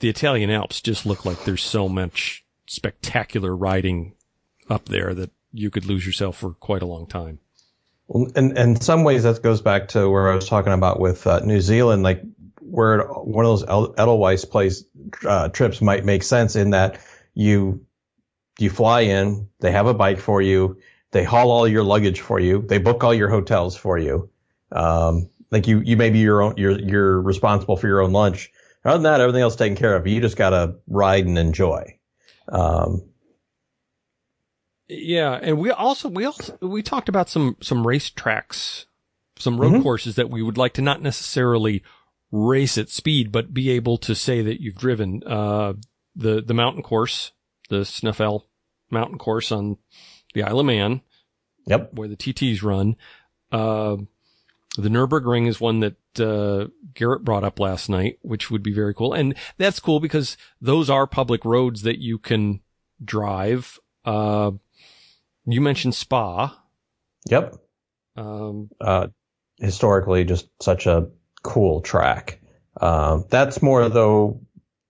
the 0.01 0.09
Italian 0.09 0.51
Alps 0.51 0.81
just 0.81 1.07
look 1.07 1.25
like 1.25 1.45
there's 1.45 1.63
so 1.63 1.89
much 1.89 2.45
spectacular 2.67 3.57
riding 3.57 4.15
up 4.69 4.87
there 4.87 5.15
that 5.15 5.31
you 5.53 5.71
could 5.71 5.85
lose 5.85 6.07
yourself 6.07 6.39
for 6.39 6.51
quite 6.55 6.83
a 6.83 6.87
long 6.87 7.07
time. 7.07 7.39
And, 8.09 8.59
in 8.59 8.81
some 8.81 9.05
ways 9.05 9.23
that 9.23 9.43
goes 9.43 9.61
back 9.61 9.89
to 9.89 10.09
where 10.09 10.31
I 10.31 10.35
was 10.35 10.49
talking 10.49 10.73
about 10.73 11.01
with 11.01 11.27
uh, 11.27 11.41
New 11.41 11.61
Zealand. 11.61 12.03
Like 12.03 12.23
where 12.61 13.05
one 13.05 13.45
of 13.45 13.61
those 13.61 13.95
Edelweiss 13.99 14.45
place 14.45 14.85
uh, 15.27 15.49
trips 15.49 15.81
might 15.81 16.05
make 16.05 16.23
sense 16.23 16.57
in 16.57 16.71
that 16.71 17.01
you 17.35 17.87
you 18.59 18.71
fly 18.71 19.01
in, 19.01 19.49
they 19.61 19.73
have 19.73 19.87
a 19.87 19.95
bike 19.95 20.19
for 20.19 20.43
you, 20.43 20.79
they 21.11 21.25
haul 21.25 21.51
all 21.51 21.67
your 21.67 21.83
luggage 21.83 22.21
for 22.21 22.39
you, 22.39 22.63
they 22.63 22.79
book 22.79 23.03
all 23.03 23.15
your 23.15 23.31
hotels 23.31 23.77
for 23.77 23.99
you. 23.99 24.31
Um, 24.71 25.29
like 25.53 25.69
you 25.69 25.81
you 25.81 25.97
maybe 25.97 26.19
your 26.19 26.43
own 26.43 26.55
you're 26.57 26.79
you're 26.81 27.21
responsible 27.21 27.77
for 27.77 27.87
your 27.87 28.01
own 28.01 28.13
lunch. 28.13 28.51
Other 28.85 28.95
than 28.95 29.05
that, 29.05 29.21
everything 29.21 29.43
else 29.43 29.55
taken 29.55 29.77
care 29.77 29.95
of. 29.95 30.07
You 30.09 30.21
just 30.21 30.37
gotta 30.37 30.77
ride 30.89 31.27
and 31.27 31.39
enjoy. 31.39 31.99
Um, 32.49 33.03
yeah, 34.89 35.39
and 35.41 35.59
we 35.59 35.71
also 35.71 36.09
we 36.09 36.25
also 36.25 36.59
we 36.61 36.83
talked 36.83 37.09
about 37.09 37.29
some 37.29 37.57
some 37.63 37.87
race 37.87 38.11
tracks, 38.11 38.87
some 39.39 39.61
road 39.61 39.75
mm-hmm. 39.75 39.83
courses 39.83 40.17
that 40.17 40.31
we 40.31 40.43
would 40.43 40.59
like 40.59 40.73
to 40.75 40.83
not 40.83 41.01
necessarily 41.01 41.85
race 42.33 42.79
at 42.79 42.89
speed, 42.89 43.31
but 43.31 43.55
be 43.55 43.71
able 43.71 43.99
to 43.99 44.15
say 44.15 44.43
that 44.43 44.61
you've 44.61 44.77
driven, 44.77 45.23
uh, 45.25 45.75
the, 46.17 46.41
the 46.41 46.55
mountain 46.55 46.83
course, 46.83 47.33
the 47.69 47.81
Snaefell 47.81 48.45
mountain 48.91 49.19
course 49.19 49.53
on 49.53 49.77
the 50.35 50.43
Isle 50.43 50.61
of 50.61 50.67
Man. 50.67 51.03
Yep. 51.67 51.93
Where 51.93 52.09
the 52.09 52.17
TTs 52.17 52.63
run. 52.63 52.97
Uh, 53.53 53.99
the 54.77 54.89
Nürburgring 54.89 55.47
is 55.47 55.61
one 55.61 55.81
that, 55.81 55.97
uh, 56.21 56.69
Garrett 56.95 57.25
brought 57.25 57.45
up 57.45 57.61
last 57.61 57.89
night, 57.89 58.19
which 58.23 58.51
would 58.51 58.63
be 58.63 58.73
very 58.73 58.95
cool. 58.95 59.13
And 59.13 59.35
that's 59.59 59.81
cool 59.81 60.01
because 60.01 60.37
those 60.61 60.89
are 60.89 61.07
public 61.07 61.45
roads 61.45 61.83
that 61.83 62.01
you 62.01 62.19
can 62.19 62.61
drive. 63.05 63.79
Uh, 64.05 64.53
you 65.45 65.61
mentioned 65.61 65.95
Spa. 65.95 66.59
Yep. 67.29 67.57
Um, 68.17 68.71
uh, 68.81 69.09
historically 69.59 70.25
just 70.25 70.49
such 70.61 70.87
a 70.87 71.09
cool 71.43 71.81
track. 71.81 72.41
Um, 72.81 73.27
that's 73.29 73.63
more 73.63 73.89
though 73.89 74.41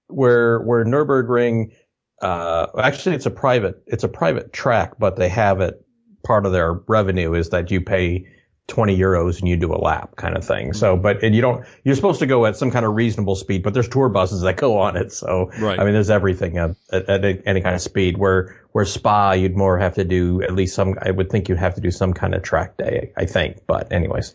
where 0.09 0.61
where 0.61 0.85
Nurburgring. 0.85 1.72
Uh, 2.20 2.68
actually, 2.78 3.16
it's 3.16 3.26
a 3.26 3.30
private 3.30 3.83
it's 3.87 4.05
a 4.05 4.09
private 4.09 4.53
track, 4.53 4.95
but 4.99 5.16
they 5.16 5.28
have 5.28 5.61
it. 5.61 5.85
Part 6.24 6.47
of 6.47 6.53
their 6.53 6.72
revenue 6.72 7.35
is 7.35 7.51
that 7.51 7.72
you 7.72 7.80
pay 7.80 8.28
20 8.69 8.97
euros 8.97 9.41
and 9.41 9.49
you 9.49 9.57
do 9.57 9.73
a 9.73 9.77
lap 9.77 10.17
kind 10.17 10.37
of 10.37 10.45
thing. 10.45 10.73
So, 10.73 10.97
but, 10.97 11.23
and 11.23 11.35
you 11.35 11.43
don't, 11.43 11.67
you're 11.85 11.97
supposed 11.97 12.21
to 12.21 12.27
go 12.27 12.47
at 12.47 12.57
some 12.57 12.71
kind 12.71 12.87
of 12.87 12.95
reasonable 12.95 13.35
speed, 13.35 13.63
but 13.63 13.75
there's 13.75 13.89
tour 13.89 14.09
buses 14.09 14.43
that 14.43 14.57
go 14.57 14.79
on 14.79 14.97
it. 14.97 15.13
So, 15.13 15.51
right. 15.59 15.79
I 15.79 15.85
mean, 15.85 15.93
there's 15.93 16.11
everything 16.11 16.59
at, 16.59 16.77
at, 16.91 17.09
at, 17.09 17.43
any 17.47 17.61
kind 17.61 17.75
of 17.75 17.83
speed 17.83 18.17
where, 18.17 18.65
where 18.73 18.85
spa, 18.85 19.33
you'd 19.33 19.57
more 19.57 19.79
have 19.79 19.95
to 19.97 20.05
do 20.05 20.43
at 20.43 20.55
least 20.55 20.75
some, 20.75 20.95
I 21.03 21.11
would 21.11 21.29
think 21.29 21.49
you'd 21.49 21.59
have 21.59 21.75
to 21.75 21.81
do 21.81 21.91
some 21.91 22.15
kind 22.15 22.35
of 22.35 22.43
track 22.43 22.77
day, 22.77 23.13
I 23.17 23.27
think. 23.27 23.67
But 23.67 23.93
anyways, 23.93 24.35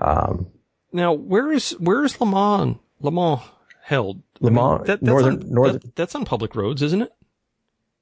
um, 0.00 0.48
now, 0.92 1.12
where 1.12 1.52
is 1.52 1.72
where 1.72 2.04
is 2.04 2.20
Le 2.20 2.26
Mans 2.26 2.76
Le 3.00 3.10
Mans 3.10 3.40
held? 3.82 4.22
Le 4.40 4.50
Mans, 4.50 4.86
that, 4.86 5.00
that's 5.00 5.02
northern, 5.02 5.42
on, 5.42 5.52
northern. 5.52 5.80
That, 5.80 5.96
that's 5.96 6.14
on 6.14 6.24
public 6.24 6.54
roads, 6.54 6.82
isn't 6.82 7.02
it? 7.02 7.10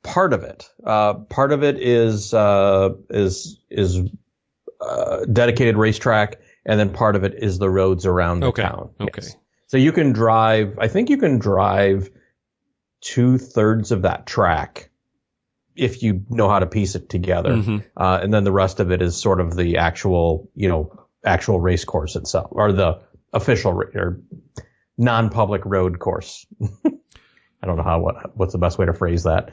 Part 0.03 0.33
of 0.33 0.45
it. 0.45 0.71
Uh, 0.85 1.15
part 1.15 1.53
of 1.53 1.65
it 1.65 1.79
is 1.81 2.33
uh, 2.33 2.91
is 3.11 3.59
is 3.71 4.01
uh, 4.87 5.25
dedicated 5.25 5.77
racetrack, 5.77 6.41
and 6.65 6.79
then 6.79 6.93
part 6.93 7.17
of 7.17 7.25
it 7.25 7.35
is 7.35 7.59
the 7.59 7.71
roads 7.71 8.07
around 8.07 8.41
the 8.41 8.47
okay. 8.47 8.63
town. 8.63 8.91
Okay. 9.01 9.23
Yes. 9.23 9.37
So 9.69 9.77
you 9.77 9.93
can 9.93 10.13
drive. 10.13 10.79
I 10.79 10.89
think 10.89 11.11
you 11.11 11.17
can 11.17 11.39
drive 11.39 12.11
two 13.01 13.39
thirds 13.39 13.93
of 13.93 14.03
that 14.03 14.27
track 14.27 14.91
if 15.75 16.03
you 16.03 16.25
know 16.29 16.49
how 16.49 16.59
to 16.59 16.67
piece 16.67 16.95
it 16.95 17.09
together. 17.09 17.51
Mm-hmm. 17.51 17.79
Uh, 17.97 18.21
and 18.23 18.33
then 18.33 18.45
the 18.45 18.53
rest 18.53 18.81
of 18.81 18.91
it 18.91 19.03
is 19.03 19.17
sort 19.17 19.41
of 19.41 19.55
the 19.55 19.77
actual, 19.77 20.51
you 20.55 20.69
know, 20.69 21.07
actual 21.25 21.61
race 21.61 21.85
course 21.85 22.17
itself 22.17 22.49
or 22.51 22.73
the 22.73 23.01
official 23.33 23.73
or 23.73 24.21
non-public 24.97 25.63
road 25.65 25.99
course. 25.99 26.47
I 26.63 27.67
don't 27.67 27.77
know 27.77 27.83
how, 27.83 28.01
what, 28.01 28.37
what's 28.37 28.53
the 28.53 28.59
best 28.59 28.79
way 28.79 28.87
to 28.87 28.95
phrase 28.95 29.25
that. 29.25 29.53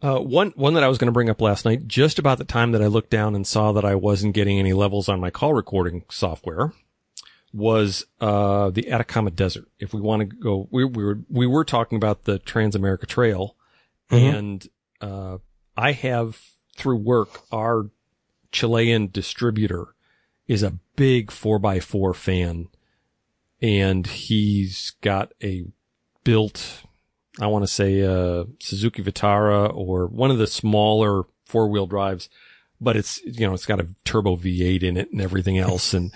Uh, 0.00 0.18
one 0.20 0.52
one 0.54 0.74
that 0.74 0.84
I 0.84 0.88
was 0.88 0.96
going 0.98 1.06
to 1.08 1.12
bring 1.12 1.28
up 1.28 1.40
last 1.40 1.64
night, 1.64 1.88
just 1.88 2.18
about 2.20 2.38
the 2.38 2.44
time 2.44 2.70
that 2.72 2.82
I 2.82 2.86
looked 2.86 3.10
down 3.10 3.34
and 3.34 3.44
saw 3.46 3.72
that 3.72 3.84
I 3.84 3.96
wasn't 3.96 4.34
getting 4.34 4.58
any 4.58 4.72
levels 4.72 5.08
on 5.08 5.18
my 5.18 5.30
call 5.30 5.54
recording 5.54 6.04
software, 6.08 6.72
was 7.52 8.06
uh, 8.20 8.70
the 8.70 8.90
Atacama 8.92 9.30
Desert. 9.32 9.66
If 9.80 9.92
we 9.92 10.00
want 10.00 10.20
to 10.20 10.26
go, 10.26 10.68
we, 10.70 10.84
we 10.84 11.04
were 11.04 11.18
we 11.28 11.46
were 11.48 11.64
talking 11.64 11.96
about 11.96 12.24
the 12.24 12.38
Transamerica 12.38 13.06
Trail, 13.06 13.56
Mhm. 14.10 14.34
and 14.38 14.68
uh, 15.00 15.38
I 15.76 15.92
have 15.92 16.40
through 16.76 16.98
work 16.98 17.40
our 17.50 17.90
Chilean 18.52 19.08
distributor 19.10 19.94
is 20.46 20.62
a 20.62 20.78
big 20.94 21.32
four 21.32 21.60
x 21.66 21.84
four 21.84 22.14
fan, 22.14 22.68
and 23.60 24.06
he's 24.06 24.92
got 25.00 25.32
a 25.42 25.64
built 26.22 26.84
I 27.40 27.46
want 27.46 27.62
to 27.64 27.72
say 27.72 28.02
uh, 28.02 28.44
Suzuki 28.60 29.02
Vitara 29.02 29.74
or 29.74 30.06
one 30.06 30.30
of 30.30 30.38
the 30.38 30.46
smaller 30.46 31.22
four 31.44 31.68
wheel 31.68 31.86
drives, 31.86 32.28
but 32.80 32.96
it's 32.96 33.20
you 33.24 33.46
know 33.46 33.54
it's 33.54 33.66
got 33.66 33.80
a 33.80 33.88
turbo 34.04 34.36
V8 34.36 34.82
in 34.82 34.96
it 34.96 35.10
and 35.12 35.20
everything 35.20 35.58
else, 35.58 35.94
and 35.94 36.12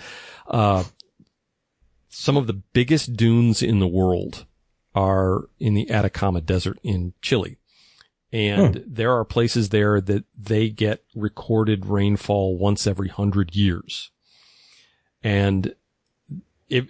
uh, 0.47 0.83
some 2.09 2.37
of 2.37 2.47
the 2.47 2.53
biggest 2.53 3.15
dunes 3.15 3.61
in 3.61 3.79
the 3.79 3.87
world 3.87 4.45
are 4.95 5.49
in 5.59 5.73
the 5.73 5.89
Atacama 5.89 6.41
Desert 6.41 6.77
in 6.83 7.13
Chile. 7.21 7.57
And 8.31 8.83
there 8.87 9.13
are 9.13 9.23
places 9.23 9.69
there 9.69 10.01
that 10.01 10.25
they 10.35 10.69
get 10.69 11.03
recorded 11.15 11.85
rainfall 11.85 12.57
once 12.57 12.87
every 12.87 13.09
hundred 13.09 13.55
years. 13.55 14.09
And 15.21 15.75
if 16.67 16.87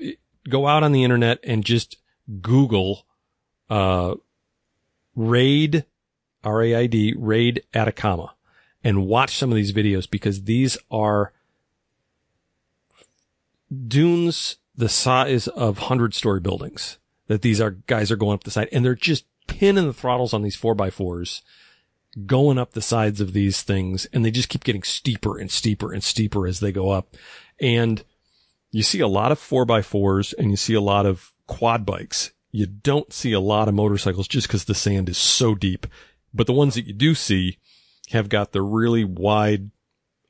go 0.50 0.68
out 0.68 0.84
on 0.84 0.94
the 0.94 1.04
internet 1.04 1.40
and 1.44 1.66
just 1.66 1.98
Google 2.42 3.06
uh, 3.74 4.15
raid, 5.15 5.86
R-A-I-D, 6.43 7.15
raid 7.17 7.63
Atacama 7.74 8.36
and 8.84 9.07
watch 9.07 9.38
some 9.38 9.51
of 9.51 9.55
these 9.55 9.74
videos 9.74 10.09
because 10.09 10.43
these 10.43 10.78
are 10.91 11.34
dunes 13.88 14.57
the 14.76 14.89
size 14.89 15.47
of 15.47 15.78
hundred 15.78 16.13
story 16.13 16.39
buildings 16.39 16.99
that 17.28 17.41
these 17.41 17.59
are 17.59 17.71
guys 17.71 18.11
are 18.11 18.15
going 18.15 18.36
up 18.36 18.43
the 18.43 18.51
side 18.51 18.69
and 18.71 18.86
they're 18.86 18.93
just 18.93 19.26
pinning 19.47 19.88
the 19.88 19.93
throttles 19.93 20.34
on 20.34 20.43
these 20.43 20.55
four 20.55 20.76
by 20.76 20.89
fours 20.89 21.41
going 22.26 22.59
up 22.59 22.74
the 22.74 22.82
sides 22.82 23.19
of 23.19 23.34
these 23.34 23.63
things 23.63 24.05
and 24.13 24.24
they 24.24 24.32
just 24.32 24.49
keep 24.49 24.63
getting 24.63 24.84
steeper 24.84 25.39
and 25.39 25.49
steeper 25.49 25.91
and 25.91 26.03
steeper 26.03 26.45
as 26.45 26.59
they 26.59 26.71
go 26.71 26.91
up. 26.91 27.15
And 27.59 28.03
you 28.69 28.84
see 28.84 28.99
a 28.99 29.07
lot 29.07 29.32
of 29.32 29.39
four 29.39 29.65
by 29.65 29.82
fours 29.82 30.34
and 30.34 30.51
you 30.51 30.57
see 30.57 30.76
a 30.76 30.82
lot 30.82 31.07
of 31.07 31.32
quad 31.47 31.86
bikes. 31.86 32.32
You 32.54 32.68
don't 32.68 33.12
see 33.12 33.34
a 33.34 33.39
lot 33.39 33.68
of 33.68 33.74
motorcycles 33.74 34.28
just 34.28 34.47
because 34.47 34.66
the 34.66 34.76
sand 34.76 35.10
is 35.10 35.18
so 35.18 35.56
deep. 35.56 35.88
But 36.34 36.47
the 36.47 36.54
ones 36.54 36.76
that 36.76 36.86
you 36.86 36.93
do 36.93 37.16
see 37.16 37.58
have 38.12 38.30
got 38.30 38.51
the 38.51 38.62
really 38.62 39.04
wide, 39.04 39.72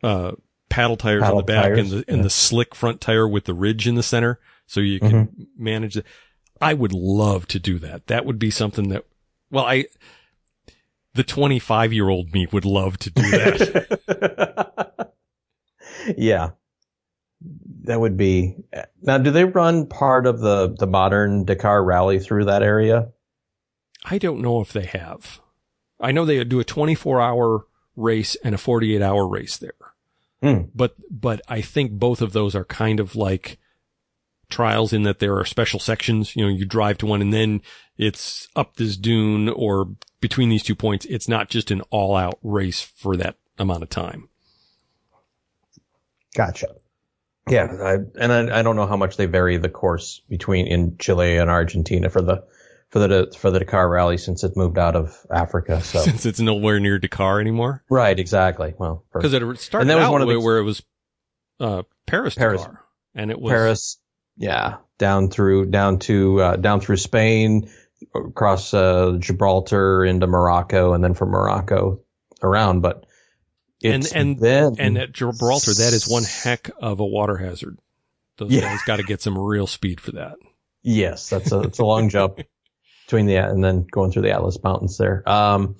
uh, 0.01 0.32
paddle 0.69 0.95
tires 0.95 1.21
Paddle 1.21 1.38
on 1.38 1.41
the 1.41 1.45
back 1.45 1.65
tires, 1.65 1.80
and 1.80 1.89
the, 1.91 2.05
and 2.07 2.17
yeah. 2.17 2.24
the 2.24 2.30
slick 2.30 2.74
front 2.74 3.01
tire 3.01 3.28
with 3.28 3.43
the 3.43 3.53
ridge 3.53 3.88
in 3.88 3.95
the 3.95 4.03
center. 4.03 4.39
So 4.67 4.80
you 4.80 5.01
can 5.01 5.47
manage 5.57 5.97
it. 5.97 6.05
I 6.61 6.74
would 6.74 6.93
love 6.93 7.45
to 7.49 7.59
do 7.59 7.78
that. 7.80 8.07
That 8.07 8.26
would 8.26 8.39
be 8.39 8.49
something 8.49 8.88
that, 8.89 9.05
well, 9.51 9.65
I, 9.65 9.88
the 11.13 11.24
25 11.24 11.91
year 11.91 12.07
old 12.07 12.32
me 12.32 12.47
would 12.53 12.63
love 12.63 12.97
to 12.99 13.09
do 13.09 13.21
that. 13.21 15.13
yeah. 16.17 16.51
That 17.84 17.99
would 17.99 18.17
be 18.17 18.55
now. 19.01 19.17
Do 19.17 19.31
they 19.31 19.43
run 19.43 19.88
part 19.88 20.25
of 20.25 20.39
the 20.39 20.73
the 20.77 20.88
modern 20.88 21.43
Dakar 21.43 21.84
rally 21.84 22.19
through 22.19 22.45
that 22.45 22.63
area? 22.63 23.09
I 24.05 24.17
don't 24.17 24.41
know 24.41 24.61
if 24.61 24.73
they 24.73 24.86
have. 24.86 25.41
I 25.99 26.11
know 26.11 26.25
they 26.25 26.43
do 26.43 26.59
a 26.59 26.65
24 26.65 27.21
hour 27.21 27.65
race 27.95 28.36
and 28.43 28.53
a 28.53 28.57
48 28.57 29.01
hour 29.01 29.27
race 29.27 29.57
there. 29.57 29.71
Hmm. 30.41 30.63
But, 30.75 30.95
but 31.09 31.41
I 31.47 31.61
think 31.61 31.93
both 31.93 32.21
of 32.21 32.34
those 32.34 32.53
are 32.55 32.65
kind 32.65 32.99
of 32.99 33.15
like 33.15 33.57
trials 34.49 34.91
in 34.91 35.03
that 35.03 35.19
there 35.19 35.38
are 35.38 35.45
special 35.45 35.79
sections. 35.79 36.36
You 36.36 36.43
know, 36.43 36.49
you 36.49 36.65
drive 36.65 36.97
to 36.99 37.05
one 37.05 37.21
and 37.21 37.34
then 37.34 37.61
it's 37.97 38.49
up 38.55 38.75
this 38.75 38.97
dune 38.97 39.47
or 39.47 39.95
between 40.19 40.49
these 40.49 40.63
two 40.63 40.75
points. 40.75 41.05
It's 41.05 41.29
not 41.29 41.49
just 41.49 41.71
an 41.71 41.81
all 41.89 42.15
out 42.15 42.39
race 42.43 42.81
for 42.81 43.15
that 43.17 43.38
amount 43.57 43.84
of 43.84 43.89
time. 43.89 44.27
Gotcha. 46.36 46.75
Yeah, 47.49 47.67
I, 47.83 47.93
and 48.19 48.31
I, 48.31 48.59
I 48.59 48.61
don't 48.61 48.75
know 48.77 48.87
how 48.87 48.95
much 48.95 49.17
they 49.17 49.25
vary 49.25 49.57
the 49.57 49.69
course 49.69 50.21
between 50.29 50.67
in 50.67 50.97
Chile 50.97 51.37
and 51.37 51.49
Argentina 51.49 52.09
for 52.09 52.21
the 52.21 52.43
for 52.89 52.99
the 52.99 53.33
for 53.37 53.51
the 53.51 53.59
Dakar 53.59 53.89
rally 53.89 54.17
since 54.17 54.43
it 54.43 54.55
moved 54.55 54.77
out 54.77 54.95
of 54.95 55.17
Africa. 55.29 55.81
So 55.81 55.99
Since 56.03 56.25
it's 56.25 56.39
nowhere 56.39 56.79
near 56.79 56.99
Dakar 56.99 57.41
anymore. 57.41 57.83
right, 57.89 58.17
exactly. 58.17 58.73
Well, 58.77 59.03
Because 59.13 59.33
it 59.33 59.41
started 59.59 59.81
And 59.83 59.89
that 59.89 59.95
was 59.95 60.05
out 60.05 60.11
one 60.13 60.21
of 60.21 60.27
the- 60.29 60.35
where, 60.39 60.45
where 60.45 60.57
it 60.59 60.63
was, 60.63 60.83
uh, 61.59 61.83
Paris, 62.07 62.35
Paris. 62.35 62.61
Dakar. 62.61 62.79
And 63.15 63.29
it 63.29 63.39
was, 63.39 63.51
Paris, 63.51 63.97
yeah, 64.37 64.77
down 64.97 65.29
through 65.29 65.65
down 65.67 65.99
to 65.99 66.41
uh, 66.41 66.55
down 66.55 66.79
through 66.79 66.97
Spain, 66.97 67.69
across 68.15 68.73
uh, 68.73 69.17
Gibraltar 69.19 70.03
into 70.05 70.27
Morocco, 70.27 70.93
and 70.93 71.03
then 71.03 71.13
from 71.13 71.29
Morocco 71.29 71.99
around. 72.41 72.81
But 72.81 73.05
it's 73.84 74.11
And- 74.11 74.29
and- 74.31 74.39
then 74.39 74.75
And 74.79 74.97
at 74.97 75.11
Gibraltar, 75.11 75.73
that 75.73 75.93
is 75.93 76.07
one 76.07 76.23
heck 76.23 76.71
of 76.79 76.99
a 76.99 77.05
water 77.05 77.38
hazard. 77.38 77.77
Those 78.38 78.51
Yeah. 78.51 78.61
guys 78.61 78.79
got 78.86 78.97
to 78.97 79.03
get 79.03 79.21
some 79.21 79.38
real 79.38 79.67
speed 79.67 79.99
for 80.01 80.13
that. 80.13 80.36
Yes, 80.81 81.29
that's 81.29 81.51
a 81.51 81.61
it's 81.61 81.79
a 81.79 81.86
long 81.86 82.09
jump 82.09 82.39
between 83.05 83.25
the 83.27 83.36
and 83.36 83.63
then 83.63 83.86
going 83.91 84.11
through 84.11 84.23
the 84.23 84.31
Atlas 84.31 84.61
Mountains 84.63 84.97
there. 84.97 85.27
Um, 85.29 85.75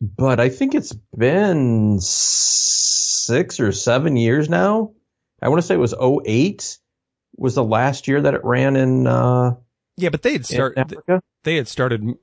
but 0.00 0.40
I 0.40 0.48
think 0.48 0.74
it's 0.74 0.92
been 1.16 1.98
six 2.00 3.60
or 3.60 3.72
seven 3.72 4.16
years 4.16 4.48
now. 4.48 4.92
I 5.42 5.48
want 5.48 5.60
to 5.60 5.66
say 5.66 5.74
it 5.74 5.78
was 5.78 5.94
08 5.94 6.78
was 7.36 7.54
the 7.54 7.64
last 7.64 8.08
year 8.08 8.20
that 8.22 8.34
it 8.34 8.44
ran 8.44 8.76
in, 8.76 9.06
uh, 9.06 9.56
Yeah, 9.96 10.08
but 10.10 10.22
they 10.22 10.32
had 10.32 10.46
started. 10.46 10.96
They 11.44 11.56
had 11.56 11.68
started 11.68 12.14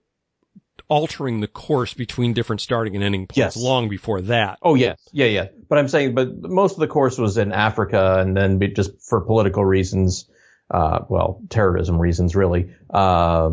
altering 0.91 1.39
the 1.39 1.47
course 1.47 1.93
between 1.93 2.33
different 2.33 2.59
starting 2.61 2.95
and 2.95 3.03
ending 3.03 3.21
points 3.25 3.37
Yes. 3.37 3.55
long 3.57 3.87
before 3.87 4.19
that. 4.23 4.59
Oh 4.61 4.75
yes, 4.75 4.99
yeah, 5.13 5.27
yeah. 5.27 5.47
But 5.69 5.77
I'm 5.79 5.87
saying, 5.87 6.13
but 6.13 6.41
most 6.41 6.73
of 6.73 6.79
the 6.79 6.87
course 6.87 7.17
was 7.17 7.37
in 7.37 7.53
Africa, 7.53 8.19
and 8.19 8.35
then 8.35 8.59
just 8.75 9.01
for 9.01 9.21
political 9.21 9.63
reasons, 9.63 10.29
uh, 10.69 10.99
well, 11.07 11.41
terrorism 11.49 11.97
reasons, 11.97 12.35
really, 12.35 12.73
uh, 12.93 13.51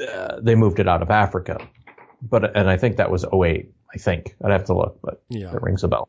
uh, 0.00 0.40
they 0.40 0.54
moved 0.54 0.78
it 0.78 0.86
out 0.88 1.02
of 1.02 1.10
Africa. 1.10 1.58
But 2.22 2.56
and 2.56 2.70
I 2.70 2.76
think 2.76 2.96
that 2.98 3.10
was 3.10 3.24
08. 3.24 3.72
I 3.92 3.98
think 3.98 4.36
I'd 4.44 4.52
have 4.52 4.66
to 4.66 4.74
look, 4.76 5.00
but 5.02 5.22
Yeah. 5.28 5.52
it 5.54 5.60
rings 5.62 5.82
a 5.82 5.88
bell. 5.88 6.08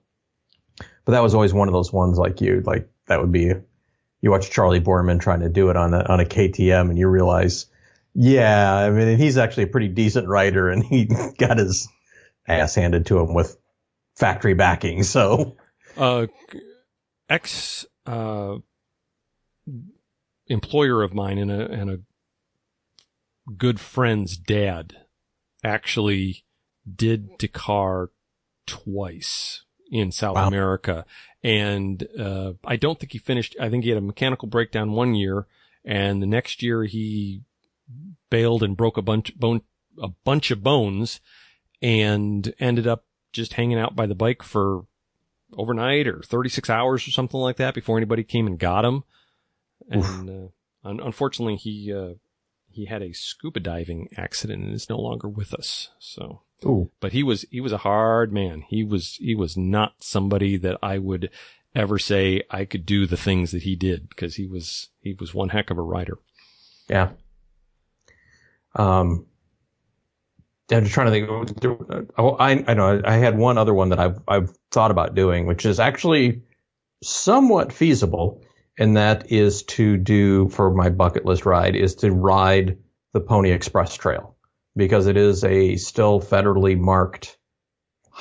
But 1.05 1.13
that 1.13 1.23
was 1.23 1.34
always 1.34 1.53
one 1.53 1.67
of 1.67 1.73
those 1.73 1.91
ones 1.91 2.17
like 2.19 2.39
you 2.41 2.61
like 2.65 2.88
that 3.07 3.19
would 3.19 3.32
be 3.32 3.51
you 4.21 4.30
watch 4.32 4.51
Charlie 4.51 4.82
Boorman 4.82 5.19
trying 5.19 5.39
to 5.39 5.49
do 5.49 5.69
it 5.71 5.75
on 5.77 5.93
a 5.93 6.03
on 6.03 6.19
a 6.19 6.25
KTM, 6.25 6.89
and 6.89 6.97
you 6.99 7.07
realize, 7.07 7.65
yeah, 8.22 8.76
I 8.76 8.89
mean 8.89 9.17
he's 9.17 9.38
actually 9.38 9.63
a 9.63 9.67
pretty 9.67 9.88
decent 9.88 10.28
rider, 10.28 10.67
and 10.70 10.84
he 10.84 11.05
got 11.38 11.57
his 11.57 11.88
ass 12.47 12.76
handed 12.76 13.05
to 13.05 13.17
him 13.20 13.34
with 13.34 13.57
factory 14.17 14.53
backing. 14.53 15.03
So 15.03 15.55
Uh, 15.95 16.28
ex, 17.30 17.86
uh, 18.05 18.57
employer 20.47 21.01
of 21.01 21.13
mine 21.13 21.38
and 21.38 21.49
a, 21.49 21.72
and 21.72 21.89
a 21.89 21.99
good 23.57 23.80
friend's 23.80 24.36
dad 24.36 24.97
actually 25.63 26.43
did 26.93 27.38
Dakar 27.38 28.09
twice 28.67 29.63
in 29.91 30.11
South 30.11 30.36
Wow. 30.36 30.47
America. 30.47 31.05
And, 31.41 32.05
uh, 32.20 32.53
I 32.65 32.76
don't 32.76 32.99
think 32.99 33.13
he 33.13 33.17
finished. 33.17 33.55
I 33.59 33.70
think 33.70 33.84
he 33.86 33.89
had 33.91 33.97
a 33.97 34.01
mechanical 34.01 34.47
breakdown 34.49 34.91
one 34.91 35.15
year 35.15 35.47
and 35.86 36.22
the 36.22 36.28
next 36.28 36.61
year 36.61 36.84
he 36.84 37.43
bailed 38.30 38.63
and 38.63 38.77
broke 38.77 38.97
a 38.97 39.01
bunch, 39.01 39.38
bone, 39.38 39.61
a 40.01 40.09
bunch 40.23 40.51
of 40.51 40.63
bones 40.63 41.19
and 41.82 42.53
ended 42.59 42.88
up 42.88 43.05
just 43.32 43.53
hanging 43.53 43.77
out 43.80 43.95
by 43.95 44.05
the 44.05 44.15
bike 44.15 44.43
for 44.43 44.86
overnight 45.53 46.07
or 46.07 46.21
36 46.21 46.69
hours 46.69 47.07
or 47.07 47.11
something 47.11 47.39
like 47.39 47.57
that 47.57 47.73
before 47.73 47.97
anybody 47.97 48.23
came 48.23 48.47
and 48.47 48.59
got 48.59 48.86
him. 48.86 49.03
And, 49.89 50.30
uh, 50.30 50.88
un- 50.88 50.99
unfortunately 50.99 51.55
he, 51.55 51.93
uh, 51.93 52.15
he 52.69 52.86
had 52.86 53.01
a 53.01 53.13
scuba 53.13 53.59
diving 53.59 54.09
accident 54.15 54.63
and 54.63 54.73
is 54.73 54.89
no 54.89 54.99
longer 54.99 55.27
with 55.27 55.53
us. 55.53 55.89
So, 55.99 56.41
ooh, 56.65 56.91
but 56.99 57.13
he 57.13 57.23
was, 57.23 57.45
he 57.49 57.61
was 57.61 57.71
a 57.71 57.77
hard 57.77 58.32
man. 58.32 58.63
He 58.67 58.84
was, 58.84 59.15
he 59.15 59.34
was 59.36 59.57
not 59.57 59.95
somebody 60.03 60.57
that 60.57 60.77
I 60.84 60.99
would 60.99 61.30
ever 61.73 61.97
say 61.97 62.43
I 62.51 62.65
could 62.65 62.86
do 62.86 63.05
the 63.07 63.17
things 63.17 63.51
that 63.51 63.63
he 63.63 63.75
did 63.75 64.09
because 64.09 64.36
he 64.36 64.45
was, 64.45 64.89
he 65.01 65.13
was 65.13 65.34
one 65.34 65.49
heck 65.49 65.69
of 65.69 65.77
a 65.77 65.82
rider. 65.84 66.17
yeah. 66.88 67.11
Um, 68.76 69.28
I'm 70.72 70.84
just 70.84 70.93
trying 70.93 71.07
to 71.07 71.11
think. 71.11 72.11
Oh, 72.17 72.32
I, 72.38 72.63
I 72.67 72.74
know 72.76 73.01
I 73.05 73.17
had 73.17 73.38
one 73.38 73.57
other 73.57 73.74
one 73.74 73.89
that 73.89 73.99
I've 73.99 74.20
I've 74.28 74.51
thought 74.72 74.91
about 74.91 75.15
doing, 75.15 75.47
which 75.47 75.65
is 75.65 75.80
actually 75.80 76.43
somewhat 77.03 77.74
feasible, 77.74 78.43
and 78.78 78.97
that 78.97 79.32
is 79.32 79.63
to 79.63 79.97
do 79.97 80.49
for 80.49 80.74
my 80.74 80.89
bucket 80.89 81.26
list 81.26 81.45
ride 81.45 81.76
is 81.76 81.95
to 81.97 82.11
ride 82.11 82.78
the 83.13 83.22
Pony 83.22 83.51
Express 83.51 83.95
Trail 83.95 84.38
because 84.76 85.07
it 85.07 85.17
is 85.17 85.43
a 85.43 85.76
still 85.78 86.22
federally 86.22 86.78
marked 86.78 87.36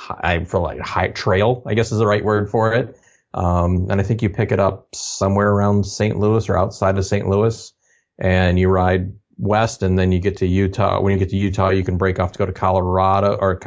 I 0.09 0.43
feel 0.45 0.61
like 0.61 0.79
high 0.79 1.09
trail, 1.09 1.63
I 1.65 1.73
guess 1.75 1.91
is 1.91 1.99
the 1.99 2.07
right 2.07 2.23
word 2.23 2.49
for 2.49 2.73
it. 2.73 2.97
Um, 3.33 3.87
and 3.91 3.99
I 3.99 4.03
think 4.03 4.23
you 4.23 4.29
pick 4.29 4.51
it 4.51 4.59
up 4.59 4.95
somewhere 4.95 5.51
around 5.51 5.85
St. 5.85 6.17
Louis 6.17 6.49
or 6.49 6.57
outside 6.57 6.97
of 6.97 7.05
St. 7.05 7.27
Louis 7.27 7.73
and 8.19 8.59
you 8.59 8.69
ride 8.69 9.13
west 9.39 9.81
and 9.83 9.97
then 9.97 10.11
you 10.11 10.19
get 10.19 10.37
to 10.37 10.45
Utah. 10.45 11.01
When 11.01 11.13
you 11.13 11.17
get 11.17 11.29
to 11.29 11.37
Utah, 11.37 11.69
you 11.69 11.83
can 11.83 11.97
break 11.97 12.19
off 12.19 12.33
to 12.33 12.37
go 12.37 12.45
to 12.45 12.51
Colorado 12.51 13.35
or 13.35 13.59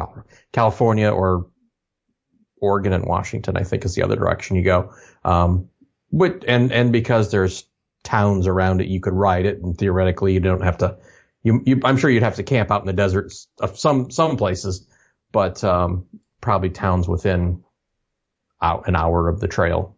California 0.52 1.10
or 1.10 1.46
Oregon 2.60 2.92
and 2.92 3.06
Washington, 3.06 3.56
I 3.56 3.64
think 3.64 3.84
is 3.84 3.94
the 3.94 4.02
other 4.02 4.14
direction 4.14 4.56
you 4.56 4.62
go. 4.62 4.92
Um, 5.24 5.70
but, 6.12 6.44
and, 6.46 6.70
and 6.70 6.92
because 6.92 7.30
there's 7.30 7.64
towns 8.04 8.46
around 8.46 8.82
it, 8.82 8.88
you 8.88 9.00
could 9.00 9.14
ride 9.14 9.46
it 9.46 9.62
and 9.62 9.76
theoretically 9.76 10.34
you 10.34 10.40
don't 10.40 10.62
have 10.62 10.78
to, 10.78 10.98
you, 11.42 11.62
you 11.64 11.80
I'm 11.84 11.96
sure 11.96 12.10
you'd 12.10 12.22
have 12.22 12.36
to 12.36 12.42
camp 12.42 12.70
out 12.70 12.82
in 12.82 12.86
the 12.86 12.92
deserts 12.92 13.48
of 13.58 13.78
some, 13.78 14.10
some 14.10 14.36
places, 14.36 14.86
but, 15.32 15.64
um, 15.64 16.06
probably 16.40 16.70
towns 16.70 17.08
within 17.08 17.64
an 18.60 18.94
hour 18.94 19.28
of 19.28 19.40
the 19.40 19.48
trail. 19.48 19.96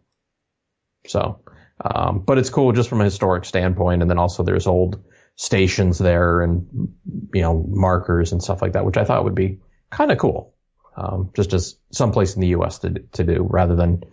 So, 1.05 1.41
um, 1.83 2.19
but 2.19 2.37
it's 2.37 2.49
cool 2.49 2.71
just 2.71 2.87
from 2.87 3.01
a 3.01 3.03
historic 3.03 3.45
standpoint. 3.45 4.01
And 4.01 4.09
then 4.09 4.17
also 4.17 4.41
there's 4.43 4.67
old 4.67 5.03
stations 5.35 5.97
there 5.97 6.41
and, 6.41 6.93
you 7.33 7.41
know, 7.41 7.65
markers 7.67 8.31
and 8.31 8.41
stuff 8.41 8.61
like 8.61 8.73
that, 8.73 8.85
which 8.85 8.97
I 8.97 9.03
thought 9.03 9.23
would 9.23 9.35
be 9.35 9.59
kind 9.89 10.11
of 10.11 10.17
cool. 10.17 10.53
Um, 10.97 11.31
just 11.35 11.53
as 11.53 11.77
someplace 11.91 12.35
in 12.35 12.41
the 12.41 12.47
U.S. 12.49 12.79
to, 12.79 12.89
to 12.89 13.23
do 13.23 13.45
rather 13.49 13.75
than 13.75 14.03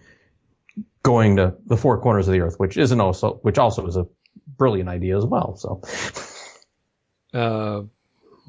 going 1.04 1.36
to 1.36 1.54
the 1.66 1.76
four 1.76 2.00
corners 2.00 2.26
of 2.26 2.32
the 2.32 2.40
earth, 2.40 2.58
which 2.58 2.76
isn't 2.76 3.00
also, 3.00 3.34
which 3.42 3.58
also 3.58 3.86
is 3.86 3.96
a 3.96 4.06
brilliant 4.56 4.88
idea 4.88 5.16
as 5.16 5.24
well. 5.24 5.56
So, 5.56 5.80
uh, 7.38 7.82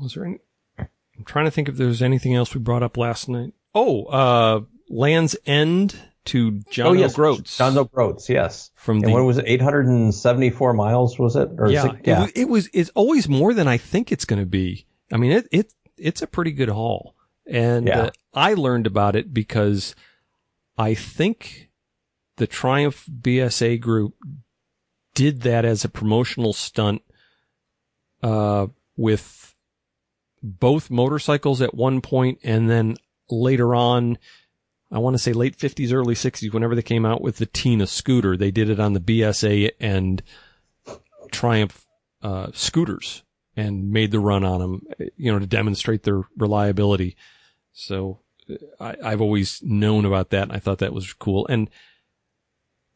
was 0.02 0.16
there 0.16 0.26
any, 0.26 0.40
I'm 0.80 1.26
trying 1.26 1.46
to 1.46 1.52
think 1.52 1.70
if 1.70 1.78
there's 1.78 2.02
anything 2.02 2.34
else 2.34 2.56
we 2.56 2.60
brought 2.60 2.82
up 2.82 2.98
last 2.98 3.30
night. 3.30 3.54
Oh, 3.76 4.06
uh, 4.06 4.62
Land's 4.90 5.36
End 5.46 5.96
to 6.26 6.62
John 6.70 6.88
oh, 6.88 6.94
yes. 6.94 7.14
O'Groats. 7.14 7.58
John 7.58 7.78
O'Groats, 7.78 8.30
yes. 8.30 8.72
From 8.76 8.98
and 8.98 9.08
the, 9.08 9.12
what 9.12 9.24
was 9.24 9.38
it? 9.38 9.46
874 9.48 10.74
miles, 10.74 11.20
was 11.20 11.36
it? 11.36 11.50
Or 11.58 11.70
yeah, 11.70 11.88
it, 11.88 11.96
yeah. 12.06 12.24
It, 12.26 12.32
it, 12.36 12.50
was, 12.50 12.70
it's 12.74 12.92
always 12.96 13.28
more 13.28 13.54
than 13.54 13.68
I 13.68 13.78
think 13.78 14.12
it's 14.12 14.26
going 14.26 14.42
to 14.42 14.46
be. 14.46 14.86
I 15.12 15.18
mean, 15.18 15.32
it, 15.32 15.48
it, 15.52 15.74
it's 15.98 16.22
a 16.22 16.28
pretty 16.28 16.52
good 16.52 16.70
haul. 16.70 17.16
And 17.46 17.88
yeah. 17.88 18.00
uh, 18.00 18.10
I 18.34 18.54
learned 18.54 18.88
about 18.88 19.16
it 19.16 19.34
because 19.34 19.96
I 20.78 20.94
think 20.94 21.70
the 22.38 22.48
Triumph 22.48 23.06
BSA 23.08 23.80
group 23.82 24.16
did 25.14 25.42
that 25.42 25.66
as 25.66 25.84
a 25.84 25.90
promotional 25.90 26.54
stunt, 26.54 27.02
uh, 28.24 28.68
with 28.96 29.56
both 30.42 30.90
motorcycles 30.90 31.62
at 31.62 31.74
one 31.74 32.02
point 32.02 32.40
and 32.44 32.70
then 32.70 32.96
later 33.30 33.76
on, 33.76 34.18
I 34.94 35.00
want 35.00 35.16
to 35.16 35.20
say 35.20 35.34
late 35.34 35.58
50s, 35.58 35.92
early 35.92 36.14
60s, 36.14 36.54
whenever 36.54 36.76
they 36.76 36.84
came 36.84 37.06
out 37.06 37.22
with 37.22 37.38
the 37.38 37.48
Tina 37.48 37.88
scooter, 37.88 38.38
they 38.38 38.52
did 38.52 38.70
it 38.70 38.80
on 38.80 38.94
the 38.94 39.00
BSA 39.00 39.72
and 39.80 40.22
Triumph 41.32 41.88
uh, 42.22 42.52
scooters 42.54 43.24
and 43.56 43.92
made 43.92 44.12
the 44.12 44.20
run 44.20 44.44
on 44.44 44.60
them, 44.60 44.82
you 45.18 45.32
know, 45.32 45.40
to 45.40 45.48
demonstrate 45.48 46.04
their 46.04 46.22
reliability. 46.38 47.16
So 47.72 48.20
I, 48.80 48.96
I've 49.04 49.22
always 49.22 49.62
known 49.64 50.06
about 50.06 50.30
that. 50.30 50.44
And 50.44 50.52
I 50.52 50.60
thought 50.60 50.78
that 50.78 50.94
was 50.94 51.12
cool. 51.14 51.48
And 51.48 51.72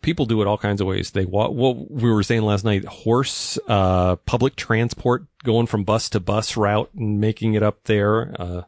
people 0.03 0.27
do 0.27 0.41
it 0.41 0.47
all 0.47 0.57
kinds 0.57 0.81
of 0.81 0.87
ways. 0.87 1.11
They 1.11 1.25
walk, 1.25 1.51
what 1.51 1.89
we 1.89 2.11
were 2.11 2.23
saying 2.23 2.43
last 2.43 2.63
night, 2.63 2.85
horse, 2.85 3.57
uh, 3.67 4.17
public 4.17 4.55
transport 4.55 5.25
going 5.43 5.65
from 5.65 5.83
bus 5.83 6.09
to 6.11 6.19
bus 6.19 6.55
route 6.55 6.91
and 6.95 7.19
making 7.19 7.55
it 7.55 7.63
up 7.63 7.85
there. 7.85 8.35
Uh, 8.39 8.61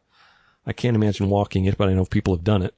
I 0.66 0.74
can't 0.74 0.96
imagine 0.96 1.30
walking 1.30 1.66
it, 1.66 1.78
but 1.78 1.90
I 1.90 1.94
know 1.94 2.06
people 2.06 2.36
have 2.36 2.44
done 2.44 2.64
it. 2.64 2.76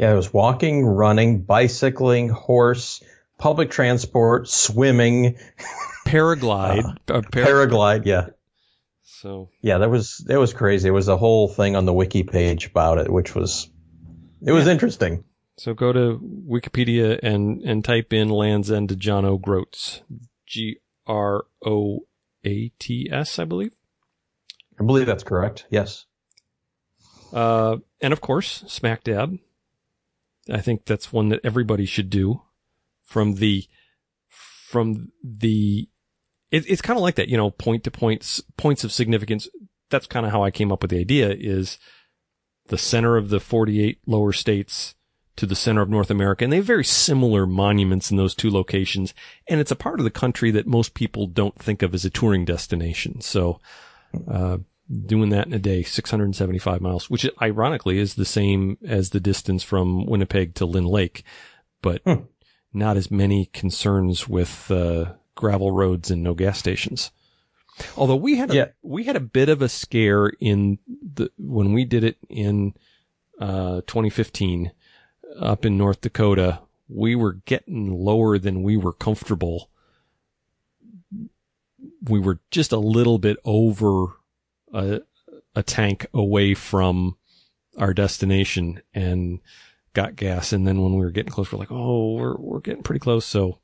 Yeah, 0.00 0.12
it 0.12 0.16
was 0.16 0.32
walking, 0.32 0.86
running, 0.86 1.42
bicycling, 1.42 2.30
horse, 2.30 3.02
public 3.36 3.70
transport, 3.70 4.48
swimming, 4.48 5.36
paraglide, 6.06 6.96
uh, 7.10 7.16
uh, 7.16 7.20
paraglide. 7.20 8.06
Yeah. 8.06 8.28
So 9.02 9.50
yeah, 9.60 9.76
that 9.76 9.90
was 9.90 10.24
it 10.26 10.38
was 10.38 10.54
crazy. 10.54 10.88
It 10.88 10.92
was 10.92 11.08
a 11.08 11.18
whole 11.18 11.48
thing 11.48 11.76
on 11.76 11.84
the 11.84 11.92
wiki 11.92 12.22
page 12.22 12.68
about 12.68 12.96
it, 12.96 13.12
which 13.12 13.34
was 13.34 13.68
it 14.40 14.52
was 14.52 14.66
interesting. 14.66 15.24
So 15.58 15.74
go 15.74 15.92
to 15.92 16.18
Wikipedia 16.48 17.20
and 17.22 17.60
and 17.60 17.84
type 17.84 18.14
in 18.14 18.30
Land's 18.30 18.70
End 18.70 18.88
to 18.88 18.96
John 18.96 19.26
O'Groats, 19.26 20.00
G 20.46 20.78
R 21.06 21.44
O 21.62 22.06
A 22.46 22.72
T 22.78 23.10
S, 23.12 23.38
I 23.38 23.44
believe. 23.44 23.74
I 24.80 24.84
believe 24.84 25.04
that's 25.04 25.24
correct. 25.24 25.66
Yes. 25.68 26.06
Uh, 27.34 27.76
and 28.00 28.14
of 28.14 28.22
course, 28.22 28.64
smack 28.66 29.04
dab. 29.04 29.38
I 30.52 30.60
think 30.60 30.84
that's 30.84 31.12
one 31.12 31.28
that 31.30 31.40
everybody 31.44 31.86
should 31.86 32.10
do 32.10 32.42
from 33.02 33.36
the, 33.36 33.64
from 34.28 35.12
the, 35.22 35.88
it, 36.50 36.68
it's 36.68 36.82
kind 36.82 36.96
of 36.96 37.02
like 37.02 37.16
that, 37.16 37.28
you 37.28 37.36
know, 37.36 37.50
point 37.50 37.84
to 37.84 37.90
points, 37.90 38.42
points 38.56 38.84
of 38.84 38.92
significance. 38.92 39.48
That's 39.90 40.06
kind 40.06 40.24
of 40.26 40.32
how 40.32 40.44
I 40.44 40.50
came 40.50 40.70
up 40.70 40.82
with 40.82 40.90
the 40.90 41.00
idea 41.00 41.30
is 41.30 41.78
the 42.68 42.78
center 42.78 43.16
of 43.16 43.28
the 43.28 43.40
48 43.40 43.98
lower 44.06 44.32
states 44.32 44.94
to 45.36 45.46
the 45.46 45.56
center 45.56 45.80
of 45.80 45.88
North 45.88 46.10
America. 46.10 46.44
And 46.44 46.52
they 46.52 46.58
have 46.58 46.66
very 46.66 46.84
similar 46.84 47.46
monuments 47.46 48.10
in 48.10 48.16
those 48.16 48.34
two 48.34 48.50
locations. 48.50 49.14
And 49.48 49.58
it's 49.58 49.70
a 49.70 49.76
part 49.76 49.98
of 49.98 50.04
the 50.04 50.10
country 50.10 50.50
that 50.50 50.66
most 50.66 50.94
people 50.94 51.26
don't 51.26 51.58
think 51.58 51.82
of 51.82 51.94
as 51.94 52.04
a 52.04 52.10
touring 52.10 52.44
destination. 52.44 53.20
So, 53.20 53.58
uh, 54.30 54.58
doing 54.90 55.30
that 55.30 55.46
in 55.46 55.52
a 55.52 55.58
day, 55.58 55.82
675 55.82 56.80
miles, 56.80 57.08
which 57.08 57.28
ironically 57.40 57.98
is 57.98 58.14
the 58.14 58.24
same 58.24 58.76
as 58.84 59.10
the 59.10 59.20
distance 59.20 59.62
from 59.62 60.06
Winnipeg 60.06 60.54
to 60.56 60.66
Lynn 60.66 60.86
Lake, 60.86 61.22
but 61.80 62.02
hmm. 62.04 62.24
not 62.72 62.96
as 62.96 63.10
many 63.10 63.46
concerns 63.46 64.28
with 64.28 64.70
uh, 64.70 65.12
gravel 65.34 65.70
roads 65.70 66.10
and 66.10 66.22
no 66.22 66.34
gas 66.34 66.58
stations. 66.58 67.10
Although 67.96 68.16
we 68.16 68.36
had 68.36 68.50
a, 68.50 68.54
yeah. 68.54 68.66
we 68.82 69.04
had 69.04 69.16
a 69.16 69.20
bit 69.20 69.48
of 69.48 69.62
a 69.62 69.68
scare 69.68 70.26
in 70.40 70.78
the 70.86 71.30
when 71.38 71.72
we 71.72 71.84
did 71.84 72.04
it 72.04 72.18
in 72.28 72.74
uh, 73.40 73.80
2015 73.86 74.72
up 75.38 75.64
in 75.64 75.78
North 75.78 76.00
Dakota, 76.00 76.60
we 76.88 77.14
were 77.14 77.34
getting 77.44 77.90
lower 77.90 78.38
than 78.38 78.62
we 78.62 78.76
were 78.76 78.92
comfortable. 78.92 79.70
We 82.02 82.20
were 82.20 82.40
just 82.50 82.72
a 82.72 82.78
little 82.78 83.18
bit 83.18 83.38
over 83.44 84.19
a, 84.72 85.00
a 85.54 85.62
tank 85.62 86.06
away 86.14 86.54
from 86.54 87.16
our 87.78 87.94
destination 87.94 88.82
and 88.94 89.40
got 89.94 90.16
gas. 90.16 90.52
And 90.52 90.66
then 90.66 90.80
when 90.82 90.94
we 90.94 91.04
were 91.04 91.10
getting 91.10 91.32
close, 91.32 91.50
we're 91.50 91.58
like, 91.58 91.72
oh, 91.72 92.14
we're, 92.14 92.36
we're 92.36 92.60
getting 92.60 92.82
pretty 92.82 93.00
close. 93.00 93.24
So 93.24 93.58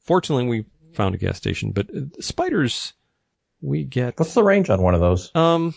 fortunately 0.00 0.46
we 0.46 0.64
found 0.92 1.14
a 1.14 1.18
gas 1.18 1.36
station, 1.36 1.72
but 1.72 1.90
uh, 1.90 2.02
spiders, 2.20 2.94
we 3.60 3.84
get. 3.84 4.18
What's 4.18 4.34
the 4.34 4.42
range 4.42 4.70
on 4.70 4.82
one 4.82 4.94
of 4.94 5.00
those? 5.00 5.34
Um, 5.34 5.74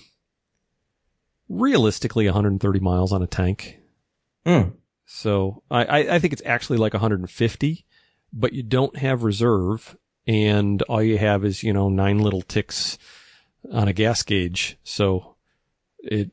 realistically 1.50 2.26
130 2.26 2.80
miles 2.80 3.14
on 3.14 3.22
a 3.22 3.28
tank. 3.28 3.80
Mm. 4.46 4.74
So 5.06 5.64
I, 5.72 5.86
I, 5.86 6.16
I 6.16 6.20
think 6.20 6.34
it's 6.34 6.42
actually 6.46 6.78
like 6.78 6.94
150, 6.94 7.86
but 8.34 8.54
you 8.54 8.64
don't 8.64 8.98
have 8.98 9.24
reserve 9.24 9.98
and 10.26 10.82
all 10.84 11.02
you 11.02 11.18
have 11.18 11.46
is, 11.46 11.64
you 11.64 11.72
know, 11.72 11.90
nine 11.90 12.20
little 12.20 12.42
ticks 12.42 12.98
on 13.72 13.88
a 13.88 13.94
gas 13.94 14.24
gauge. 14.24 14.78
So 14.84 15.36
it, 16.00 16.32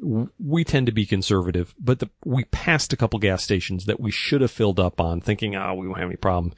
we 0.00 0.64
tend 0.64 0.86
to 0.86 0.92
be 0.92 1.06
conservative, 1.06 1.74
but 1.78 1.98
the, 1.98 2.08
we 2.24 2.44
passed 2.44 2.92
a 2.92 2.96
couple 2.96 3.18
gas 3.18 3.42
stations 3.42 3.86
that 3.86 3.98
we 3.98 4.10
should 4.10 4.40
have 4.40 4.50
filled 4.50 4.78
up 4.78 5.00
on 5.00 5.20
thinking, 5.20 5.56
oh, 5.56 5.74
we 5.74 5.88
won't 5.88 6.00
have 6.00 6.08
any 6.08 6.16
problem 6.16 6.54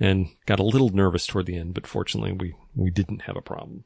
and 0.00 0.28
got 0.46 0.58
a 0.58 0.64
little 0.64 0.88
nervous 0.88 1.26
toward 1.26 1.46
the 1.46 1.56
end, 1.56 1.74
but 1.74 1.86
fortunately 1.86 2.32
we, 2.32 2.54
we 2.74 2.90
didn't 2.90 3.22
have 3.22 3.36
a 3.36 3.42
problem. 3.42 3.84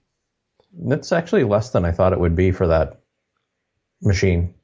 That's 0.72 1.12
actually 1.12 1.44
less 1.44 1.70
than 1.70 1.84
I 1.84 1.92
thought 1.92 2.12
it 2.12 2.20
would 2.20 2.34
be 2.34 2.50
for 2.50 2.66
that 2.68 3.02
machine. 4.00 4.54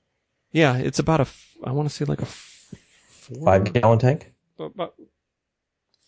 Yeah, 0.52 0.76
it's 0.76 0.98
about 0.98 1.20
a, 1.20 1.26
I 1.62 1.72
want 1.72 1.88
to 1.88 1.94
say 1.94 2.04
like 2.04 2.22
a 2.22 2.26
four, 2.26 3.44
five 3.44 3.72
gallon 3.72 3.98
tank. 3.98 4.32
About 4.58 4.94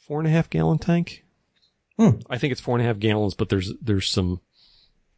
four 0.07 0.19
and 0.19 0.27
a 0.27 0.31
half 0.31 0.51
gallon 0.51 0.79
tank. 0.79 1.25
Hmm. 1.99 2.21
I 2.29 2.39
think 2.39 2.53
it's 2.53 2.61
four 2.61 2.77
and 2.77 2.85
a 2.85 2.87
half 2.87 2.99
gallons, 2.99 3.35
but 3.35 3.49
there's 3.49 3.73
there's 3.81 4.11
some 4.11 4.41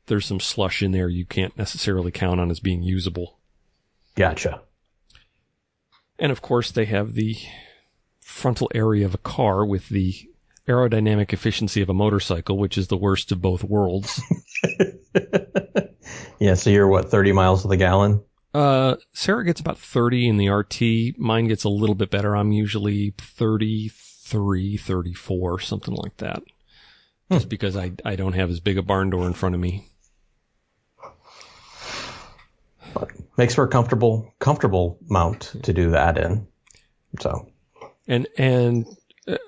there's 0.07 0.27
some 0.27 0.41
slush 0.41 0.83
in 0.83 0.93
there 0.93 1.09
you 1.09 1.25
can't 1.25 1.57
necessarily 1.57 2.11
count 2.11 2.41
on 2.41 2.51
as 2.51 2.61
being 2.61 2.83
usable. 2.83 3.39
Gotcha. 4.17 4.63
And 6.19 6.31
of 6.31 6.43
course, 6.43 6.71
they 6.71 6.85
have 6.85 7.15
the 7.15 7.37
frontal 8.21 8.71
area 8.75 9.07
of 9.07 9.15
a 9.15 9.19
car 9.19 9.65
with 9.65 9.89
the 9.89 10.15
aerodynamic 10.69 11.33
efficiency 11.33 11.83
of 11.83 11.89
a 11.89 11.95
motorcycle, 11.95 12.59
which 12.59 12.79
is 12.79 12.89
the 12.89 12.97
worst 12.97 13.33
of 13.33 13.43
both 13.43 13.65
worlds. 13.65 14.21
yeah, 16.39 16.55
so 16.55 16.71
you're 16.71 16.89
what, 16.89 17.11
30 17.11 17.33
miles 17.33 17.63
to 17.63 17.69
the 17.69 17.77
gallon? 17.77 18.23
Uh, 18.53 18.97
Sarah 19.13 19.45
gets 19.45 19.61
about 19.61 19.79
30 19.79 20.29
in 20.29 20.37
the 20.37 20.49
RT. 20.49 21.19
Mine 21.19 21.49
gets 21.49 21.65
a 21.65 21.69
little 21.69 21.97
bit 21.97 22.11
better. 22.11 22.37
I'm 22.37 22.53
usually 22.53 23.15
33, 23.19 24.77
34, 24.77 25.61
something 25.61 25.95
like 25.95 26.17
that. 26.19 26.43
Hmm. 27.29 27.35
Just 27.35 27.49
because 27.49 27.77
I, 27.77 27.93
I 28.05 28.17
don't 28.17 28.35
have 28.35 28.51
as 28.51 28.61
big 28.61 28.79
a 28.79 28.83
barn 28.83 29.11
door 29.11 29.27
in 29.27 29.33
front 29.33 29.55
of 29.55 29.61
me. 29.61 29.89
But 32.93 33.11
makes 33.37 33.55
for 33.55 33.65
a 33.65 33.69
comfortable, 33.69 34.33
comfortable 34.39 34.99
mount 35.09 35.53
to 35.63 35.73
do 35.73 35.91
that 35.91 36.19
in. 36.19 36.47
So. 37.21 37.49
And, 38.07 38.29
and, 38.37 38.87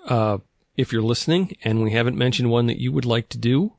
uh, 0.08 0.38
if 0.76 0.92
you're 0.92 1.02
listening 1.02 1.56
and 1.64 1.82
we 1.82 1.92
haven't 1.92 2.16
mentioned 2.16 2.50
one 2.50 2.66
that 2.66 2.80
you 2.80 2.92
would 2.92 3.04
like 3.04 3.28
to 3.30 3.38
do, 3.38 3.72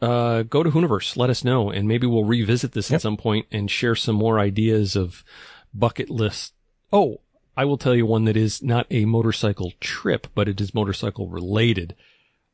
uh, 0.00 0.42
go 0.42 0.62
to 0.62 0.70
Hooniverse. 0.70 1.16
Let 1.16 1.30
us 1.30 1.44
know, 1.44 1.70
and 1.70 1.86
maybe 1.86 2.06
we'll 2.06 2.24
revisit 2.24 2.72
this 2.72 2.90
yep. 2.90 2.96
at 2.96 3.02
some 3.02 3.16
point 3.16 3.46
and 3.52 3.70
share 3.70 3.94
some 3.94 4.16
more 4.16 4.38
ideas 4.38 4.96
of 4.96 5.24
bucket 5.72 6.10
lists. 6.10 6.52
Oh, 6.92 7.20
I 7.56 7.64
will 7.64 7.78
tell 7.78 7.94
you 7.94 8.04
one 8.04 8.24
that 8.24 8.36
is 8.36 8.62
not 8.62 8.86
a 8.90 9.04
motorcycle 9.04 9.72
trip, 9.80 10.26
but 10.34 10.48
it 10.48 10.60
is 10.60 10.74
motorcycle 10.74 11.28
related. 11.28 11.94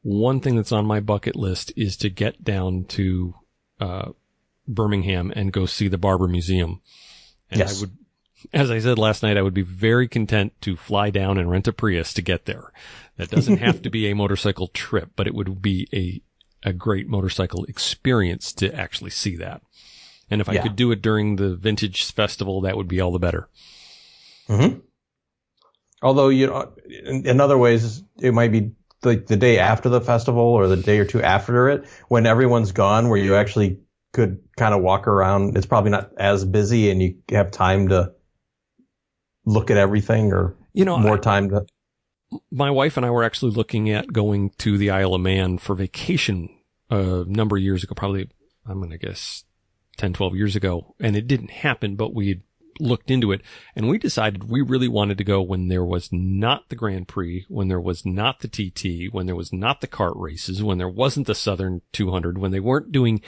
One 0.02 0.40
thing 0.40 0.56
that's 0.56 0.72
on 0.72 0.86
my 0.86 1.00
bucket 1.00 1.36
list 1.36 1.72
is 1.76 1.96
to 1.98 2.08
get 2.08 2.44
down 2.44 2.84
to 2.90 3.34
uh, 3.80 4.12
Birmingham 4.66 5.32
and 5.34 5.52
go 5.52 5.66
see 5.66 5.88
the 5.88 5.98
Barber 5.98 6.28
Museum. 6.28 6.80
And 7.50 7.60
yes. 7.60 7.78
I 7.78 7.80
would, 7.80 7.96
as 8.52 8.70
I 8.70 8.78
said 8.78 8.98
last 8.98 9.22
night, 9.22 9.36
I 9.36 9.42
would 9.42 9.54
be 9.54 9.62
very 9.62 10.06
content 10.06 10.52
to 10.62 10.76
fly 10.76 11.10
down 11.10 11.38
and 11.38 11.50
rent 11.50 11.68
a 11.68 11.72
Prius 11.72 12.14
to 12.14 12.22
get 12.22 12.44
there. 12.44 12.72
That 13.16 13.30
doesn't 13.30 13.56
have 13.58 13.82
to 13.82 13.90
be 13.90 14.08
a 14.08 14.14
motorcycle 14.14 14.68
trip, 14.68 15.10
but 15.16 15.26
it 15.26 15.34
would 15.34 15.60
be 15.60 15.88
a 15.92 16.22
a 16.64 16.72
great 16.72 17.08
motorcycle 17.08 17.64
experience 17.66 18.52
to 18.52 18.74
actually 18.74 19.10
see 19.10 19.36
that. 19.36 19.62
And 20.30 20.40
if 20.40 20.48
I 20.48 20.58
could 20.58 20.76
do 20.76 20.90
it 20.90 21.00
during 21.00 21.36
the 21.36 21.54
vintage 21.54 22.12
festival, 22.12 22.62
that 22.62 22.76
would 22.76 22.88
be 22.88 23.00
all 23.00 23.12
the 23.12 23.18
better. 23.18 23.48
Mm-hmm. 24.48 24.80
Although 26.02 26.28
you 26.28 26.48
know, 26.48 26.72
in, 26.86 27.26
in, 27.26 27.40
other 27.40 27.56
ways, 27.56 28.02
it 28.20 28.34
might 28.34 28.52
be 28.52 28.72
like 29.04 29.26
the 29.26 29.36
day 29.36 29.58
after 29.58 29.88
the 29.88 30.00
festival 30.00 30.42
or 30.42 30.66
the 30.68 30.76
day 30.76 30.98
or 30.98 31.04
two 31.04 31.22
after 31.22 31.68
it, 31.68 31.86
when 32.08 32.26
everyone's 32.26 32.72
gone, 32.72 33.08
where 33.08 33.18
you 33.18 33.34
actually 33.34 33.80
could 34.12 34.40
kind 34.56 34.74
of 34.74 34.82
walk 34.82 35.06
around. 35.06 35.56
It's 35.56 35.66
probably 35.66 35.90
not 35.90 36.10
as 36.18 36.44
busy, 36.44 36.90
and 36.90 37.02
you 37.02 37.16
have 37.30 37.50
time 37.50 37.88
to 37.88 38.12
look 39.44 39.70
at 39.70 39.76
everything, 39.76 40.32
or 40.32 40.56
you 40.72 40.84
know, 40.84 40.98
more 40.98 41.16
I, 41.16 41.20
time 41.20 41.50
to 41.50 41.66
my 42.50 42.70
wife 42.70 42.96
and 42.96 43.06
I 43.06 43.10
were 43.10 43.24
actually 43.24 43.52
looking 43.52 43.90
at 43.90 44.12
going 44.12 44.50
to 44.58 44.76
the 44.76 44.90
Isle 44.90 45.14
of 45.14 45.20
Man 45.20 45.58
for 45.58 45.74
vacation 45.74 46.50
a 46.90 47.24
number 47.26 47.56
of 47.56 47.62
years 47.62 47.84
ago, 47.84 47.94
probably, 47.94 48.28
I'm 48.66 48.78
going 48.78 48.90
to 48.90 48.98
guess 48.98 49.44
10, 49.96 50.12
12 50.12 50.36
years 50.36 50.56
ago. 50.56 50.94
And 51.00 51.16
it 51.16 51.26
didn't 51.26 51.50
happen, 51.50 51.96
but 51.96 52.14
we 52.14 52.42
looked 52.80 53.10
into 53.10 53.32
it 53.32 53.42
and 53.74 53.88
we 53.88 53.98
decided 53.98 54.50
we 54.50 54.60
really 54.60 54.88
wanted 54.88 55.18
to 55.18 55.24
go 55.24 55.40
when 55.42 55.68
there 55.68 55.84
was 55.84 56.10
not 56.12 56.68
the 56.68 56.76
Grand 56.76 57.08
Prix, 57.08 57.46
when 57.48 57.68
there 57.68 57.80
was 57.80 58.04
not 58.04 58.40
the 58.40 58.48
TT, 58.48 59.12
when 59.12 59.26
there 59.26 59.36
was 59.36 59.52
not 59.52 59.80
the 59.80 59.88
kart 59.88 60.14
races, 60.16 60.62
when 60.62 60.78
there 60.78 60.88
wasn't 60.88 61.26
the 61.26 61.34
Southern 61.34 61.82
200, 61.92 62.38
when 62.38 62.50
they 62.50 62.60
weren't 62.60 62.92
doing 62.92 63.20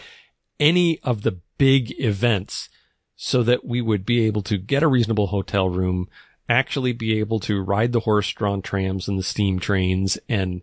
any 0.59 1.01
of 1.03 1.23
the 1.23 1.41
big 1.59 1.99
events 2.01 2.69
so 3.17 3.43
that 3.43 3.65
we 3.65 3.81
would 3.81 4.07
be 4.07 4.27
able 4.27 4.43
to 4.43 4.57
get 4.57 4.83
a 4.83 4.89
reasonable 4.89 5.29
hotel 5.29 5.69
room, 5.69 6.09
actually 6.49 6.93
be 6.93 7.19
able 7.19 7.39
to 7.41 7.63
ride 7.63 7.93
the 7.93 8.01
horse 8.01 8.31
drawn 8.33 8.63
trams 8.63 9.09
and 9.09 9.19
the 9.19 9.23
steam 9.23 9.59
trains 9.59 10.19
and, 10.29 10.63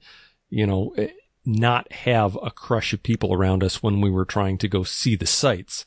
you 0.49 0.65
know, 0.65 0.93
eh, 0.97 1.09
not 1.45 1.91
have 1.91 2.37
a 2.43 2.51
crush 2.51 2.93
of 2.93 3.01
people 3.01 3.33
around 3.33 3.63
us 3.63 3.81
when 3.81 4.01
we 4.01 4.09
were 4.09 4.25
trying 4.25 4.57
to 4.57 4.67
go 4.67 4.83
see 4.83 5.15
the 5.15 5.25
sights. 5.25 5.85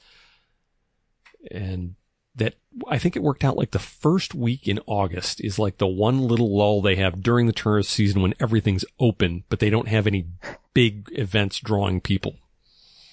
And 1.51 1.97
that 2.35 2.55
I 2.89 2.99
think 2.99 3.17
it 3.17 3.23
worked 3.23 3.45
out 3.45 3.57
like 3.57 3.73
the 3.73 3.79
first 3.79 4.35
week 4.35 4.69
in 4.69 4.81
August 4.87 5.41
is 5.41 5.59
like 5.59 5.79
the 5.79 5.87
one 5.87 6.21
little 6.21 6.57
lull 6.57 6.81
they 6.81 6.97
have 6.97 7.23
during 7.23 7.47
the 7.47 7.53
tourist 7.53 7.91
season 7.91 8.23
when 8.23 8.35
everything's 8.41 8.85
open, 8.99 9.45
but 9.49 9.59
they 9.59 9.71
don't 9.71 9.89
have 9.89 10.07
any 10.07 10.27
big 10.73 11.09
events 11.13 11.59
drawing 11.59 12.01
people. 12.01 12.37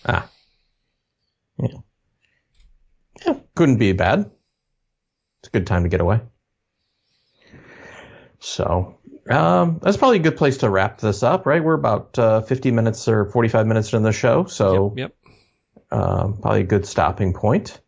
Ah. 0.06 0.30
Yeah. 1.58 1.68
Yeah. 3.26 3.36
Couldn't 3.56 3.78
be 3.78 3.94
bad. 3.94 4.30
It's 5.40 5.50
a 5.50 5.52
good 5.52 5.68
time 5.68 5.84
to 5.84 5.90
get 5.90 6.02
away. 6.02 6.22
So 8.40 8.98
um, 9.30 9.80
that's 9.82 9.98
probably 9.98 10.18
a 10.18 10.22
good 10.22 10.38
place 10.38 10.58
to 10.58 10.70
wrap 10.70 11.00
this 11.00 11.24
up, 11.24 11.46
right? 11.46 11.64
We're 11.64 11.74
about 11.74 12.18
uh, 12.18 12.42
50 12.42 12.72
minutes 12.72 13.08
or 13.08 13.26
45 13.26 13.68
minutes 13.68 13.94
in 13.94 14.04
the 14.04 14.12
show, 14.12 14.46
so 14.46 14.94
yep, 14.96 15.10
yep. 15.10 15.34
Um, 15.90 16.40
probably 16.42 16.62
a 16.62 16.66
good 16.66 16.86
stopping 16.86 17.34
point. 17.34 17.80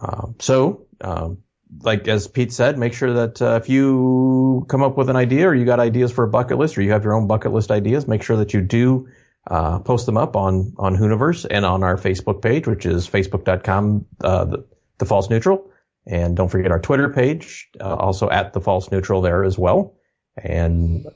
Um, 0.00 0.36
so, 0.38 0.86
um, 1.00 1.38
like 1.82 2.08
as 2.08 2.28
Pete 2.28 2.52
said, 2.52 2.78
make 2.78 2.94
sure 2.94 3.12
that 3.12 3.42
uh, 3.42 3.60
if 3.62 3.68
you 3.68 4.64
come 4.68 4.82
up 4.82 4.96
with 4.96 5.10
an 5.10 5.16
idea 5.16 5.48
or 5.48 5.54
you 5.54 5.64
got 5.64 5.80
ideas 5.80 6.12
for 6.12 6.24
a 6.24 6.28
bucket 6.28 6.58
list 6.58 6.78
or 6.78 6.82
you 6.82 6.92
have 6.92 7.04
your 7.04 7.14
own 7.14 7.26
bucket 7.26 7.52
list 7.52 7.70
ideas, 7.70 8.08
make 8.08 8.22
sure 8.22 8.38
that 8.38 8.54
you 8.54 8.62
do 8.62 9.08
uh, 9.46 9.78
post 9.80 10.06
them 10.06 10.16
up 10.16 10.36
on 10.36 10.74
on 10.78 10.96
Hooniverse 10.96 11.46
and 11.50 11.64
on 11.64 11.82
our 11.82 11.96
Facebook 11.96 12.42
page, 12.42 12.66
which 12.66 12.86
is 12.86 13.08
facebook.com 13.08 14.06
uh, 14.22 14.44
the, 14.44 14.66
the 14.98 15.06
false 15.06 15.30
neutral. 15.30 15.70
And 16.06 16.36
don't 16.36 16.48
forget 16.48 16.70
our 16.70 16.80
Twitter 16.80 17.10
page, 17.10 17.68
uh, 17.80 17.94
also 17.94 18.30
at 18.30 18.52
the 18.52 18.60
false 18.60 18.90
neutral 18.90 19.20
there 19.20 19.44
as 19.44 19.58
well. 19.58 19.94
And 20.42 21.06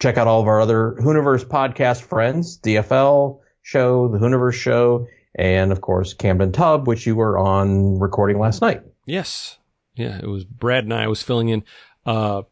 check 0.00 0.16
out 0.16 0.26
all 0.26 0.40
of 0.40 0.48
our 0.48 0.60
other 0.60 0.96
Hooniverse 0.98 1.44
podcast 1.44 2.02
friends, 2.02 2.58
DFL 2.58 3.40
show, 3.62 4.08
the 4.08 4.18
Hooniverse 4.18 4.54
show, 4.54 5.08
and 5.34 5.72
of 5.72 5.80
course 5.80 6.14
Camden 6.14 6.52
Tub, 6.52 6.86
which 6.86 7.06
you 7.06 7.16
were 7.16 7.38
on 7.38 7.98
recording 7.98 8.38
last 8.38 8.60
night. 8.60 8.82
Yes. 9.06 9.58
Yeah, 9.94 10.18
it 10.18 10.26
was 10.26 10.44
Brad 10.44 10.84
and 10.84 10.94
I 10.94 11.08
was 11.08 11.22
filling 11.22 11.48
in. 11.48 11.64
Uh, 12.06 12.42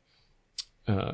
uh, 0.86 1.12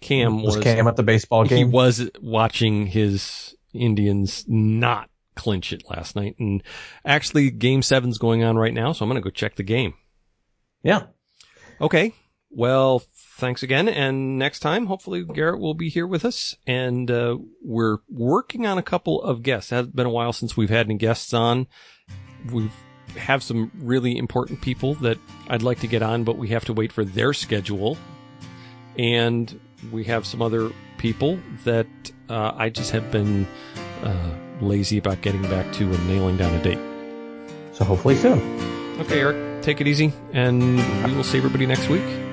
Cam 0.00 0.42
was, 0.42 0.56
was 0.56 0.64
Cam 0.64 0.88
at 0.88 0.96
the 0.96 1.02
baseball 1.02 1.44
game. 1.44 1.58
He 1.58 1.64
was 1.64 2.08
watching 2.20 2.86
his 2.86 3.54
Indians 3.74 4.44
not 4.48 5.10
clinch 5.34 5.72
it 5.72 5.82
last 5.88 6.16
night. 6.16 6.36
And 6.38 6.62
actually, 7.04 7.50
game 7.50 7.82
seven's 7.82 8.18
going 8.18 8.42
on 8.42 8.56
right 8.56 8.74
now, 8.74 8.92
so 8.92 9.04
I'm 9.04 9.10
going 9.10 9.20
to 9.20 9.24
go 9.24 9.30
check 9.30 9.56
the 9.56 9.62
game. 9.62 9.94
Yeah. 10.82 11.04
Okay. 11.80 12.14
Well, 12.50 13.02
thanks 13.40 13.62
again. 13.62 13.88
And 13.88 14.38
next 14.38 14.60
time, 14.60 14.86
hopefully 14.86 15.24
Garrett 15.24 15.60
will 15.60 15.74
be 15.74 15.88
here 15.88 16.06
with 16.06 16.24
us. 16.24 16.56
And, 16.66 17.10
uh, 17.10 17.38
we're 17.62 17.98
working 18.08 18.66
on 18.66 18.78
a 18.78 18.82
couple 18.82 19.20
of 19.22 19.42
guests. 19.42 19.72
It 19.72 19.76
has 19.76 19.86
been 19.88 20.06
a 20.06 20.10
while 20.10 20.32
since 20.32 20.56
we've 20.56 20.70
had 20.70 20.86
any 20.86 20.96
guests 20.96 21.34
on. 21.34 21.66
We've 22.52 22.72
have 23.16 23.42
some 23.42 23.72
really 23.78 24.16
important 24.16 24.60
people 24.60 24.94
that 24.94 25.18
I'd 25.48 25.62
like 25.62 25.80
to 25.80 25.86
get 25.86 26.02
on, 26.02 26.24
but 26.24 26.38
we 26.38 26.48
have 26.48 26.64
to 26.66 26.72
wait 26.72 26.92
for 26.92 27.04
their 27.04 27.32
schedule. 27.32 27.98
And 28.98 29.58
we 29.90 30.04
have 30.04 30.26
some 30.26 30.42
other 30.42 30.70
people 30.98 31.38
that 31.64 31.86
uh, 32.28 32.52
I 32.54 32.68
just 32.68 32.92
have 32.92 33.10
been 33.10 33.46
uh, 34.02 34.30
lazy 34.60 34.98
about 34.98 35.22
getting 35.22 35.42
back 35.42 35.72
to 35.74 35.84
and 35.84 36.08
nailing 36.08 36.36
down 36.36 36.54
a 36.54 36.62
date. 36.62 36.78
So 37.72 37.84
hopefully 37.84 38.16
soon. 38.16 38.38
Okay, 39.00 39.20
Eric, 39.20 39.62
take 39.62 39.80
it 39.80 39.86
easy, 39.86 40.12
and 40.32 40.76
we 41.06 41.16
will 41.16 41.24
see 41.24 41.38
everybody 41.38 41.64
next 41.66 41.88
week. 41.88 42.29